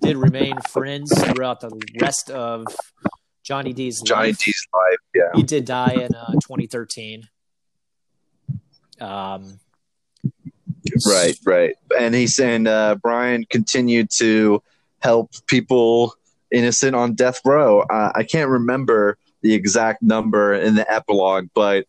did 0.00 0.16
remain 0.16 0.60
friends 0.68 1.12
throughout 1.24 1.60
the 1.60 1.70
rest 2.00 2.30
of 2.30 2.66
Johnny 3.42 3.72
D's 3.72 4.00
Johnny 4.00 4.28
life. 4.28 4.38
D's 4.38 4.66
life. 4.72 4.98
Yeah. 5.14 5.30
He 5.34 5.42
did 5.42 5.64
die 5.64 5.92
in 5.92 6.14
uh, 6.14 6.32
2013. 6.32 7.28
Um, 9.00 9.58
Right, 11.06 11.38
right. 11.44 11.74
And 11.98 12.14
he's 12.14 12.34
saying 12.34 12.66
uh, 12.66 12.96
Brian 12.96 13.44
continued 13.50 14.10
to 14.18 14.62
help 15.00 15.30
people 15.46 16.14
innocent 16.50 16.94
on 16.94 17.14
death 17.14 17.40
row. 17.44 17.80
Uh, 17.80 18.12
I 18.14 18.24
can't 18.24 18.50
remember 18.50 19.16
the 19.42 19.54
exact 19.54 20.02
number 20.02 20.54
in 20.54 20.74
the 20.74 20.90
epilogue, 20.92 21.48
but 21.54 21.86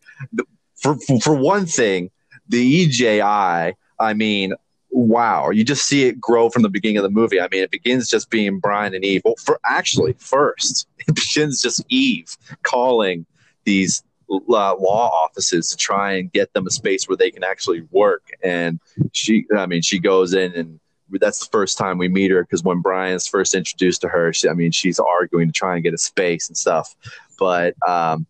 for 0.76 0.96
for 1.22 1.34
one 1.34 1.66
thing, 1.66 2.10
the 2.48 2.86
EJI. 2.86 3.74
I 4.00 4.12
mean, 4.14 4.54
wow! 4.94 5.50
You 5.50 5.64
just 5.64 5.86
see 5.86 6.04
it 6.04 6.20
grow 6.20 6.48
from 6.48 6.62
the 6.62 6.68
beginning 6.68 6.98
of 6.98 7.02
the 7.02 7.10
movie. 7.10 7.40
I 7.40 7.48
mean, 7.50 7.62
it 7.62 7.70
begins 7.70 8.08
just 8.08 8.30
being 8.30 8.58
Brian 8.60 8.94
and 8.94 9.04
Eve. 9.04 9.22
Well, 9.24 9.36
for 9.44 9.60
actually, 9.66 10.14
first 10.14 10.86
it 11.06 11.14
begins 11.14 11.60
just 11.60 11.84
Eve 11.88 12.36
calling 12.62 13.26
these 13.64 14.02
uh, 14.30 14.36
law 14.76 15.10
offices 15.10 15.68
to 15.70 15.76
try 15.76 16.12
and 16.12 16.32
get 16.32 16.52
them 16.54 16.66
a 16.66 16.70
space 16.70 17.08
where 17.08 17.16
they 17.16 17.30
can 17.30 17.44
actually 17.44 17.86
work. 17.90 18.30
And 18.42 18.80
she, 19.12 19.46
I 19.56 19.66
mean, 19.66 19.82
she 19.82 19.98
goes 19.98 20.34
in 20.34 20.52
and 20.54 20.80
that's 21.20 21.40
the 21.40 21.50
first 21.50 21.78
time 21.78 21.98
we 21.98 22.08
meet 22.08 22.30
her 22.30 22.42
because 22.42 22.62
when 22.62 22.80
Brian's 22.80 23.28
first 23.28 23.54
introduced 23.54 24.00
to 24.02 24.08
her, 24.08 24.32
she, 24.32 24.48
I 24.48 24.54
mean, 24.54 24.72
she's 24.72 24.98
arguing 24.98 25.48
to 25.48 25.52
try 25.52 25.74
and 25.74 25.84
get 25.84 25.94
a 25.94 25.98
space 25.98 26.48
and 26.48 26.56
stuff. 26.56 26.94
But 27.38 27.74
um, 27.86 28.26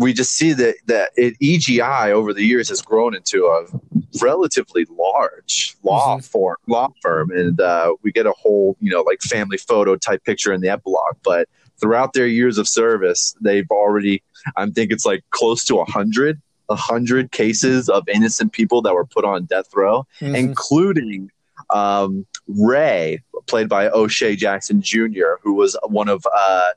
we 0.00 0.14
just 0.14 0.32
see 0.32 0.54
that 0.54 0.76
that 0.86 1.10
it, 1.16 1.34
EJI 1.42 2.10
over 2.10 2.32
the 2.32 2.42
years 2.42 2.70
has 2.70 2.80
grown 2.80 3.14
into 3.14 3.44
a 3.44 3.66
relatively 4.20 4.86
large 4.90 5.76
law 5.84 6.16
Mhm. 6.16 6.24
firm, 6.24 6.56
law 6.66 6.88
firm, 7.02 7.30
and 7.30 7.60
uh, 7.60 7.94
we 8.02 8.10
get 8.10 8.26
a 8.26 8.32
whole 8.32 8.76
you 8.80 8.90
know 8.90 9.02
like 9.02 9.20
family 9.20 9.58
photo 9.58 9.96
type 9.96 10.24
picture 10.24 10.52
in 10.52 10.62
the 10.62 10.70
epilogue. 10.70 11.16
But 11.22 11.48
throughout 11.80 12.14
their 12.14 12.26
years 12.26 12.56
of 12.58 12.66
service, 12.66 13.34
they've 13.40 13.70
already, 13.70 14.22
I 14.56 14.66
think 14.70 14.90
it's 14.90 15.04
like 15.04 15.22
close 15.30 15.64
to 15.66 15.80
a 15.80 15.84
hundred, 15.84 16.40
a 16.70 16.76
hundred 16.76 17.30
cases 17.30 17.88
of 17.90 18.08
innocent 18.08 18.52
people 18.52 18.80
that 18.82 18.94
were 18.94 19.06
put 19.06 19.24
on 19.24 19.44
death 19.44 19.68
row 19.74 20.06
mhm. 20.20 20.34
including 20.34 21.30
um, 21.70 22.26
Ray, 22.48 23.22
played 23.46 23.68
by 23.68 23.90
O'Shea 23.90 24.34
Jackson 24.34 24.80
Jr., 24.82 25.36
who 25.42 25.52
was 25.54 25.76
one 25.84 26.08
of 26.08 26.26
uh, 26.34 26.70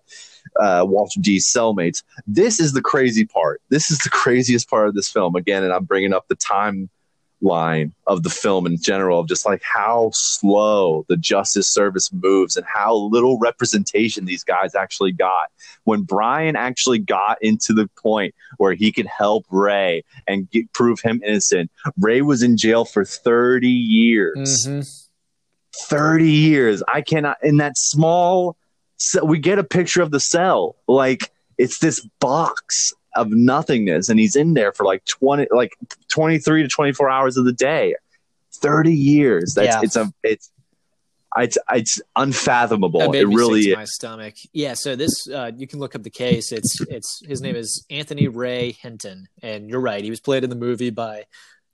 uh, 0.59 0.85
Walter 0.87 1.19
D's 1.19 1.51
cellmates. 1.51 2.03
This 2.27 2.59
is 2.59 2.73
the 2.73 2.81
crazy 2.81 3.25
part. 3.25 3.61
This 3.69 3.91
is 3.91 3.99
the 3.99 4.09
craziest 4.11 4.69
part 4.69 4.87
of 4.87 4.95
this 4.95 5.09
film. 5.09 5.35
Again, 5.35 5.63
and 5.63 5.73
I'm 5.73 5.85
bringing 5.85 6.13
up 6.13 6.27
the 6.27 6.35
timeline 6.35 7.91
of 8.07 8.23
the 8.23 8.29
film 8.29 8.65
in 8.65 8.81
general, 8.81 9.19
of 9.19 9.27
just 9.27 9.45
like 9.45 9.61
how 9.63 10.11
slow 10.13 11.05
the 11.09 11.17
Justice 11.17 11.67
Service 11.69 12.11
moves 12.13 12.55
and 12.55 12.65
how 12.65 12.95
little 12.95 13.37
representation 13.39 14.25
these 14.25 14.43
guys 14.43 14.75
actually 14.75 15.11
got. 15.11 15.49
When 15.83 16.03
Brian 16.03 16.55
actually 16.55 16.99
got 16.99 17.37
into 17.41 17.73
the 17.73 17.89
point 18.01 18.33
where 18.57 18.73
he 18.73 18.91
could 18.91 19.07
help 19.07 19.45
Ray 19.49 20.03
and 20.27 20.49
get, 20.51 20.71
prove 20.73 21.01
him 21.01 21.21
innocent, 21.25 21.71
Ray 21.99 22.21
was 22.21 22.43
in 22.43 22.57
jail 22.57 22.85
for 22.85 23.03
30 23.03 23.67
years. 23.67 24.67
Mhm. 24.67 24.99
30 25.75 26.29
years. 26.31 26.83
I 26.87 27.01
cannot, 27.01 27.37
in 27.43 27.57
that 27.57 27.77
small, 27.77 28.55
ce- 28.97 29.21
we 29.23 29.39
get 29.39 29.59
a 29.59 29.63
picture 29.63 30.01
of 30.01 30.11
the 30.11 30.19
cell. 30.19 30.75
Like 30.87 31.31
it's 31.57 31.79
this 31.79 31.99
box 32.19 32.93
of 33.15 33.29
nothingness. 33.29 34.09
And 34.09 34.19
he's 34.19 34.35
in 34.35 34.53
there 34.55 34.71
for 34.71 34.85
like 34.85 35.05
20, 35.05 35.47
like 35.51 35.75
23 36.09 36.63
to 36.63 36.67
24 36.67 37.09
hours 37.09 37.37
of 37.37 37.45
the 37.45 37.53
day. 37.53 37.95
30 38.55 38.93
years. 38.93 39.53
That's, 39.55 39.67
Yeah. 39.67 39.81
it's 39.83 39.95
a, 39.95 40.13
it's, 40.23 40.49
it's, 41.37 41.57
it's 41.71 42.01
unfathomable. 42.15 43.13
It 43.13 43.27
really 43.27 43.61
is. 43.61 43.75
my 43.75 43.85
stomach. 43.85 44.35
Yeah, 44.51 44.73
so 44.75 44.95
this 44.95 45.27
uh, 45.33 45.51
you 45.57 45.67
can 45.67 45.79
look 45.79 45.95
up 45.95 46.03
the 46.03 46.09
case. 46.11 46.51
It's 46.51 46.79
it's 46.81 47.23
his 47.25 47.41
name 47.41 47.55
is 47.55 47.85
Anthony 47.89 48.27
Ray 48.27 48.73
Hinton, 48.73 49.27
and 49.41 49.67
you're 49.67 49.79
right. 49.79 50.03
He 50.03 50.11
was 50.11 50.19
played 50.19 50.43
in 50.43 50.51
the 50.51 50.55
movie 50.55 50.91
by 50.91 51.25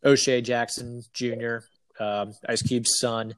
O'Shea 0.03 0.39
Jackson 0.41 1.03
Jr., 1.13 1.57
um, 1.99 2.33
Ice 2.47 2.61
Cube's 2.61 2.99
son. 2.99 3.35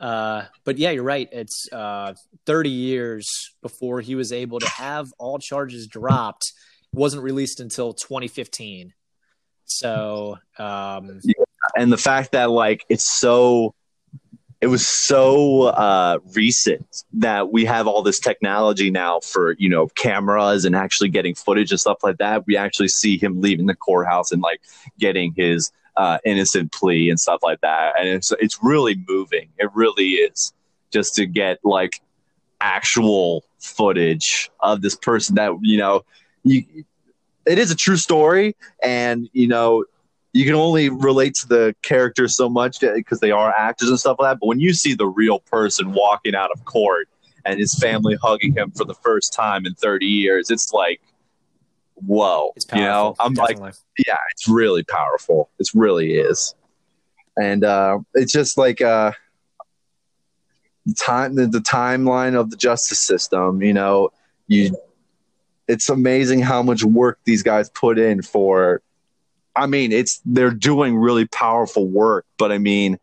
Uh, 0.00 0.44
but 0.64 0.78
yeah, 0.78 0.90
you're 0.90 1.04
right. 1.04 1.28
It's 1.30 1.68
uh, 1.70 2.14
30 2.46 2.70
years 2.70 3.54
before 3.62 4.00
he 4.00 4.14
was 4.14 4.32
able 4.32 4.58
to 4.58 4.68
have 4.68 5.12
all 5.18 5.38
charges 5.38 5.86
dropped. 5.86 6.52
It 6.92 6.98
wasn't 6.98 7.22
released 7.22 7.60
until 7.60 7.92
2015. 7.92 8.94
So 9.66 10.38
um, 10.58 11.20
and 11.76 11.92
the 11.92 11.98
fact 11.98 12.32
that 12.32 12.50
like 12.50 12.84
it's 12.88 13.08
so 13.08 13.74
it 14.60 14.66
was 14.66 14.86
so 14.86 15.62
uh 15.62 16.18
recent 16.34 17.04
that 17.14 17.52
we 17.52 17.64
have 17.64 17.86
all 17.86 18.02
this 18.02 18.18
technology 18.18 18.90
now 18.90 19.20
for 19.20 19.52
you 19.58 19.68
know 19.68 19.86
cameras 19.88 20.64
and 20.64 20.74
actually 20.74 21.08
getting 21.08 21.34
footage 21.34 21.70
and 21.70 21.80
stuff 21.80 21.98
like 22.02 22.18
that 22.18 22.46
we 22.46 22.56
actually 22.56 22.88
see 22.88 23.16
him 23.16 23.40
leaving 23.40 23.66
the 23.66 23.74
courthouse 23.74 24.32
and 24.32 24.42
like 24.42 24.60
getting 24.98 25.32
his 25.36 25.70
uh 25.96 26.18
innocent 26.24 26.72
plea 26.72 27.10
and 27.10 27.18
stuff 27.18 27.40
like 27.42 27.60
that. 27.60 27.94
And 27.98 28.08
it's 28.08 28.32
it's 28.40 28.58
really 28.62 29.02
moving. 29.08 29.48
It 29.58 29.70
really 29.74 30.12
is 30.12 30.52
just 30.90 31.14
to 31.16 31.26
get 31.26 31.58
like 31.64 32.00
actual 32.60 33.44
footage 33.58 34.50
of 34.60 34.82
this 34.82 34.96
person 34.96 35.36
that 35.36 35.52
you 35.62 35.78
know 35.78 36.04
you 36.42 36.64
it 37.46 37.58
is 37.58 37.70
a 37.70 37.76
true 37.76 37.96
story. 37.96 38.56
And 38.82 39.28
you 39.32 39.48
know 39.48 39.84
you 40.32 40.44
can 40.44 40.54
only 40.54 40.88
relate 40.88 41.34
to 41.34 41.48
the 41.48 41.74
characters 41.82 42.36
so 42.36 42.48
much 42.48 42.80
because 42.80 43.20
they 43.20 43.32
are 43.32 43.52
actors 43.56 43.88
and 43.88 43.98
stuff 43.98 44.16
like 44.18 44.32
that. 44.32 44.40
But 44.40 44.46
when 44.46 44.60
you 44.60 44.72
see 44.72 44.94
the 44.94 45.06
real 45.06 45.40
person 45.40 45.92
walking 45.92 46.34
out 46.34 46.50
of 46.52 46.64
court 46.64 47.08
and 47.44 47.58
his 47.58 47.74
family 47.74 48.16
hugging 48.22 48.54
him 48.54 48.70
for 48.70 48.84
the 48.84 48.94
first 48.94 49.32
time 49.32 49.66
in 49.66 49.74
30 49.74 50.06
years, 50.06 50.50
it's 50.50 50.72
like, 50.72 51.00
whoa. 52.06 52.52
it's 52.56 52.66
you 52.72 52.80
know. 52.80 53.14
I'm 53.20 53.34
like, 53.34 53.58
yeah, 54.06 54.16
it's 54.32 54.48
really 54.48 54.82
powerful. 54.82 55.50
It 55.58 55.68
really 55.74 56.14
is. 56.14 56.54
And 57.40 57.64
uh, 57.64 58.00
it's 58.14 58.32
just 58.32 58.58
like 58.58 58.80
uh, 58.80 59.12
time 60.98 61.34
the, 61.34 61.46
the 61.46 61.60
timeline 61.60 62.34
of 62.34 62.50
the 62.50 62.56
justice 62.56 63.00
system. 63.00 63.62
You 63.62 63.72
know, 63.72 64.10
you. 64.46 64.76
It's 65.68 65.88
amazing 65.88 66.40
how 66.40 66.64
much 66.64 66.82
work 66.82 67.20
these 67.24 67.44
guys 67.44 67.70
put 67.70 67.98
in 67.98 68.22
for. 68.22 68.82
I 69.54 69.66
mean, 69.66 69.92
it's 69.92 70.20
they're 70.24 70.50
doing 70.50 70.96
really 70.96 71.26
powerful 71.26 71.86
work, 71.86 72.26
but 72.38 72.50
I 72.50 72.58
mean, 72.58 72.98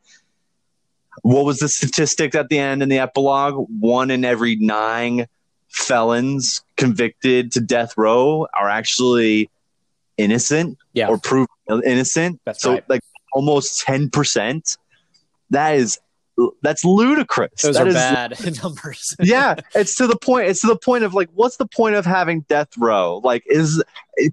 what 1.21 1.45
was 1.45 1.59
the 1.59 1.69
statistic 1.69 2.35
at 2.35 2.49
the 2.49 2.59
end 2.59 2.83
in 2.83 2.89
the 2.89 2.99
epilogue? 2.99 3.67
One 3.79 4.11
in 4.11 4.25
every 4.25 4.57
nine 4.57 5.27
felons 5.69 6.61
convicted 6.77 7.51
to 7.53 7.59
death 7.59 7.93
row 7.97 8.47
are 8.53 8.69
actually 8.69 9.49
innocent 10.17 10.77
Yeah. 10.93 11.07
or 11.09 11.17
proven 11.17 11.47
innocent. 11.85 12.39
That's 12.45 12.61
so 12.61 12.73
right. 12.73 12.89
like 12.89 13.01
almost 13.33 13.81
ten 13.81 14.09
percent. 14.09 14.77
That 15.49 15.75
is 15.75 15.99
that's 16.61 16.85
ludicrous. 16.85 17.61
Those 17.63 17.75
That 17.75 17.85
are 17.85 17.89
is- 17.89 17.93
bad 17.95 18.39
numbers. 18.63 19.15
yeah, 19.21 19.55
it's 19.75 19.95
to 19.95 20.07
the 20.07 20.15
point. 20.17 20.47
It's 20.49 20.61
to 20.61 20.67
the 20.67 20.77
point 20.77 21.03
of 21.03 21.13
like, 21.13 21.29
what's 21.33 21.57
the 21.57 21.65
point 21.67 21.95
of 21.95 22.05
having 22.05 22.41
death 22.41 22.69
row? 22.77 23.21
Like, 23.23 23.43
is 23.47 23.83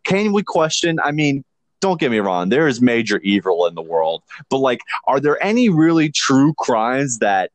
can 0.04 0.32
we 0.32 0.42
question? 0.42 0.98
I 1.02 1.12
mean, 1.12 1.44
don't 1.80 1.98
get 2.00 2.10
me 2.10 2.18
wrong. 2.18 2.48
There 2.50 2.68
is 2.68 2.80
major 2.82 3.18
evil 3.20 3.66
in 3.66 3.74
the 3.74 3.82
world, 3.82 4.22
but 4.50 4.58
like, 4.58 4.80
are 5.06 5.18
there 5.20 5.42
any 5.42 5.68
really 5.70 6.10
true 6.10 6.52
crimes 6.58 7.18
that 7.18 7.50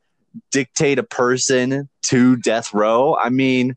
dictate 0.51 0.97
a 0.99 1.03
person 1.03 1.89
to 2.03 2.35
death 2.37 2.73
row? 2.73 3.15
I 3.21 3.29
mean, 3.29 3.75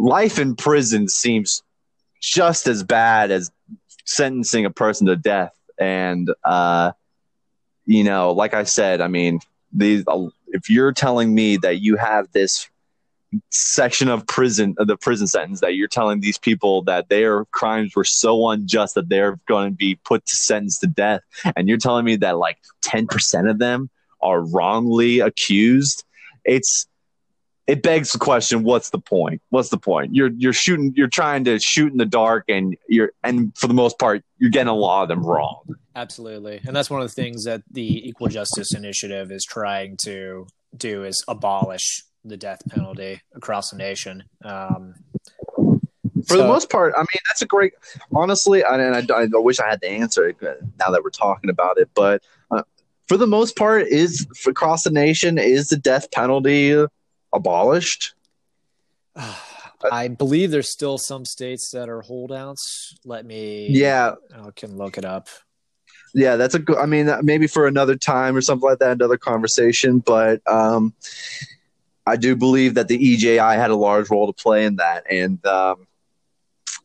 life 0.00 0.38
in 0.38 0.56
prison 0.56 1.08
seems 1.08 1.62
just 2.20 2.66
as 2.66 2.82
bad 2.82 3.30
as 3.30 3.50
sentencing 4.04 4.64
a 4.64 4.70
person 4.70 5.06
to 5.06 5.16
death. 5.16 5.54
And 5.78 6.30
uh, 6.44 6.92
you 7.86 8.04
know, 8.04 8.32
like 8.32 8.54
I 8.54 8.64
said, 8.64 9.00
I 9.00 9.08
mean, 9.08 9.40
these 9.72 10.04
if 10.48 10.68
you're 10.68 10.92
telling 10.92 11.34
me 11.34 11.56
that 11.58 11.80
you 11.80 11.96
have 11.96 12.30
this 12.32 12.68
section 13.50 14.08
of 14.08 14.26
prison 14.26 14.74
the 14.76 14.96
prison 14.96 15.28
sentence 15.28 15.60
that 15.60 15.76
you're 15.76 15.86
telling 15.86 16.18
these 16.18 16.36
people 16.36 16.82
that 16.82 17.08
their 17.08 17.44
crimes 17.46 17.94
were 17.94 18.02
so 18.04 18.48
unjust 18.48 18.96
that 18.96 19.08
they're 19.08 19.38
going 19.46 19.70
to 19.70 19.76
be 19.76 19.94
put 20.04 20.26
to 20.26 20.34
sentence 20.34 20.80
to 20.80 20.88
death 20.88 21.20
and 21.54 21.68
you're 21.68 21.78
telling 21.78 22.04
me 22.04 22.16
that 22.16 22.38
like 22.38 22.58
10% 22.84 23.48
of 23.48 23.60
them 23.60 23.88
are 24.20 24.40
wrongly 24.40 25.20
accused 25.20 26.02
it's 26.44 26.88
it 27.66 27.82
begs 27.82 28.12
the 28.12 28.18
question 28.18 28.62
what's 28.62 28.90
the 28.90 28.98
point 28.98 29.40
what's 29.50 29.68
the 29.68 29.78
point 29.78 30.14
you're 30.14 30.30
you're 30.36 30.52
shooting 30.52 30.92
you're 30.96 31.08
trying 31.08 31.44
to 31.44 31.58
shoot 31.58 31.92
in 31.92 31.98
the 31.98 32.06
dark 32.06 32.44
and 32.48 32.76
you're 32.88 33.12
and 33.22 33.56
for 33.56 33.66
the 33.66 33.74
most 33.74 33.98
part 33.98 34.24
you're 34.38 34.50
getting 34.50 34.68
a 34.68 34.74
lot 34.74 35.02
of 35.02 35.08
them 35.08 35.24
wrong 35.24 35.62
Absolutely. 35.96 36.60
And 36.66 36.74
that's 36.74 36.88
one 36.88 37.02
of 37.02 37.08
the 37.08 37.14
things 37.14 37.44
that 37.44 37.62
the 37.70 38.08
Equal 38.08 38.28
Justice 38.28 38.74
Initiative 38.74 39.32
is 39.32 39.44
trying 39.44 39.96
to 39.98 40.46
do 40.76 41.04
is 41.04 41.22
abolish 41.26 42.04
the 42.24 42.36
death 42.36 42.62
penalty 42.70 43.20
across 43.34 43.70
the 43.70 43.76
nation. 43.76 44.24
Um, 44.44 44.94
for 46.26 46.34
so, 46.34 46.38
the 46.38 46.46
most 46.46 46.70
part, 46.70 46.94
I 46.96 47.00
mean, 47.00 47.20
that's 47.28 47.42
a 47.42 47.46
great. 47.46 47.72
Honestly, 48.14 48.62
and 48.62 49.10
I, 49.10 49.14
I, 49.14 49.26
wish 49.32 49.58
I 49.58 49.68
had 49.68 49.80
the 49.80 49.90
answer 49.90 50.34
now 50.78 50.90
that 50.90 51.02
we're 51.02 51.10
talking 51.10 51.50
about 51.50 51.78
it. 51.78 51.90
But 51.94 52.22
uh, 52.50 52.62
for 53.08 53.16
the 53.16 53.26
most 53.26 53.56
part, 53.56 53.86
is 53.86 54.26
across 54.46 54.84
the 54.84 54.90
nation 54.90 55.38
is 55.38 55.68
the 55.68 55.76
death 55.76 56.10
penalty 56.12 56.86
abolished? 57.32 58.14
I 59.90 60.08
believe 60.08 60.50
there's 60.50 60.70
still 60.70 60.98
some 60.98 61.24
states 61.24 61.70
that 61.72 61.88
are 61.88 62.02
holdouts. 62.02 62.96
Let 63.04 63.24
me. 63.24 63.68
Yeah, 63.70 64.14
I 64.34 64.50
can 64.54 64.76
look 64.76 64.98
it 64.98 65.04
up. 65.04 65.28
Yeah, 66.14 66.36
that's 66.36 66.54
a 66.54 66.58
good. 66.58 66.76
I 66.76 66.86
mean, 66.86 67.10
maybe 67.22 67.46
for 67.46 67.66
another 67.66 67.96
time 67.96 68.36
or 68.36 68.40
something 68.40 68.68
like 68.68 68.78
that, 68.80 68.92
another 68.92 69.16
conversation. 69.16 70.00
But 70.00 70.42
um, 70.46 70.92
I 72.06 72.16
do 72.16 72.36
believe 72.36 72.74
that 72.74 72.88
the 72.88 72.96
EJI 72.96 73.36
had 73.38 73.70
a 73.70 73.76
large 73.76 74.10
role 74.10 74.26
to 74.26 74.32
play 74.32 74.64
in 74.64 74.76
that, 74.76 75.04
and 75.10 75.44
um, 75.46 75.86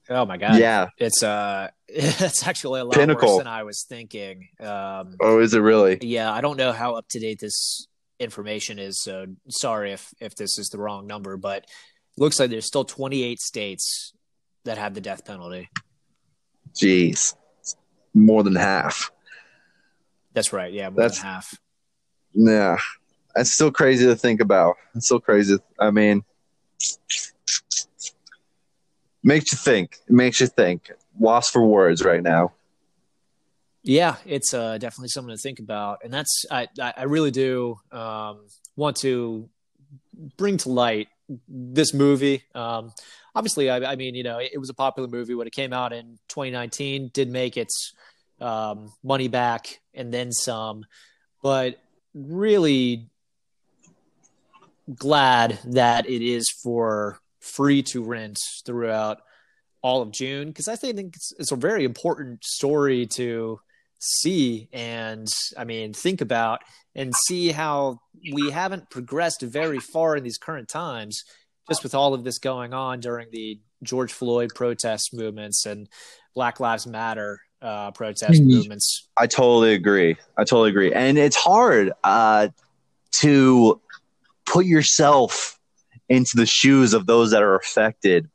oh 0.10 0.26
my 0.26 0.38
god, 0.38 0.60
yeah, 0.60 0.88
it's 0.98 1.24
uh, 1.24 1.70
it's 1.88 2.48
actually 2.48 2.82
a 2.82 2.86
lot 2.86 2.94
Pinnacle. 2.96 3.30
worse 3.30 3.38
than 3.40 3.48
I 3.48 3.64
was 3.64 3.86
thinking. 3.90 4.48
Um, 4.60 5.16
oh, 5.20 5.40
is 5.40 5.54
it 5.54 5.60
really? 5.60 5.98
Yeah, 6.02 6.32
I 6.32 6.42
don't 6.42 6.58
know 6.58 6.72
how 6.72 6.94
up 6.96 7.06
to 7.10 7.20
date 7.20 7.40
this 7.40 7.88
information 8.20 8.80
is. 8.80 9.02
So 9.02 9.26
sorry 9.50 9.92
if 9.92 10.14
if 10.20 10.36
this 10.36 10.58
is 10.58 10.70
the 10.70 10.78
wrong 10.78 11.08
number, 11.08 11.38
but 11.38 11.66
looks 12.18 12.40
like 12.40 12.50
there's 12.50 12.68
still 12.68 12.86
28 12.86 13.40
states 13.40 14.14
that 14.64 14.78
have 14.78 14.94
the 14.94 15.02
death 15.02 15.26
penalty. 15.26 15.70
Jeez, 16.74 17.36
more 18.14 18.44
than 18.44 18.56
half. 18.56 19.12
That's 20.34 20.52
right. 20.52 20.72
Yeah, 20.74 20.90
more 20.90 21.04
That's, 21.04 21.20
than 21.20 21.28
half. 21.28 21.54
Yeah, 22.34 22.78
that's 23.34 23.52
still 23.52 23.72
crazy 23.72 24.06
to 24.06 24.16
think 24.16 24.42
about. 24.42 24.76
It's 24.94 25.06
still 25.06 25.22
crazy. 25.22 25.58
I 25.80 25.92
mean, 25.92 26.24
makes 29.24 29.52
you 29.52 29.58
think. 29.58 29.98
It 30.08 30.14
makes 30.14 30.42
you 30.42 30.48
think. 30.48 30.92
Lost 31.18 31.54
for 31.54 31.66
words 31.66 32.04
right 32.04 32.22
now. 32.22 32.52
Yeah, 33.86 34.16
it's 34.26 34.52
uh, 34.52 34.80
definitely 34.80 35.10
something 35.10 35.36
to 35.36 35.40
think 35.40 35.60
about, 35.60 36.00
and 36.04 36.12
that's 36.12 36.46
I 36.50 36.68
I 36.80 37.04
really 37.04 37.30
do 37.30 37.80
um, 37.92 38.48
want 38.76 38.98
to 38.98 39.48
bring 40.38 40.58
to 40.58 40.70
light 40.70 41.08
this 41.48 41.94
movie. 41.94 42.42
Um, 42.56 42.92
obviously, 43.36 43.70
I, 43.70 43.92
I, 43.92 43.96
mean, 43.96 44.16
you 44.16 44.24
know, 44.24 44.40
it, 44.40 44.52
it, 44.54 44.58
was 44.58 44.72
a 44.72 44.74
popular 44.74 45.08
movie 45.08 45.36
when 45.36 45.46
it 45.46 45.54
came 45.54 45.72
out 45.72 45.94
in 45.94 46.18
2019. 46.30 47.12
Did 47.14 47.30
make 47.30 47.58
its 47.58 47.94
um, 48.42 48.92
money 49.04 49.28
back 49.28 49.80
and 49.94 50.12
then 50.12 50.32
some, 50.32 50.86
but 51.44 51.80
really 52.16 53.08
glad 54.96 55.60
that 55.66 56.10
it 56.10 56.24
is 56.24 56.50
for 56.64 57.20
free 57.40 57.84
to 57.84 58.04
rent 58.04 58.40
throughout 58.66 59.22
all 59.84 60.02
of 60.02 60.12
June 60.12 60.48
because 60.48 60.68
I 60.68 60.76
think 60.76 61.16
it's, 61.16 61.34
it's 61.38 61.52
a 61.52 61.56
very 61.56 61.86
important 61.86 62.44
story 62.44 63.06
to 63.14 63.60
see 64.00 64.70
and 64.72 65.28
I 65.58 65.64
mean 65.64 65.94
think 65.94 66.22
about 66.22 66.62
and 66.94 67.14
see 67.28 67.52
how 67.52 68.00
we 68.34 68.52
haven't 68.52 68.90
progressed 68.90 69.42
very 69.42 69.80
far 69.80 70.16
in 70.16 70.24
these 70.24 70.38
current 70.38 70.70
times 70.70 71.24
just 71.70 71.84
with 71.84 71.96
all 71.96 72.14
of 72.14 72.24
this 72.24 72.38
going 72.38 72.74
on 72.74 73.00
during 73.00 73.28
the 73.32 73.60
George 73.84 74.14
Floyd 74.14 74.52
protest 74.54 75.14
movements 75.14 75.66
and 75.66 75.88
Black 76.36 76.60
Lives 76.60 76.86
Matter 76.86 77.40
uh, 77.62 77.92
protest 77.92 78.42
mm-hmm. 78.42 78.52
movements. 78.52 79.08
I 79.18 79.28
totally 79.28 79.74
agree. 79.74 80.18
I 80.38 80.44
totally 80.44 80.70
agree. 80.70 80.94
And 80.94 81.18
it's 81.18 81.36
hard 81.36 81.92
uh, 82.04 82.50
to 83.22 83.82
put 84.46 84.66
yourself 84.66 85.60
into 86.10 86.38
the 86.38 86.46
shoes 86.46 86.94
of 86.94 87.08
those 87.08 87.32
that 87.32 87.42
are 87.42 87.56
affected 87.56 88.30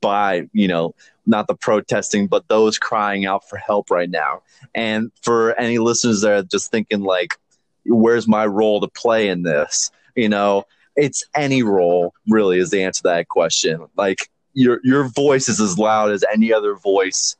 by, 0.00 0.48
you 0.52 0.68
know, 0.68 0.94
not 1.28 1.46
the 1.46 1.54
protesting, 1.54 2.26
but 2.26 2.48
those 2.48 2.78
crying 2.78 3.26
out 3.26 3.48
for 3.48 3.56
help 3.56 3.90
right 3.90 4.10
now. 4.10 4.42
And 4.74 5.12
for 5.22 5.58
any 5.60 5.78
listeners 5.78 6.22
that 6.22 6.32
are 6.32 6.42
just 6.42 6.70
thinking 6.70 7.02
like, 7.02 7.36
where's 7.84 8.26
my 8.26 8.46
role 8.46 8.80
to 8.80 8.88
play 8.88 9.28
in 9.28 9.42
this? 9.42 9.90
You 10.16 10.28
know, 10.28 10.64
it's 10.96 11.24
any 11.36 11.62
role 11.62 12.14
really 12.28 12.58
is 12.58 12.70
the 12.70 12.82
answer 12.82 13.02
to 13.02 13.08
that 13.08 13.28
question. 13.28 13.86
Like 13.96 14.28
your 14.54 14.80
your 14.82 15.08
voice 15.08 15.48
is 15.48 15.60
as 15.60 15.78
loud 15.78 16.10
as 16.10 16.24
any 16.32 16.52
other 16.52 16.74
voice 16.74 17.36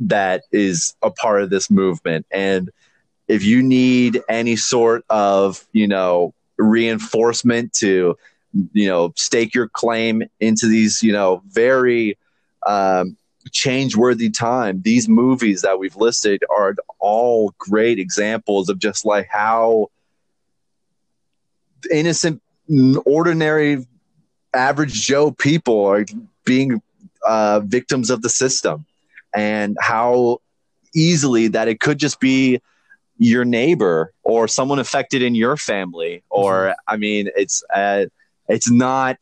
that 0.00 0.42
is 0.52 0.94
a 1.02 1.10
part 1.10 1.42
of 1.42 1.50
this 1.50 1.70
movement. 1.70 2.26
And 2.30 2.70
if 3.28 3.44
you 3.44 3.62
need 3.62 4.22
any 4.28 4.56
sort 4.56 5.04
of, 5.10 5.66
you 5.72 5.86
know, 5.86 6.34
reinforcement 6.58 7.72
to, 7.74 8.16
you 8.72 8.88
know, 8.88 9.12
stake 9.16 9.54
your 9.54 9.68
claim 9.68 10.22
into 10.40 10.66
these, 10.66 11.02
you 11.02 11.12
know, 11.12 11.42
very 11.48 12.16
um, 12.66 13.16
change 13.52 13.96
worthy 13.96 14.30
time. 14.30 14.82
These 14.82 15.08
movies 15.08 15.62
that 15.62 15.78
we've 15.78 15.96
listed 15.96 16.42
are 16.50 16.74
all 16.98 17.54
great 17.58 17.98
examples 17.98 18.68
of 18.68 18.78
just 18.78 19.04
like 19.04 19.28
how 19.30 19.90
innocent, 21.90 22.42
ordinary, 23.04 23.86
average 24.52 25.06
Joe 25.06 25.30
people 25.30 25.86
are 25.86 26.04
being 26.44 26.82
uh, 27.26 27.60
victims 27.60 28.10
of 28.10 28.22
the 28.22 28.28
system 28.28 28.86
and 29.34 29.76
how 29.80 30.40
easily 30.94 31.48
that 31.48 31.68
it 31.68 31.80
could 31.80 31.98
just 31.98 32.20
be 32.20 32.60
your 33.18 33.44
neighbor 33.44 34.12
or 34.22 34.48
someone 34.48 34.78
affected 34.78 35.22
in 35.22 35.34
your 35.34 35.56
family 35.56 36.22
or 36.30 36.52
mm-hmm. 36.52 36.72
i 36.88 36.96
mean 36.96 37.28
it's 37.36 37.62
uh, 37.74 38.06
it's 38.48 38.70
not 38.70 39.18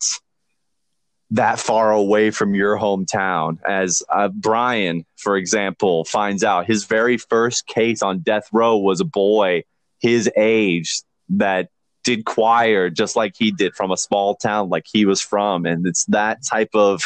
that 1.30 1.58
far 1.58 1.92
away 1.92 2.30
from 2.30 2.54
your 2.54 2.78
hometown. 2.78 3.58
As 3.66 4.02
uh, 4.08 4.28
Brian, 4.28 5.04
for 5.16 5.36
example, 5.36 6.04
finds 6.04 6.42
out, 6.42 6.66
his 6.66 6.84
very 6.84 7.18
first 7.18 7.66
case 7.66 8.02
on 8.02 8.20
death 8.20 8.48
row 8.52 8.78
was 8.78 9.00
a 9.00 9.04
boy 9.04 9.64
his 10.00 10.30
age 10.36 11.02
that 11.28 11.68
did 12.04 12.24
choir 12.24 12.88
just 12.88 13.16
like 13.16 13.34
he 13.36 13.50
did 13.50 13.74
from 13.74 13.90
a 13.90 13.96
small 13.96 14.36
town 14.36 14.70
like 14.70 14.86
he 14.90 15.04
was 15.04 15.20
from. 15.20 15.66
And 15.66 15.86
it's 15.86 16.04
that 16.06 16.38
type 16.44 16.70
of 16.72 17.02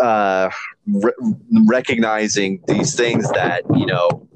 uh, 0.00 0.50
re- 0.86 1.12
recognizing 1.66 2.62
these 2.68 2.94
things 2.94 3.28
that, 3.32 3.62
you 3.74 3.86
know, 3.86 4.28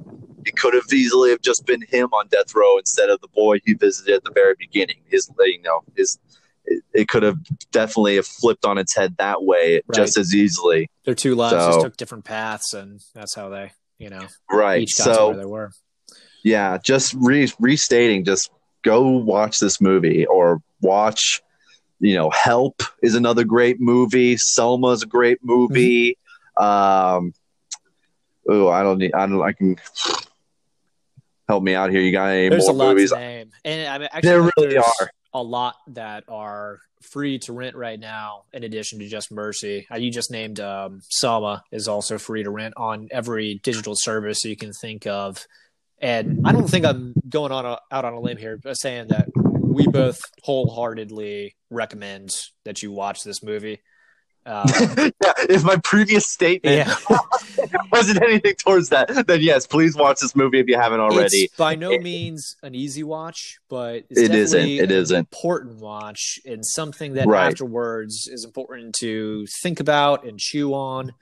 it 0.45 0.57
could 0.57 0.75
have 0.75 0.85
easily 0.93 1.31
have 1.31 1.43
just 1.43 1.67
been 1.67 1.83
him 1.83 2.09
on 2.13 2.29
death 2.29 2.55
row 2.55 2.79
instead 2.79 3.11
of 3.11 3.21
the 3.21 3.29
boy 3.29 3.59
he 3.65 3.75
visited 3.75 4.15
at 4.15 4.25
the 4.25 4.31
very 4.33 4.55
beginning. 4.59 4.97
His, 5.11 5.31
you 5.41 5.63
know, 5.63 5.83
his 5.97 6.19
it, 6.67 6.83
it 6.93 7.09
could 7.09 7.23
have 7.23 7.39
definitely 7.71 8.21
flipped 8.23 8.65
on 8.65 8.79
its 8.79 8.95
head 8.95 9.17
that 9.19 9.43
way 9.43 9.83
right. 9.87 9.97
just 9.97 10.17
as 10.17 10.35
easily. 10.35 10.91
Their 11.05 11.15
two 11.15 11.35
lives 11.35 11.53
so, 11.53 11.71
just 11.71 11.81
took 11.81 11.97
different 11.97 12.25
paths, 12.25 12.75
and 12.75 13.01
that's 13.15 13.35
how 13.35 13.49
they, 13.49 13.73
you 13.99 14.11
know, 14.11 14.27
right. 14.51 14.83
Each 14.83 14.99
got 14.99 15.15
so 15.15 15.29
where 15.29 15.37
they 15.37 15.45
were. 15.45 15.73
Yeah, 16.43 16.79
just 16.79 17.15
re- 17.15 17.53
restating, 17.59 18.25
just 18.25 18.51
go 18.83 19.09
watch 19.09 19.59
this 19.59 19.81
movie 19.81 20.27
or 20.27 20.63
watch. 20.81 21.43
You 21.99 22.15
know, 22.15 22.31
Help 22.31 22.83
is 23.03 23.15
another 23.15 23.45
great 23.45 23.81
movie. 23.81 24.37
Selma 24.37 24.89
is 24.89 25.03
a 25.03 25.07
great 25.07 25.39
movie. 25.43 26.19
Mm-hmm. 26.59 27.17
Um, 27.17 27.35
oh, 28.49 28.69
I 28.69 28.83
don't 28.83 28.99
need. 28.99 29.15
I 29.15 29.27
don't. 29.27 29.43
I 29.43 29.53
can 29.53 29.77
help 31.49 31.63
me 31.63 31.75
out 31.75 31.91
here. 31.91 32.01
You 32.01 32.13
got 32.13 32.27
any 32.27 32.51
There's 32.51 32.67
more 32.67 32.91
movies? 32.91 33.13
and 33.13 33.51
I 33.65 33.99
mean, 33.99 34.09
actually, 34.13 34.29
there 34.29 34.51
really 34.59 34.77
are 34.77 35.11
a 35.37 35.43
lot 35.43 35.77
that 35.89 36.25
are 36.29 36.81
free 37.03 37.39
to 37.39 37.53
rent 37.53 37.77
right 37.77 38.01
now 38.01 38.45
in 38.55 38.65
addition 38.65 38.99
to 38.99 39.07
just 39.07 39.31
mercy. 39.31 39.87
Uh, 39.93 39.97
you 39.97 40.11
just 40.11 40.31
named 40.31 40.61
um, 40.61 41.03
is 41.71 41.89
also 41.89 42.17
free 42.17 42.43
to 42.43 42.51
rent 42.51 42.73
on 42.77 43.09
every 43.11 43.61
digital 43.63 43.95
service 43.95 44.45
you 44.45 44.57
can 44.57 44.73
think 44.73 45.07
of. 45.07 45.47
And 45.99 46.47
i 46.47 46.53
don't 46.53 46.69
think 46.69 46.85
i'm 46.85 47.15
going 47.27 47.53
on 47.53 47.65
a, 47.65 47.79
out 47.91 48.05
on 48.05 48.13
a 48.13 48.21
limb 48.21 48.37
here 48.37 48.59
but 48.63 48.75
saying 48.75 49.09
that 49.09 49.29
we 49.63 49.87
both 49.87 50.19
wholeheartedly 50.43 51.57
recommend 51.71 52.31
that 52.67 52.83
you 52.83 52.93
watch 52.93 53.25
this 53.25 53.43
movie 53.43 53.81
um, 54.47 54.65
yeah, 54.71 55.33
if 55.49 55.65
my 55.65 55.77
previous 55.79 56.31
statement 56.31 56.89
yeah. 56.89 57.19
wasn't 57.93 58.23
anything 58.23 58.55
towards 58.55 58.91
that, 58.91 59.27
then 59.27 59.41
yes, 59.41 59.67
please 59.67 59.97
watch 59.97 60.21
this 60.21 60.37
movie 60.37 60.61
if 60.61 60.69
you 60.69 60.79
haven't 60.79 61.01
already. 61.01 61.37
It's 61.37 61.57
by 61.57 61.75
no 61.75 61.99
means 61.99 62.57
an 62.63 62.75
easy 62.75 63.03
watch, 63.03 63.59
but 63.69 64.05
it's 64.09 64.21
it 64.21 64.35
isn't. 64.35 64.69
It 64.69 64.93
isn't 64.93 65.17
important 65.17 65.81
watch 65.81 66.39
and 66.45 66.65
something 66.65 67.15
that 67.15 67.27
right. 67.27 67.49
afterwards 67.49 68.29
is 68.29 68.45
important 68.45 68.95
to 69.01 69.47
think 69.63 69.81
about 69.81 70.25
and 70.25 70.39
chew 70.39 70.75
on, 70.75 71.13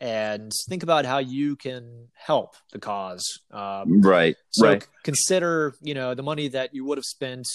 and 0.00 0.50
think 0.68 0.82
about 0.82 1.04
how 1.04 1.18
you 1.18 1.56
can 1.56 2.08
help 2.14 2.54
the 2.72 2.78
cause. 2.78 3.40
Um, 3.50 4.00
right. 4.00 4.36
So 4.50 4.66
right. 4.66 4.88
consider, 5.04 5.74
you 5.82 5.92
know, 5.92 6.14
the 6.14 6.22
money 6.22 6.48
that 6.48 6.74
you 6.74 6.84
would 6.86 6.96
have 6.98 7.04
spent 7.04 7.46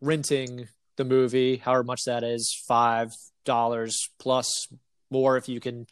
renting 0.00 0.68
the 0.96 1.04
movie, 1.04 1.56
however 1.56 1.84
much 1.84 2.04
that 2.06 2.24
is, 2.24 2.54
five, 2.66 3.12
dollars 3.44 4.08
plus 4.18 4.68
more 5.10 5.36
if 5.36 5.48
you 5.48 5.60
can 5.60 5.86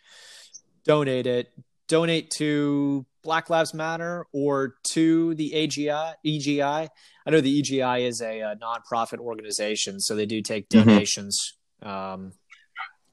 donate 0.84 1.26
it. 1.26 1.50
Donate 1.88 2.30
to 2.36 3.06
Black 3.22 3.48
Lives 3.50 3.72
Matter 3.72 4.26
or 4.32 4.74
to 4.92 5.34
the 5.34 5.52
AGI, 5.54 6.14
EJI. 6.24 6.62
I 6.62 7.30
know 7.30 7.40
the 7.40 7.60
EJI 7.60 8.04
is 8.06 8.20
a, 8.20 8.40
a 8.40 8.56
nonprofit 8.56 9.18
organization, 9.18 10.00
so 10.00 10.14
they 10.14 10.26
do 10.26 10.42
take 10.42 10.68
Mhm. 10.68 10.84
donations. 10.84 11.56
Um, 11.82 12.32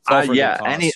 it's 0.02 0.10
all 0.10 0.18
Uh, 0.18 0.22
for 0.22 0.26
a 0.26 0.28
good 0.28 0.38
yeah, 0.38 0.58
any 0.66 0.92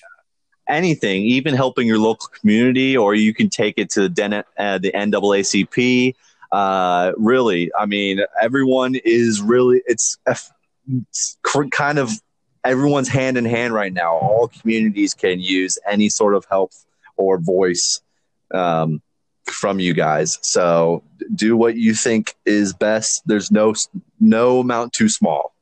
anything, 0.68 1.24
even 1.24 1.56
helping 1.56 1.88
your 1.88 1.98
local 1.98 2.28
community, 2.28 2.96
or 2.96 3.16
you 3.16 3.34
can 3.34 3.50
take 3.50 3.74
it 3.78 3.90
to 3.92 4.02
the 4.02 4.10
Den- 4.10 4.44
uh, 4.58 4.78
the 4.78 4.92
NAACP. 4.94 6.16
Uh, 6.52 7.12
really, 7.18 7.72
I 7.78 7.86
mean, 7.86 8.20
everyone 8.42 8.96
is 9.04 9.42
really 9.42 9.82
it's, 9.88 10.18
it's 10.28 11.38
kind 11.72 11.98
of 11.98 12.12
everyone's 12.64 13.08
hand 13.08 13.38
in 13.38 13.46
hand 13.46 13.74
right 13.74 13.94
now. 13.94 14.16
All 14.18 14.48
communities 14.48 15.14
can 15.14 15.40
use 15.40 15.78
any 15.88 16.10
sort 16.10 16.36
of 16.36 16.46
help 16.50 16.72
or 17.18 17.40
voice 17.40 18.02
um, 18.54 19.02
from 19.46 19.80
you 19.80 19.94
guys. 19.94 20.38
So 20.42 21.04
do 21.34 21.56
what 21.58 21.76
you 21.76 21.94
think 21.94 22.36
is 22.46 22.74
best. 22.74 23.22
There's 23.26 23.52
no 23.52 23.76
no 24.20 24.60
amount 24.60 24.94
too 24.94 25.10
small. 25.10 25.54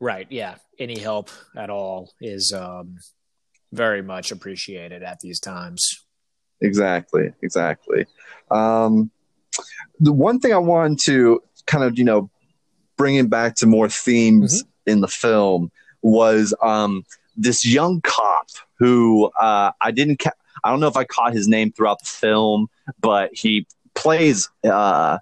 Right. 0.00 0.26
Yeah. 0.30 0.56
Any 0.78 0.98
help 0.98 1.30
at 1.56 1.70
all 1.70 2.12
is 2.20 2.52
um, 2.52 2.98
very 3.72 4.02
much 4.02 4.30
appreciated 4.30 5.02
at 5.02 5.20
these 5.20 5.40
times. 5.40 6.04
Exactly, 6.60 7.32
exactly. 7.42 8.06
Um, 8.50 9.10
the 10.00 10.12
one 10.12 10.40
thing 10.40 10.52
I 10.52 10.58
wanted 10.58 11.00
to 11.04 11.42
kind 11.66 11.84
of, 11.84 11.98
you 11.98 12.04
know, 12.04 12.30
bringing 12.96 13.28
back 13.28 13.56
to 13.56 13.66
more 13.66 13.88
themes 13.88 14.64
in 14.86 15.00
the 15.00 15.08
film 15.08 15.70
was 16.08 16.54
um, 16.62 17.04
this 17.36 17.66
young 17.66 18.00
cop 18.00 18.48
who 18.78 19.30
uh, 19.40 19.72
I 19.80 19.90
didn't, 19.90 20.18
ca- 20.18 20.32
I 20.64 20.70
don't 20.70 20.80
know 20.80 20.88
if 20.88 20.96
I 20.96 21.04
caught 21.04 21.32
his 21.32 21.48
name 21.48 21.72
throughout 21.72 22.00
the 22.00 22.06
film, 22.06 22.68
but 23.00 23.30
he 23.32 23.66
plays 23.94 24.48
uh, 24.64 25.18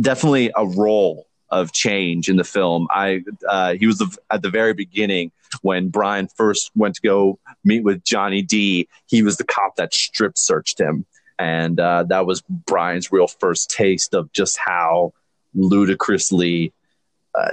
definitely 0.00 0.50
a 0.56 0.66
role 0.66 1.26
of 1.50 1.72
change 1.72 2.28
in 2.28 2.36
the 2.36 2.44
film. 2.44 2.86
I 2.90 3.22
uh, 3.48 3.74
he 3.74 3.86
was 3.86 3.98
the, 3.98 4.16
at 4.30 4.42
the 4.42 4.50
very 4.50 4.72
beginning 4.72 5.32
when 5.62 5.88
Brian 5.88 6.28
first 6.28 6.70
went 6.76 6.94
to 6.94 7.00
go 7.02 7.38
meet 7.64 7.82
with 7.82 8.04
Johnny 8.04 8.42
D. 8.42 8.88
He 9.06 9.22
was 9.22 9.36
the 9.36 9.44
cop 9.44 9.76
that 9.76 9.92
strip 9.92 10.38
searched 10.38 10.80
him, 10.80 11.04
and 11.38 11.80
uh, 11.80 12.04
that 12.04 12.24
was 12.26 12.42
Brian's 12.48 13.10
real 13.10 13.26
first 13.26 13.70
taste 13.70 14.14
of 14.14 14.32
just 14.32 14.58
how 14.58 15.12
ludicrously, 15.54 16.72
uh, 17.36 17.50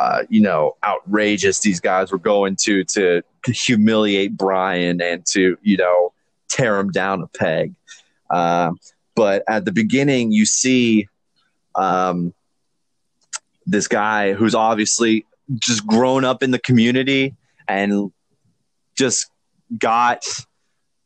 uh, 0.00 0.22
you 0.30 0.40
know, 0.40 0.78
outrageous 0.82 1.58
these 1.58 1.78
guys 1.78 2.10
were 2.10 2.18
going 2.18 2.56
to 2.56 2.84
to 2.84 3.22
humiliate 3.44 4.34
Brian 4.34 5.02
and 5.02 5.26
to 5.26 5.58
you 5.60 5.76
know 5.76 6.14
tear 6.48 6.78
him 6.78 6.90
down 6.90 7.20
a 7.20 7.26
peg. 7.26 7.74
Uh, 8.30 8.70
but 9.14 9.42
at 9.46 9.66
the 9.66 9.72
beginning, 9.72 10.32
you 10.32 10.46
see 10.46 11.06
um, 11.74 12.32
this 13.66 13.88
guy 13.88 14.32
who's 14.32 14.54
obviously 14.54 15.26
just 15.56 15.86
grown 15.86 16.24
up 16.24 16.42
in 16.42 16.50
the 16.50 16.58
community 16.58 17.34
and 17.68 18.10
just 18.96 19.30
got 19.78 20.24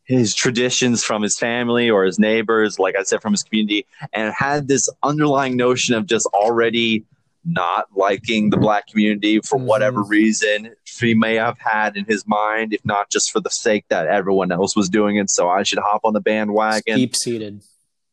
his 0.05 0.37
traditions 0.37 1.03
from 1.03 1.21
his 1.23 1.37
family 1.37 1.91
or 1.91 2.05
his 2.05 2.21
neighbors, 2.21 2.79
like 2.79 2.95
I 2.97 3.03
said, 3.03 3.23
from 3.23 3.33
his 3.33 3.43
community, 3.43 3.87
and 4.13 4.33
had 4.33 4.69
this 4.69 4.89
underlying 5.03 5.57
notion 5.57 5.97
of 5.97 6.07
just 6.07 6.27
already 6.27 7.05
not 7.45 7.87
liking 7.95 8.51
the 8.51 8.57
black 8.57 8.87
community 8.87 9.41
for 9.41 9.59
Mhm. 9.59 9.65
whatever 9.65 10.03
reason 10.03 10.75
he 11.01 11.15
may 11.15 11.35
have 11.35 11.59
had 11.59 11.97
in 11.97 12.05
his 12.07 12.27
mind, 12.27 12.73
if 12.73 12.85
not 12.85 13.11
just 13.11 13.31
for 13.31 13.41
the 13.41 13.51
sake 13.51 13.85
that 13.89 14.07
everyone 14.07 14.51
else 14.51 14.75
was 14.75 14.89
doing 14.89 15.17
it. 15.17 15.29
So 15.31 15.49
I 15.49 15.63
should 15.63 15.79
hop 15.79 16.01
on 16.05 16.15
the 16.15 16.21
bandwagon. 16.21 16.97
Deep 16.97 17.15
seated. 17.15 17.63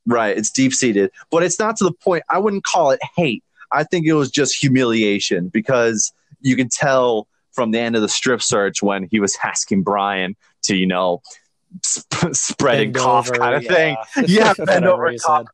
Right. 0.05 0.37
It's 0.37 0.51
deep 0.51 0.73
seated, 0.73 1.11
but 1.29 1.43
it's 1.43 1.59
not 1.59 1.77
to 1.77 1.83
the 1.83 1.93
point. 1.93 2.23
I 2.29 2.39
wouldn't 2.39 2.63
call 2.65 2.91
it 2.91 2.99
hate. 3.15 3.43
I 3.71 3.83
think 3.83 4.05
it 4.05 4.13
was 4.13 4.29
just 4.31 4.55
humiliation 4.57 5.47
because 5.47 6.11
you 6.41 6.55
can 6.55 6.67
tell 6.69 7.27
from 7.53 7.71
the 7.71 7.79
end 7.79 7.95
of 7.95 8.01
the 8.01 8.09
strip 8.09 8.41
search 8.41 8.81
when 8.81 9.07
he 9.11 9.19
was 9.19 9.37
asking 9.43 9.83
Brian 9.83 10.35
to, 10.63 10.75
you 10.75 10.87
know, 10.87 11.21
sp- 11.85 12.31
spread 12.33 12.81
and 12.81 12.95
cough 12.95 13.31
kind 13.31 13.55
of 13.55 13.65
thing. 13.65 13.95
Yeah, 14.25 14.53
bend 14.65 14.85
over, 14.85 15.13
cough. 15.19 15.47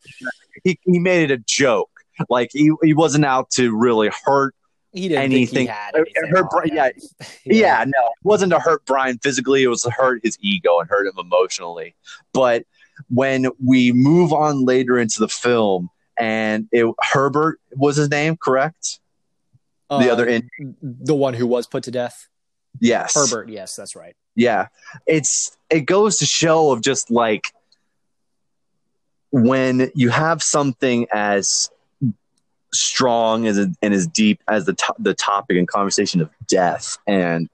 He, 0.63 0.79
he 0.83 0.97
made 0.99 1.29
it 1.29 1.33
a 1.33 1.43
joke. 1.45 1.91
Like 2.29 2.49
he, 2.53 2.71
he 2.83 2.93
wasn't 2.93 3.25
out 3.25 3.49
to 3.51 3.75
really 3.75 4.09
hurt. 4.25 4.53
He 4.93 5.09
didn't 5.09 5.23
Anything- 5.25 5.67
he 5.67 5.71
anything 5.95 6.29
hurt 6.31 6.45
on 6.53 6.61
Bri- 6.61 6.71
yeah, 6.73 6.89
Yeah. 7.45 7.83
no, 7.85 8.05
it 8.07 8.23
wasn't 8.25 8.51
to 8.53 8.59
hurt 8.59 8.85
Brian 8.85 9.19
physically. 9.19 9.63
It 9.63 9.67
was 9.67 9.81
to 9.83 9.91
hurt 9.91 10.21
his 10.23 10.37
ego 10.41 10.79
and 10.79 10.89
hurt 10.89 11.05
him 11.07 11.13
emotionally. 11.19 11.95
But 12.33 12.63
when 13.09 13.47
we 13.63 13.91
move 13.91 14.33
on 14.33 14.65
later 14.65 14.97
into 14.97 15.19
the 15.19 15.27
film, 15.27 15.89
and 16.17 16.67
it, 16.71 16.91
Herbert 17.11 17.59
was 17.75 17.95
his 17.97 18.09
name, 18.09 18.37
correct? 18.37 18.99
The 19.89 20.09
Uh, 20.09 20.13
other 20.13 20.25
in 20.25 20.49
the 20.81 21.13
one 21.15 21.33
who 21.35 21.45
was 21.45 21.67
put 21.67 21.83
to 21.83 21.91
death. 21.91 22.27
yes, 22.79 23.13
Herbert. 23.13 23.49
Yes, 23.49 23.75
that's 23.75 23.95
right. 23.95 24.15
Yeah, 24.35 24.67
it's 25.05 25.55
it 25.69 25.81
goes 25.81 26.17
to 26.17 26.25
show 26.25 26.71
of 26.71 26.81
just 26.81 27.11
like 27.11 27.43
when 29.31 29.91
you 29.95 30.09
have 30.09 30.41
something 30.41 31.07
as 31.13 31.69
strong 32.73 33.47
as 33.47 33.57
and 33.57 33.75
as 33.93 34.07
deep 34.07 34.41
as 34.47 34.65
the 34.65 34.73
to- 34.73 34.95
the 34.99 35.13
topic 35.13 35.57
and 35.57 35.67
conversation 35.67 36.21
of 36.21 36.29
death 36.47 36.97
and 37.07 37.49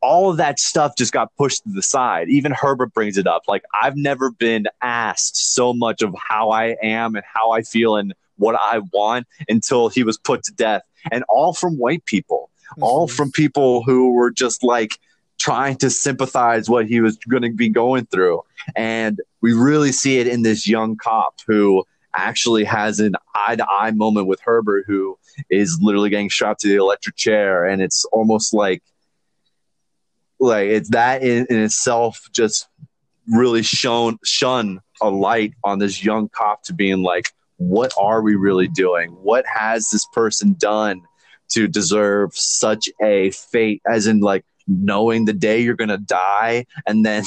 all 0.00 0.30
of 0.30 0.36
that 0.36 0.58
stuff 0.58 0.92
just 0.98 1.12
got 1.12 1.34
pushed 1.36 1.62
to 1.62 1.70
the 1.72 1.82
side. 1.82 2.28
Even 2.28 2.52
Herbert 2.52 2.92
brings 2.92 3.16
it 3.16 3.26
up. 3.26 3.42
Like 3.48 3.62
I've 3.80 3.96
never 3.96 4.30
been 4.30 4.66
asked 4.82 5.54
so 5.54 5.72
much 5.72 6.02
of 6.02 6.14
how 6.28 6.50
I 6.50 6.76
am 6.82 7.14
and 7.16 7.24
how 7.32 7.52
I 7.52 7.62
feel 7.62 7.96
and 7.96 8.14
what 8.36 8.54
I 8.60 8.80
want 8.92 9.26
until 9.48 9.88
he 9.88 10.02
was 10.02 10.18
put 10.18 10.42
to 10.44 10.52
death, 10.52 10.82
and 11.10 11.24
all 11.28 11.54
from 11.54 11.78
white 11.78 12.04
people 12.04 12.50
all 12.80 13.06
Mhm. 13.06 13.12
from 13.12 13.30
people 13.30 13.82
who 13.84 14.12
were 14.12 14.30
just 14.32 14.64
like 14.64 14.98
trying 15.38 15.76
to 15.76 15.88
sympathize 15.90 16.68
what 16.68 16.86
he 16.86 17.00
was 17.00 17.16
going 17.28 17.42
to 17.42 17.50
be 17.50 17.68
going 17.68 18.06
through 18.06 18.42
and 18.74 19.20
we 19.42 19.52
really 19.52 19.92
see 19.92 20.18
it 20.18 20.26
in 20.26 20.42
this 20.42 20.66
young 20.66 20.96
cop 20.96 21.34
who 21.46 21.84
actually 22.16 22.64
has 22.64 23.00
an 23.00 23.14
eye-to-eye 23.34 23.92
moment 23.92 24.26
with 24.26 24.40
herbert 24.40 24.84
who 24.86 25.18
is 25.50 25.78
literally 25.80 26.10
getting 26.10 26.30
strapped 26.30 26.60
to 26.60 26.68
the 26.68 26.76
electric 26.76 27.16
chair. 27.16 27.64
And 27.64 27.82
it's 27.82 28.04
almost 28.06 28.54
like 28.54 28.82
like 30.40 30.68
it's 30.68 30.90
that 30.90 31.22
in, 31.22 31.46
in 31.48 31.60
itself 31.60 32.28
just 32.32 32.68
really 33.28 33.62
shown 33.62 34.18
shun 34.24 34.80
a 35.00 35.08
light 35.08 35.54
on 35.64 35.78
this 35.78 36.04
young 36.04 36.28
cop 36.28 36.62
to 36.64 36.74
being 36.74 37.02
like 37.02 37.24
what 37.56 37.92
are 37.96 38.20
we 38.20 38.34
really 38.34 38.68
doing? 38.68 39.10
What 39.10 39.44
has 39.46 39.90
this 39.90 40.06
person 40.12 40.56
done 40.58 41.02
to 41.50 41.68
deserve 41.68 42.32
such 42.34 42.88
a 43.02 43.30
fate? 43.30 43.80
As 43.90 44.06
in 44.06 44.20
like 44.20 44.44
knowing 44.66 45.24
the 45.24 45.32
day 45.32 45.60
you're 45.60 45.76
to 45.76 45.98
die 45.98 46.66
and 46.86 47.04
then 47.04 47.22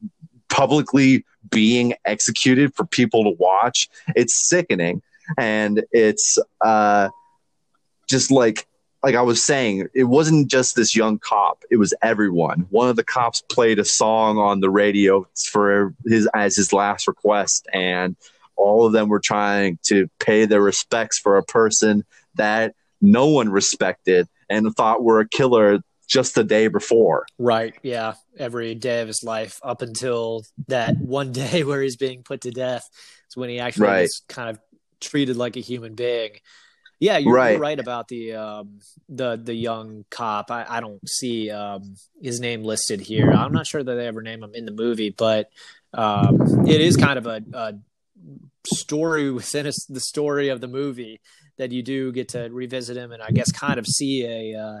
publicly 0.48 1.24
being 1.50 1.94
executed 2.04 2.74
for 2.74 2.84
people 2.84 3.24
to 3.24 3.36
watch. 3.38 3.88
It's 4.16 4.48
sickening. 4.48 5.02
And 5.38 5.84
it's 5.92 6.38
uh 6.60 7.08
just 8.08 8.30
like 8.30 8.66
like 9.02 9.14
I 9.16 9.22
was 9.22 9.44
saying, 9.44 9.88
it 9.94 10.04
wasn't 10.04 10.48
just 10.48 10.76
this 10.76 10.94
young 10.94 11.18
cop; 11.18 11.64
it 11.70 11.76
was 11.76 11.92
everyone. 12.02 12.66
One 12.70 12.88
of 12.88 12.96
the 12.96 13.04
cops 13.04 13.42
played 13.50 13.78
a 13.78 13.84
song 13.84 14.38
on 14.38 14.60
the 14.60 14.70
radio 14.70 15.26
for 15.50 15.94
his 16.06 16.28
as 16.34 16.56
his 16.56 16.72
last 16.72 17.08
request, 17.08 17.66
and 17.72 18.16
all 18.56 18.86
of 18.86 18.92
them 18.92 19.08
were 19.08 19.20
trying 19.20 19.78
to 19.84 20.08
pay 20.20 20.44
their 20.44 20.62
respects 20.62 21.18
for 21.18 21.36
a 21.36 21.42
person 21.42 22.04
that 22.36 22.74
no 23.00 23.26
one 23.26 23.48
respected 23.48 24.28
and 24.48 24.72
thought 24.76 25.02
were 25.02 25.20
a 25.20 25.28
killer 25.28 25.80
just 26.12 26.34
the 26.34 26.44
day 26.44 26.68
before. 26.68 27.24
Right. 27.38 27.74
Yeah. 27.82 28.14
Every 28.36 28.74
day 28.74 29.00
of 29.00 29.08
his 29.08 29.22
life 29.24 29.58
up 29.62 29.80
until 29.80 30.44
that 30.68 30.98
one 30.98 31.32
day 31.32 31.64
where 31.68 31.80
he's 31.80 31.96
being 31.96 32.22
put 32.22 32.42
to 32.42 32.50
death 32.50 32.86
is 33.30 33.36
when 33.36 33.48
he 33.48 33.58
actually 33.58 33.86
Right. 33.88 34.02
was 34.02 34.22
kind 34.28 34.50
of 34.50 34.58
treated 35.00 35.36
like 35.38 35.56
a 35.56 35.60
human 35.60 35.94
being. 35.94 36.32
Yeah, 37.00 37.16
you're 37.16 37.34
Right. 37.34 37.52
you're 37.52 37.60
right 37.60 37.80
about 37.80 38.08
the 38.08 38.34
um, 38.34 38.78
the 39.08 39.40
the 39.42 39.54
young 39.54 40.04
cop. 40.10 40.50
I, 40.52 40.66
I 40.68 40.80
don't 40.80 41.00
see 41.08 41.50
um, 41.50 41.96
his 42.20 42.38
name 42.38 42.62
listed 42.62 43.00
here. 43.00 43.32
I'm 43.32 43.50
not 43.50 43.66
sure 43.66 43.82
that 43.82 43.94
they 43.94 44.06
ever 44.06 44.22
name 44.22 44.42
him 44.42 44.54
in 44.54 44.66
the 44.66 44.70
movie, 44.72 45.10
but 45.10 45.48
um, 45.94 46.38
it 46.68 46.80
is 46.80 46.96
kind 46.96 47.18
of 47.18 47.26
a, 47.26 47.42
a 47.54 47.74
story 48.72 49.30
within 49.32 49.66
a, 49.66 49.72
the 49.88 50.00
story 50.00 50.48
of 50.50 50.60
the 50.60 50.68
movie 50.68 51.20
that 51.58 51.72
you 51.72 51.82
do 51.82 52.12
get 52.12 52.28
to 52.28 52.48
revisit 52.52 52.96
him 52.96 53.10
and 53.12 53.22
I 53.22 53.30
guess 53.30 53.50
kind 53.50 53.78
of 53.78 53.86
see 53.86 54.24
a 54.24 54.58
uh, 54.60 54.78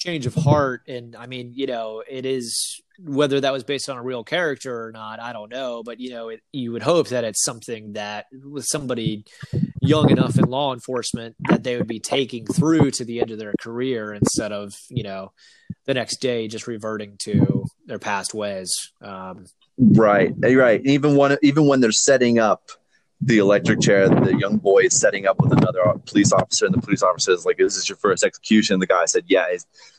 change 0.00 0.26
of 0.26 0.34
heart. 0.34 0.82
And 0.88 1.14
I 1.14 1.26
mean, 1.26 1.52
you 1.54 1.66
know, 1.66 2.02
it 2.08 2.26
is 2.26 2.80
whether 2.98 3.40
that 3.40 3.52
was 3.52 3.64
based 3.64 3.88
on 3.88 3.96
a 3.96 4.02
real 4.02 4.24
character 4.24 4.86
or 4.86 4.92
not, 4.92 5.20
I 5.20 5.32
don't 5.32 5.50
know. 5.50 5.82
But 5.82 6.00
you 6.00 6.10
know, 6.10 6.30
it, 6.30 6.40
you 6.52 6.72
would 6.72 6.82
hope 6.82 7.08
that 7.08 7.24
it's 7.24 7.44
something 7.44 7.92
that 7.92 8.26
with 8.32 8.64
somebody 8.66 9.24
young 9.80 10.10
enough 10.10 10.38
in 10.38 10.44
law 10.44 10.74
enforcement 10.74 11.36
that 11.48 11.62
they 11.62 11.76
would 11.76 11.86
be 11.86 12.00
taking 12.00 12.46
through 12.46 12.90
to 12.92 13.04
the 13.04 13.20
end 13.20 13.30
of 13.30 13.38
their 13.38 13.54
career 13.60 14.12
instead 14.12 14.52
of 14.52 14.74
you 14.88 15.02
know 15.02 15.32
the 15.86 15.94
next 15.94 16.20
day 16.20 16.48
just 16.48 16.66
reverting 16.66 17.16
to 17.18 17.64
their 17.86 17.98
past 17.98 18.34
ways. 18.34 18.92
Um, 19.00 19.46
right, 19.78 20.32
right. 20.42 20.80
Even 20.84 21.16
when 21.16 21.38
even 21.42 21.66
when 21.66 21.80
they're 21.80 21.92
setting 21.92 22.38
up 22.38 22.70
the 23.22 23.38
electric 23.38 23.80
chair, 23.80 24.08
the 24.08 24.36
young 24.36 24.56
boy 24.56 24.84
is 24.84 24.98
setting 24.98 25.26
up 25.26 25.40
with 25.40 25.52
another 25.52 25.80
police 26.06 26.32
officer, 26.32 26.66
and 26.66 26.74
the 26.74 26.80
police 26.80 27.02
officer 27.02 27.32
says, 27.32 27.44
"Like, 27.44 27.58
"This 27.58 27.74
is 27.74 27.80
this 27.80 27.88
your 27.88 27.96
first 27.96 28.24
execution?" 28.24 28.80
The 28.80 28.86
guy 28.86 29.04
said, 29.04 29.24
"Yeah." 29.28 29.46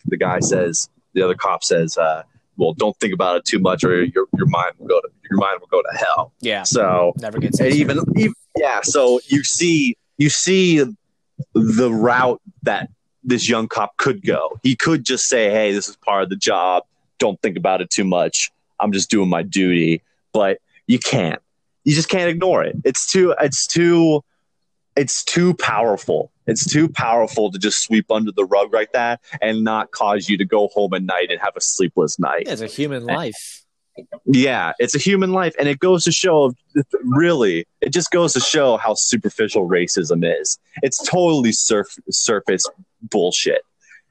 The 0.06 0.18
guy 0.18 0.40
says, 0.40 0.90
the 1.14 1.22
other 1.22 1.36
cop 1.36 1.64
says, 1.64 1.98
uh, 1.98 2.24
"Well, 2.58 2.74
don't 2.74 2.98
think 3.00 3.14
about 3.14 3.38
it 3.38 3.46
too 3.46 3.60
much, 3.60 3.84
or 3.84 4.04
your 4.04 4.26
your 4.38 4.48
mind 4.48 4.74
will 4.78 4.88
go 4.88 5.00
to 5.00 5.10
your 5.30 5.40
mind 5.40 5.60
will 5.60 5.68
go 5.68 5.82
to 5.82 5.98
hell." 5.98 6.34
Yeah. 6.42 6.64
So 6.64 7.14
never 7.18 7.40
gets 7.40 7.60
even, 7.62 8.00
even 8.16 8.34
yeah. 8.58 8.82
So 8.84 9.20
you 9.28 9.44
see 9.44 9.96
you 10.18 10.30
see 10.30 10.84
the 11.54 11.92
route 11.92 12.42
that 12.64 12.90
this 13.24 13.48
young 13.50 13.68
cop 13.68 13.98
could 13.98 14.26
go. 14.26 14.60
He 14.64 14.76
could 14.76 15.06
just 15.06 15.26
say, 15.26 15.50
"Hey, 15.50 15.72
this 15.74 15.88
is 15.88 15.96
part 15.98 16.24
of 16.24 16.30
the 16.30 16.36
job. 16.36 16.84
Don't 17.20 17.40
think 17.42 17.58
about 17.58 17.82
it 17.82 17.90
too 17.90 18.06
much. 18.06 18.52
I'm 18.80 18.92
just 18.92 19.10
doing 19.10 19.30
my 19.30 19.44
duty." 19.44 20.02
But 20.34 20.60
you 20.88 20.98
can't. 20.98 21.42
You 21.84 21.96
just 21.96 22.10
can't 22.10 22.30
ignore 22.30 22.64
it. 22.64 22.76
It's 22.84 23.12
too. 23.12 23.34
It's 23.40 23.68
too. 23.68 24.24
It's 24.96 25.24
too 25.24 25.54
powerful. 25.56 26.32
It's 26.48 26.66
too 26.66 26.90
powerful 26.90 27.52
to 27.52 27.58
just 27.58 27.82
sweep 27.82 28.12
under 28.12 28.32
the 28.32 28.44
rug 28.44 28.74
like 28.74 28.92
that 28.92 29.22
and 29.42 29.64
not 29.64 29.92
cause 29.92 30.28
you 30.28 30.38
to 30.38 30.46
go 30.46 30.68
home 30.68 30.94
at 30.94 31.04
night 31.04 31.32
and 31.32 31.40
have 31.40 31.56
a 31.56 31.62
sleepless 31.62 32.20
night. 32.20 32.44
Yeah, 32.46 32.52
it's 32.54 32.62
a 32.62 32.68
human 32.68 33.06
life. 33.06 33.64
Yeah, 34.26 34.74
it's 34.80 34.96
a 34.96 35.00
human 35.00 35.32
life, 35.32 35.54
and 35.60 35.68
it 35.68 35.80
goes 35.80 36.04
to 36.06 36.12
show. 36.12 36.54
Really, 37.04 37.68
it 37.82 37.90
just 37.90 38.12
goes 38.12 38.34
to 38.34 38.40
show 38.40 38.78
how 38.78 38.94
superficial 38.96 39.68
racism 39.68 40.24
is. 40.24 40.58
It's 40.82 40.98
totally 41.08 41.52
surf, 41.52 41.96
surface 42.10 42.68
bullshit, 43.02 43.64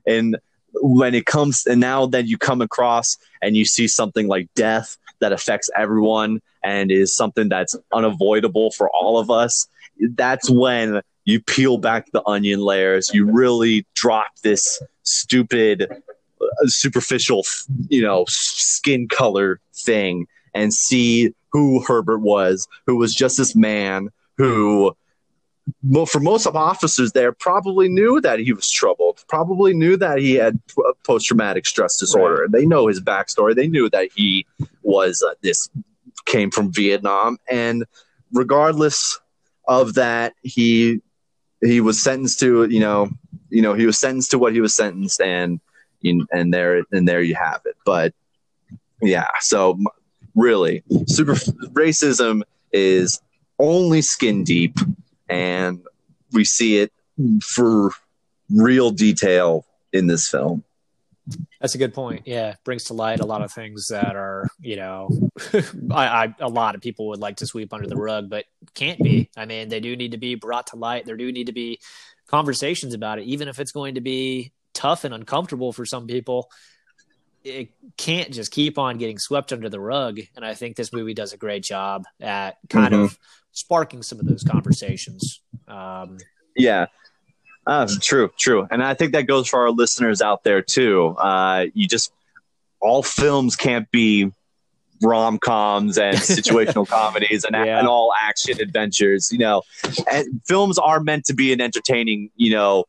and 0.07 0.37
when 0.75 1.15
it 1.15 1.27
comes, 1.27 1.67
and 1.67 1.81
now 1.81 2.07
that 2.07 2.27
you 2.27 2.39
come 2.39 2.61
across 2.61 3.17
and 3.43 3.57
you 3.57 3.65
see 3.65 3.89
something 3.89 4.29
like 4.29 4.49
death 4.55 4.97
that 5.21 5.33
affects 5.33 5.71
everyone 5.77 6.41
and 6.63 6.91
is 6.91 7.15
something 7.15 7.49
that's 7.49 7.77
unavoidable 7.93 8.71
for 8.73 8.91
all 8.91 9.19
of 9.19 9.31
us, 9.31 9.69
that's 10.15 10.51
when 10.51 11.03
you 11.25 11.41
peel 11.41 11.79
back 11.79 12.11
the 12.13 12.27
onion 12.27 12.61
layers. 12.61 13.11
You 13.13 13.31
really 13.31 13.87
drop 13.95 14.33
this 14.43 14.83
stupid 15.03 15.87
uh, 15.91 16.47
superficial, 16.67 17.45
you 17.89 18.03
know, 18.03 18.25
skin 18.29 19.09
color 19.09 19.61
thing 19.75 20.27
and 20.55 20.73
see 20.73 21.35
who 21.53 21.83
Herbert 21.83 22.21
was, 22.21 22.67
who 22.87 22.97
was 22.97 23.15
just 23.15 23.37
this 23.37 23.55
man 23.55 24.09
who, 24.37 24.97
well, 25.83 26.07
for 26.07 26.21
most 26.21 26.47
of 26.47 26.57
officers 26.57 27.13
there, 27.13 27.33
probably 27.33 27.89
knew 27.89 28.21
that 28.21 28.41
he 28.41 28.53
was 28.53 28.71
troubled, 28.71 29.25
probably 29.29 29.75
knew 29.75 29.97
that 29.97 30.19
he 30.19 30.35
had 30.35 30.59
post 31.05 31.27
traumatic 31.27 31.67
stress 31.67 31.97
disorder. 31.99 32.43
Right. 32.43 32.53
They 32.53 32.67
know 32.67 32.87
his 32.87 33.01
backstory. 33.01 33.55
They 33.55 33.69
knew 33.69 33.89
that 33.91 34.11
he 34.15 34.47
was 34.83 35.25
uh, 35.27 35.35
this 35.43 35.69
came 36.27 36.51
from 36.51 36.73
Vietnam, 36.73 37.39
and 37.49 37.85
regardless 38.33 39.19
of 39.67 39.95
that, 39.95 40.35
he 40.43 41.01
he 41.63 41.81
was 41.81 42.03
sentenced 42.03 42.41
to 42.41 42.65
you 42.65 42.81
know 42.81 43.11
you 43.51 43.63
know 43.63 43.75
he 43.75 43.87
was 43.87 43.99
sentenced 43.99 44.31
to 44.31 44.39
what 44.39 44.53
he 44.53 44.61
was 44.61 44.75
sentenced 44.75 45.21
and 45.21 45.61
and 46.33 46.55
there 46.55 46.83
and 46.93 47.09
there 47.09 47.23
you 47.23 47.35
have 47.35 47.61
it. 47.67 47.77
But 47.85 48.15
yeah, 49.03 49.29
so 49.41 49.79
really, 50.35 50.83
super 51.07 51.35
racism 51.35 52.43
is 52.73 53.21
only 53.59 54.03
skin 54.03 54.45
deep, 54.45 54.77
and 55.31 55.81
we 56.33 56.45
see 56.45 56.79
it 56.79 56.93
for 57.43 57.93
real 58.51 58.91
detail 58.91 59.65
in 59.93 60.07
this 60.07 60.29
film. 60.29 60.65
That's 61.61 61.75
a 61.75 61.79
good 61.79 61.95
point. 61.95 62.23
Yeah, 62.25 62.55
brings 62.65 62.85
to 62.85 62.95
light 62.95 63.21
a 63.21 63.27
lot 63.27 63.43
of 63.43 63.53
things 63.53 63.89
that 63.89 64.17
are, 64.17 64.49
you 64.61 64.77
know, 64.77 65.11
I, 65.91 66.07
I, 66.07 66.35
a 66.41 66.49
lot 66.49 66.75
of 66.75 66.81
people 66.81 67.09
would 67.09 67.21
like 67.21 67.37
to 67.37 67.47
sweep 67.47 67.73
under 67.73 67.87
the 67.87 67.97
rug, 67.97 68.29
but 68.29 68.47
can't 68.75 68.99
be. 68.99 69.31
I 69.37 69.45
mean, 69.45 69.69
they 69.69 69.81
do 69.81 69.95
need 69.95 70.13
to 70.13 70.19
be 70.19 70.35
brought 70.35 70.69
to 70.69 70.77
light. 70.77 71.05
There 71.05 71.17
do 71.17 71.31
need 71.31 71.47
to 71.47 71.53
be 71.53 71.79
conversations 72.27 72.95
about 72.95 73.19
it, 73.19 73.27
even 73.27 73.49
if 73.49 73.61
it's 73.61 73.73
going 73.73 73.95
to 73.95 74.01
be 74.01 74.53
tough 74.75 75.05
and 75.05 75.15
uncomfortable 75.15 75.73
for 75.73 75.85
some 75.85 76.07
people, 76.07 76.51
it 77.45 77.71
can't 77.97 78.31
just 78.33 78.51
keep 78.51 78.79
on 78.79 78.99
getting 78.99 79.19
swept 79.19 79.53
under 79.53 79.69
the 79.69 79.81
rug. 79.81 80.21
And 80.37 80.45
I 80.45 80.55
think 80.55 80.77
this 80.77 80.93
movie 80.93 81.15
does 81.15 81.33
a 81.33 81.37
great 81.37 81.63
job 81.63 82.05
at 82.21 82.59
kind 82.69 82.93
mm-hmm. 82.93 83.05
of 83.05 83.19
sparking 83.53 84.03
some 84.03 84.21
of 84.21 84.27
those 84.27 84.43
conversations. 84.43 85.41
Um, 85.67 86.19
yeah. 86.57 86.87
Uh, 87.67 87.87
true, 88.03 88.31
true. 88.39 88.67
And 88.71 88.83
I 88.83 88.95
think 88.95 89.13
that 89.13 89.27
goes 89.27 89.49
for 89.49 89.61
our 89.61 89.71
listeners 89.71 90.23
out 90.23 90.45
there 90.45 90.63
too. 90.63 91.15
Uh, 91.19 91.67
you 91.75 91.87
just, 91.87 92.13
all 92.81 93.03
films 93.03 93.57
can't 93.57 93.91
be 93.91 94.33
rom 95.03 95.39
coms 95.39 95.99
and 95.99 96.17
situational 96.19 96.87
comedies 96.87 97.45
and, 97.45 97.55
yeah. 97.55 97.79
and 97.79 97.87
all 97.87 98.13
action 98.21 98.61
adventures, 98.61 99.31
you 99.31 99.39
know, 99.39 99.63
and 100.11 100.41
films 100.47 100.79
are 100.79 101.01
meant 101.01 101.25
to 101.27 101.35
be 101.35 101.53
an 101.53 101.61
entertaining, 101.61 102.31
you 102.37 102.51
know, 102.51 102.85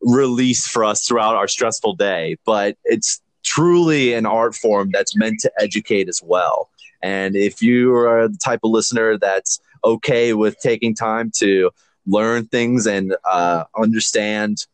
release 0.00 0.66
for 0.66 0.84
us 0.84 1.06
throughout 1.06 1.34
our 1.34 1.48
stressful 1.48 1.94
day, 1.94 2.36
but 2.44 2.76
it's 2.84 3.22
truly 3.44 4.14
an 4.14 4.26
art 4.26 4.54
form 4.54 4.90
that's 4.92 5.16
meant 5.16 5.40
to 5.40 5.52
educate 5.60 6.08
as 6.08 6.20
well. 6.22 6.70
And 7.02 7.36
if 7.36 7.62
you 7.62 7.94
are 7.94 8.28
the 8.28 8.38
type 8.38 8.60
of 8.64 8.70
listener 8.70 9.18
that's 9.18 9.60
okay 9.84 10.32
with 10.32 10.58
taking 10.60 10.94
time 10.94 11.30
to 11.36 11.70
learn 12.06 12.46
things 12.46 12.86
and 12.86 13.14
uh, 13.30 13.64
understand 13.76 14.66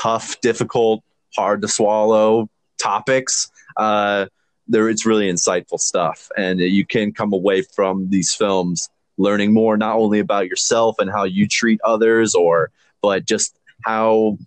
tough, 0.00 0.40
difficult, 0.40 1.02
hard 1.36 1.62
to 1.62 1.68
swallow 1.68 2.48
topics, 2.78 3.50
uh, 3.76 4.26
there 4.68 4.88
it's 4.88 5.04
really 5.04 5.30
insightful 5.30 5.78
stuff, 5.78 6.30
and 6.36 6.60
you 6.60 6.86
can 6.86 7.12
come 7.12 7.32
away 7.32 7.62
from 7.62 8.08
these 8.08 8.32
films 8.32 8.88
learning 9.18 9.52
more 9.52 9.76
not 9.76 9.96
only 9.96 10.18
about 10.18 10.46
yourself 10.46 10.96
and 10.98 11.10
how 11.10 11.24
you 11.24 11.46
treat 11.46 11.80
others, 11.84 12.34
or 12.34 12.70
but 13.02 13.26
just 13.26 13.58
how 13.84 14.38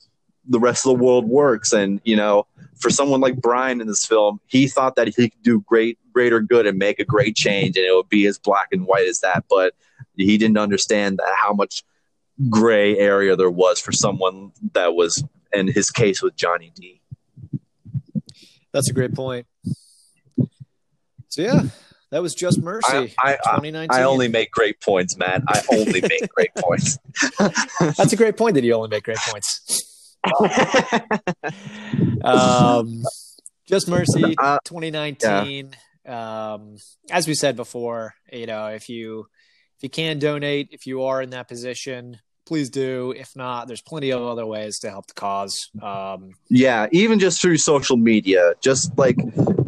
the 0.48 0.60
rest 0.60 0.86
of 0.86 0.98
the 0.98 1.04
world 1.04 1.26
works. 1.28 1.74
And, 1.74 2.02
you 2.04 2.16
know, 2.16 2.48
for 2.80 2.90
someone 2.90 3.22
like 3.22 3.42
Bryan 3.42 3.82
in 3.82 3.88
this 3.88 4.06
film, 4.06 4.40
he 4.48 4.68
thought 4.68 4.96
that 4.96 5.08
he 5.08 5.30
could 5.30 5.44
do 5.44 5.62
great, 5.62 5.98
greater 6.14 6.40
good 6.40 6.66
and 6.66 6.78
make 6.78 7.00
a 7.00 7.06
great 7.06 7.36
change 7.36 7.78
and 7.78 7.86
it 7.86 7.94
would 7.94 8.10
be 8.10 8.26
as 8.28 8.38
black 8.38 8.70
and 8.72 8.86
white 8.86 9.08
as 9.08 9.20
that. 9.22 9.46
But 9.50 9.74
he 10.16 10.38
didn't 10.38 10.58
understand 10.58 11.18
that 11.18 11.34
how 11.36 11.54
much 11.54 11.84
gray 12.50 12.98
area 12.98 13.36
there 13.36 13.50
was 13.50 13.80
for 13.80 13.92
someone 13.92 14.52
that 14.74 14.96
was, 14.96 15.24
in 15.54 15.68
his 15.68 15.90
case, 15.90 16.22
with 16.22 16.36
Johnny 16.36 16.72
D. 16.76 17.02
That's 18.74 18.90
a 18.90 18.94
great 18.94 19.14
point. 19.14 19.48
So, 21.30 21.42
yeah, 21.42 21.64
that 22.12 22.22
was 22.22 22.34
just 22.34 22.62
mercy. 22.62 23.14
I, 23.20 23.38
I, 23.44 23.88
I, 23.90 24.04
only 24.04 24.28
make 24.28 24.52
great 24.52 24.80
points, 24.82 25.18
Matt. 25.18 25.44
I 25.48 25.62
only 25.72 26.02
make 26.02 26.30
great 26.30 26.56
points. 26.56 26.98
That's 27.80 28.14
a 28.14 28.16
great 28.16 28.38
point 28.38 28.56
that 28.56 28.64
you 28.64 28.74
only 28.74 28.88
make 28.90 29.04
great 29.04 29.18
points. 29.18 29.87
Um, 32.24 33.04
Just 33.66 33.88
Mercy, 33.88 34.36
uh, 34.38 34.60
2019. 34.66 35.74
Yeah. 36.06 36.54
Um, 36.54 36.78
as 37.12 37.28
we 37.28 37.34
said 37.34 37.56
before, 37.56 38.14
you 38.32 38.46
know, 38.46 38.68
if 38.68 38.88
you 38.90 39.28
if 39.78 39.84
you 39.84 39.90
can 39.90 40.20
donate, 40.20 40.70
if 40.72 40.88
you 40.88 41.04
are 41.04 41.22
in 41.22 41.32
that 41.32 41.48
position, 41.48 42.20
please 42.48 42.70
do. 42.70 43.14
If 43.16 43.36
not, 43.36 43.68
there's 43.68 43.82
plenty 43.82 44.12
of 44.12 44.24
other 44.24 44.46
ways 44.46 44.80
to 44.80 44.90
help 44.90 45.08
the 45.08 45.14
cause. 45.14 45.70
Um, 45.82 46.32
yeah, 46.50 46.88
even 46.92 47.20
just 47.20 47.42
through 47.42 47.58
social 47.58 47.98
media. 47.98 48.54
Just 48.62 48.98
like 48.98 49.18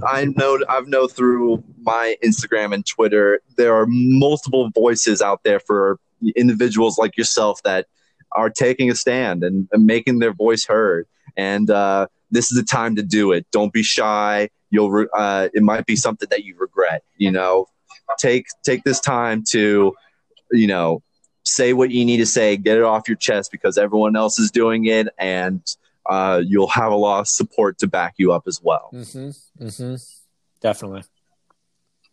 I 0.07 0.25
know, 0.25 0.59
I've 0.67 0.87
know 0.87 1.07
through 1.07 1.63
my 1.81 2.15
Instagram 2.23 2.73
and 2.73 2.85
Twitter, 2.85 3.41
there 3.57 3.75
are 3.75 3.85
multiple 3.87 4.71
voices 4.73 5.21
out 5.21 5.43
there 5.43 5.59
for 5.59 5.99
individuals 6.35 6.97
like 6.97 7.17
yourself 7.17 7.61
that 7.63 7.87
are 8.31 8.49
taking 8.49 8.89
a 8.89 8.95
stand 8.95 9.43
and, 9.43 9.67
and 9.71 9.85
making 9.85 10.19
their 10.19 10.33
voice 10.33 10.65
heard. 10.65 11.07
And 11.37 11.69
uh, 11.69 12.07
this 12.31 12.51
is 12.51 12.57
the 12.57 12.65
time 12.65 12.95
to 12.95 13.03
do 13.03 13.31
it. 13.31 13.45
Don't 13.51 13.73
be 13.73 13.83
shy. 13.83 14.49
You'll 14.69 14.91
re- 14.91 15.07
uh, 15.15 15.49
it 15.53 15.63
might 15.63 15.85
be 15.85 15.95
something 15.95 16.27
that 16.29 16.43
you 16.43 16.55
regret. 16.57 17.03
You 17.17 17.31
know, 17.31 17.67
take 18.19 18.45
take 18.63 18.83
this 18.83 18.99
time 18.99 19.43
to, 19.51 19.95
you 20.51 20.67
know, 20.67 21.01
say 21.43 21.73
what 21.73 21.91
you 21.91 22.05
need 22.05 22.17
to 22.17 22.25
say, 22.25 22.57
get 22.57 22.77
it 22.77 22.83
off 22.83 23.07
your 23.07 23.17
chest 23.17 23.51
because 23.51 23.77
everyone 23.77 24.15
else 24.15 24.39
is 24.39 24.51
doing 24.51 24.85
it, 24.85 25.07
and 25.17 25.61
uh, 26.07 26.41
you'll 26.45 26.67
have 26.67 26.91
a 26.91 26.95
lot 26.95 27.21
of 27.21 27.27
support 27.27 27.79
to 27.79 27.87
back 27.87 28.15
you 28.17 28.31
up 28.31 28.43
as 28.47 28.61
well. 28.61 28.89
Mm-hmm. 28.93 29.65
Mm-hmm. 29.65 29.95
Definitely. 30.61 31.03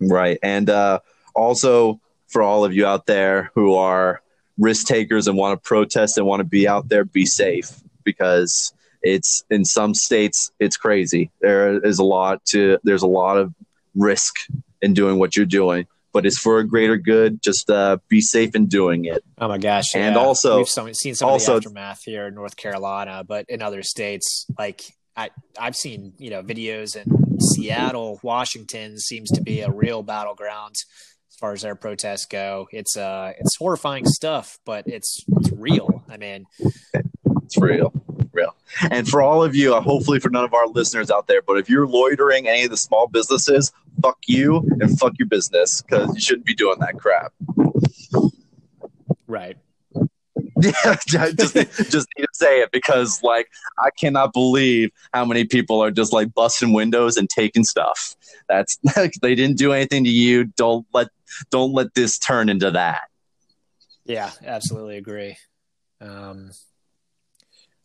Right, 0.00 0.38
and 0.42 0.68
uh, 0.70 1.00
also 1.34 2.00
for 2.28 2.42
all 2.42 2.64
of 2.64 2.74
you 2.74 2.86
out 2.86 3.06
there 3.06 3.50
who 3.54 3.74
are 3.74 4.20
risk 4.58 4.86
takers 4.86 5.28
and 5.28 5.36
want 5.36 5.60
to 5.60 5.68
protest 5.68 6.18
and 6.18 6.26
want 6.26 6.40
to 6.40 6.44
be 6.44 6.66
out 6.66 6.88
there, 6.88 7.04
be 7.04 7.26
safe 7.26 7.70
because 8.04 8.72
it's 9.02 9.44
in 9.50 9.64
some 9.64 9.94
states 9.94 10.50
it's 10.58 10.76
crazy. 10.76 11.30
There 11.40 11.84
is 11.84 11.98
a 11.98 12.04
lot 12.04 12.44
to 12.46 12.78
there's 12.82 13.02
a 13.02 13.08
lot 13.08 13.36
of 13.36 13.54
risk 13.94 14.34
in 14.82 14.94
doing 14.94 15.18
what 15.18 15.36
you're 15.36 15.46
doing, 15.46 15.86
but 16.12 16.26
it's 16.26 16.38
for 16.38 16.58
a 16.58 16.66
greater 16.66 16.96
good. 16.96 17.42
Just 17.42 17.70
uh, 17.70 17.98
be 18.08 18.20
safe 18.20 18.54
in 18.54 18.66
doing 18.66 19.04
it. 19.04 19.24
Oh 19.38 19.48
my 19.48 19.58
gosh! 19.58 19.94
And 19.94 20.14
yeah. 20.14 20.20
also, 20.20 20.58
we've 20.58 20.68
some, 20.68 20.92
seen 20.94 21.14
some 21.14 21.28
also, 21.28 21.56
of 21.56 21.62
the 21.62 21.68
aftermath 21.68 22.02
here 22.04 22.26
in 22.26 22.34
North 22.34 22.56
Carolina, 22.56 23.24
but 23.26 23.46
in 23.48 23.62
other 23.62 23.82
states, 23.82 24.46
like 24.58 24.82
I 25.16 25.30
I've 25.58 25.76
seen 25.76 26.14
you 26.18 26.30
know 26.30 26.42
videos 26.42 26.96
in 26.96 27.40
Seattle, 27.40 28.18
Washington 28.22 28.98
seems 28.98 29.30
to 29.32 29.42
be 29.42 29.60
a 29.60 29.70
real 29.70 30.02
battleground 30.02 30.74
as 31.36 31.40
far 31.40 31.52
as 31.52 31.60
their 31.60 31.74
protests 31.74 32.24
go. 32.24 32.66
It's 32.72 32.96
uh 32.96 33.34
it's 33.38 33.56
horrifying 33.56 34.06
stuff, 34.06 34.58
but 34.64 34.84
it's 34.86 35.22
it's 35.36 35.52
real. 35.52 36.02
I 36.08 36.16
mean, 36.16 36.46
it's 37.42 37.58
real 37.58 37.92
real. 38.32 38.54
And 38.90 39.08
for 39.08 39.22
all 39.22 39.42
of 39.42 39.56
you, 39.56 39.74
uh, 39.74 39.80
hopefully 39.80 40.20
for 40.20 40.30
none 40.30 40.44
of 40.44 40.54
our 40.54 40.66
listeners 40.68 41.10
out 41.10 41.26
there, 41.26 41.42
but 41.42 41.58
if 41.58 41.68
you're 41.68 41.86
loitering 41.86 42.46
any 42.48 42.64
of 42.64 42.70
the 42.70 42.76
small 42.76 43.08
businesses, 43.08 43.72
fuck 44.02 44.18
you 44.26 44.58
and 44.80 44.98
fuck 44.98 45.14
your 45.18 45.26
business 45.28 45.82
because 45.82 46.14
you 46.14 46.20
shouldn't 46.20 46.46
be 46.46 46.54
doing 46.54 46.78
that 46.80 46.98
crap. 46.98 47.32
Right. 49.26 49.56
Yeah, 50.62 50.96
just 51.36 51.54
just 51.54 52.08
need 52.16 52.24
to 52.24 52.28
say 52.32 52.62
it 52.62 52.70
because 52.72 53.22
like 53.22 53.48
I 53.78 53.90
cannot 53.90 54.32
believe 54.32 54.90
how 55.12 55.26
many 55.26 55.44
people 55.44 55.82
are 55.82 55.90
just 55.90 56.14
like 56.14 56.32
busting 56.32 56.72
windows 56.72 57.18
and 57.18 57.28
taking 57.28 57.62
stuff. 57.62 58.16
That's 58.48 58.78
they 59.20 59.34
didn't 59.34 59.58
do 59.58 59.72
anything 59.72 60.04
to 60.04 60.10
you. 60.10 60.44
Don't 60.44 60.86
let 60.94 61.08
don't 61.50 61.72
let 61.72 61.94
this 61.94 62.18
turn 62.18 62.48
into 62.48 62.70
that. 62.72 63.02
Yeah, 64.04 64.30
absolutely 64.44 64.98
agree. 64.98 65.36
Um, 66.00 66.50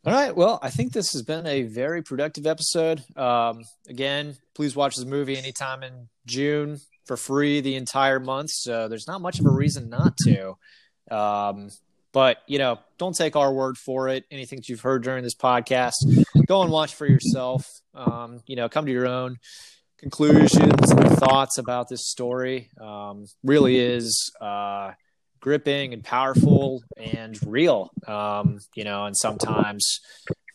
all 0.03 0.13
right. 0.13 0.35
Well, 0.35 0.59
I 0.61 0.69
think 0.69 0.93
this 0.93 1.13
has 1.13 1.21
been 1.21 1.45
a 1.45 1.63
very 1.63 2.01
productive 2.01 2.47
episode. 2.47 3.03
Um, 3.15 3.63
again, 3.87 4.35
please 4.55 4.75
watch 4.75 4.95
this 4.95 5.05
movie 5.05 5.37
anytime 5.37 5.83
in 5.83 6.09
June 6.25 6.79
for 7.05 7.17
free 7.17 7.61
the 7.61 7.75
entire 7.75 8.19
month. 8.19 8.49
So 8.51 8.87
there's 8.87 9.07
not 9.07 9.21
much 9.21 9.39
of 9.39 9.45
a 9.45 9.51
reason 9.51 9.89
not 9.89 10.17
to. 10.25 10.57
Um, 11.09 11.69
but, 12.13 12.39
you 12.47 12.57
know, 12.57 12.79
don't 12.97 13.15
take 13.15 13.35
our 13.35 13.53
word 13.53 13.77
for 13.77 14.09
it. 14.09 14.25
Anything 14.31 14.57
that 14.57 14.69
you've 14.69 14.81
heard 14.81 15.03
during 15.03 15.23
this 15.23 15.35
podcast, 15.35 15.93
go 16.45 16.61
and 16.61 16.71
watch 16.71 16.95
for 16.95 17.05
yourself. 17.05 17.69
Um, 17.93 18.41
you 18.47 18.55
know, 18.55 18.69
come 18.69 18.85
to 18.85 18.91
your 18.91 19.07
own 19.07 19.37
conclusions 20.01 20.91
and 20.91 21.17
thoughts 21.17 21.57
about 21.57 21.87
this 21.87 22.09
story. 22.09 22.69
Um, 22.79 23.25
really 23.43 23.79
is. 23.79 24.31
Uh, 24.41 24.91
gripping 25.41 25.91
and 25.93 26.03
powerful 26.03 26.83
and 26.95 27.37
real. 27.45 27.91
Um, 28.07 28.59
you 28.75 28.83
know, 28.83 29.05
and 29.05 29.17
sometimes 29.17 29.99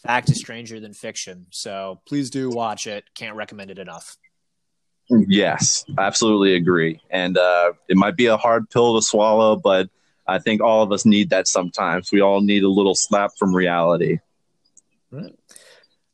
fact 0.06 0.30
is 0.30 0.38
stranger 0.38 0.80
than 0.80 0.94
fiction. 0.94 1.46
So 1.50 2.00
please 2.08 2.30
do 2.30 2.48
watch 2.48 2.86
it. 2.86 3.04
Can't 3.14 3.36
recommend 3.36 3.70
it 3.70 3.78
enough. 3.78 4.16
Yes, 5.10 5.84
absolutely 5.98 6.54
agree. 6.54 7.00
And 7.10 7.36
uh, 7.36 7.72
it 7.88 7.96
might 7.96 8.16
be 8.16 8.26
a 8.26 8.36
hard 8.36 8.70
pill 8.70 8.96
to 8.96 9.02
swallow, 9.02 9.56
but 9.56 9.88
I 10.26 10.38
think 10.38 10.60
all 10.60 10.82
of 10.82 10.90
us 10.90 11.04
need 11.04 11.30
that 11.30 11.46
sometimes. 11.46 12.10
We 12.10 12.20
all 12.20 12.40
need 12.40 12.64
a 12.64 12.68
little 12.68 12.94
slap 12.94 13.32
from 13.38 13.54
reality. 13.54 14.18
Right. 15.10 15.36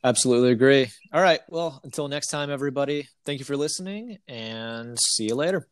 Absolutely 0.05 0.51
agree. 0.51 0.89
All 1.13 1.23
right. 1.23 1.41
Well, 1.49 1.81
until 1.85 2.09
next 2.09 2.29
time, 2.29 2.51
everybody, 2.51 3.09
thank 3.25 3.39
you 3.39 3.45
for 3.45 3.57
listening 3.57 4.19
and 4.27 4.99
see 4.99 5.25
you 5.27 5.35
later. 5.35 5.69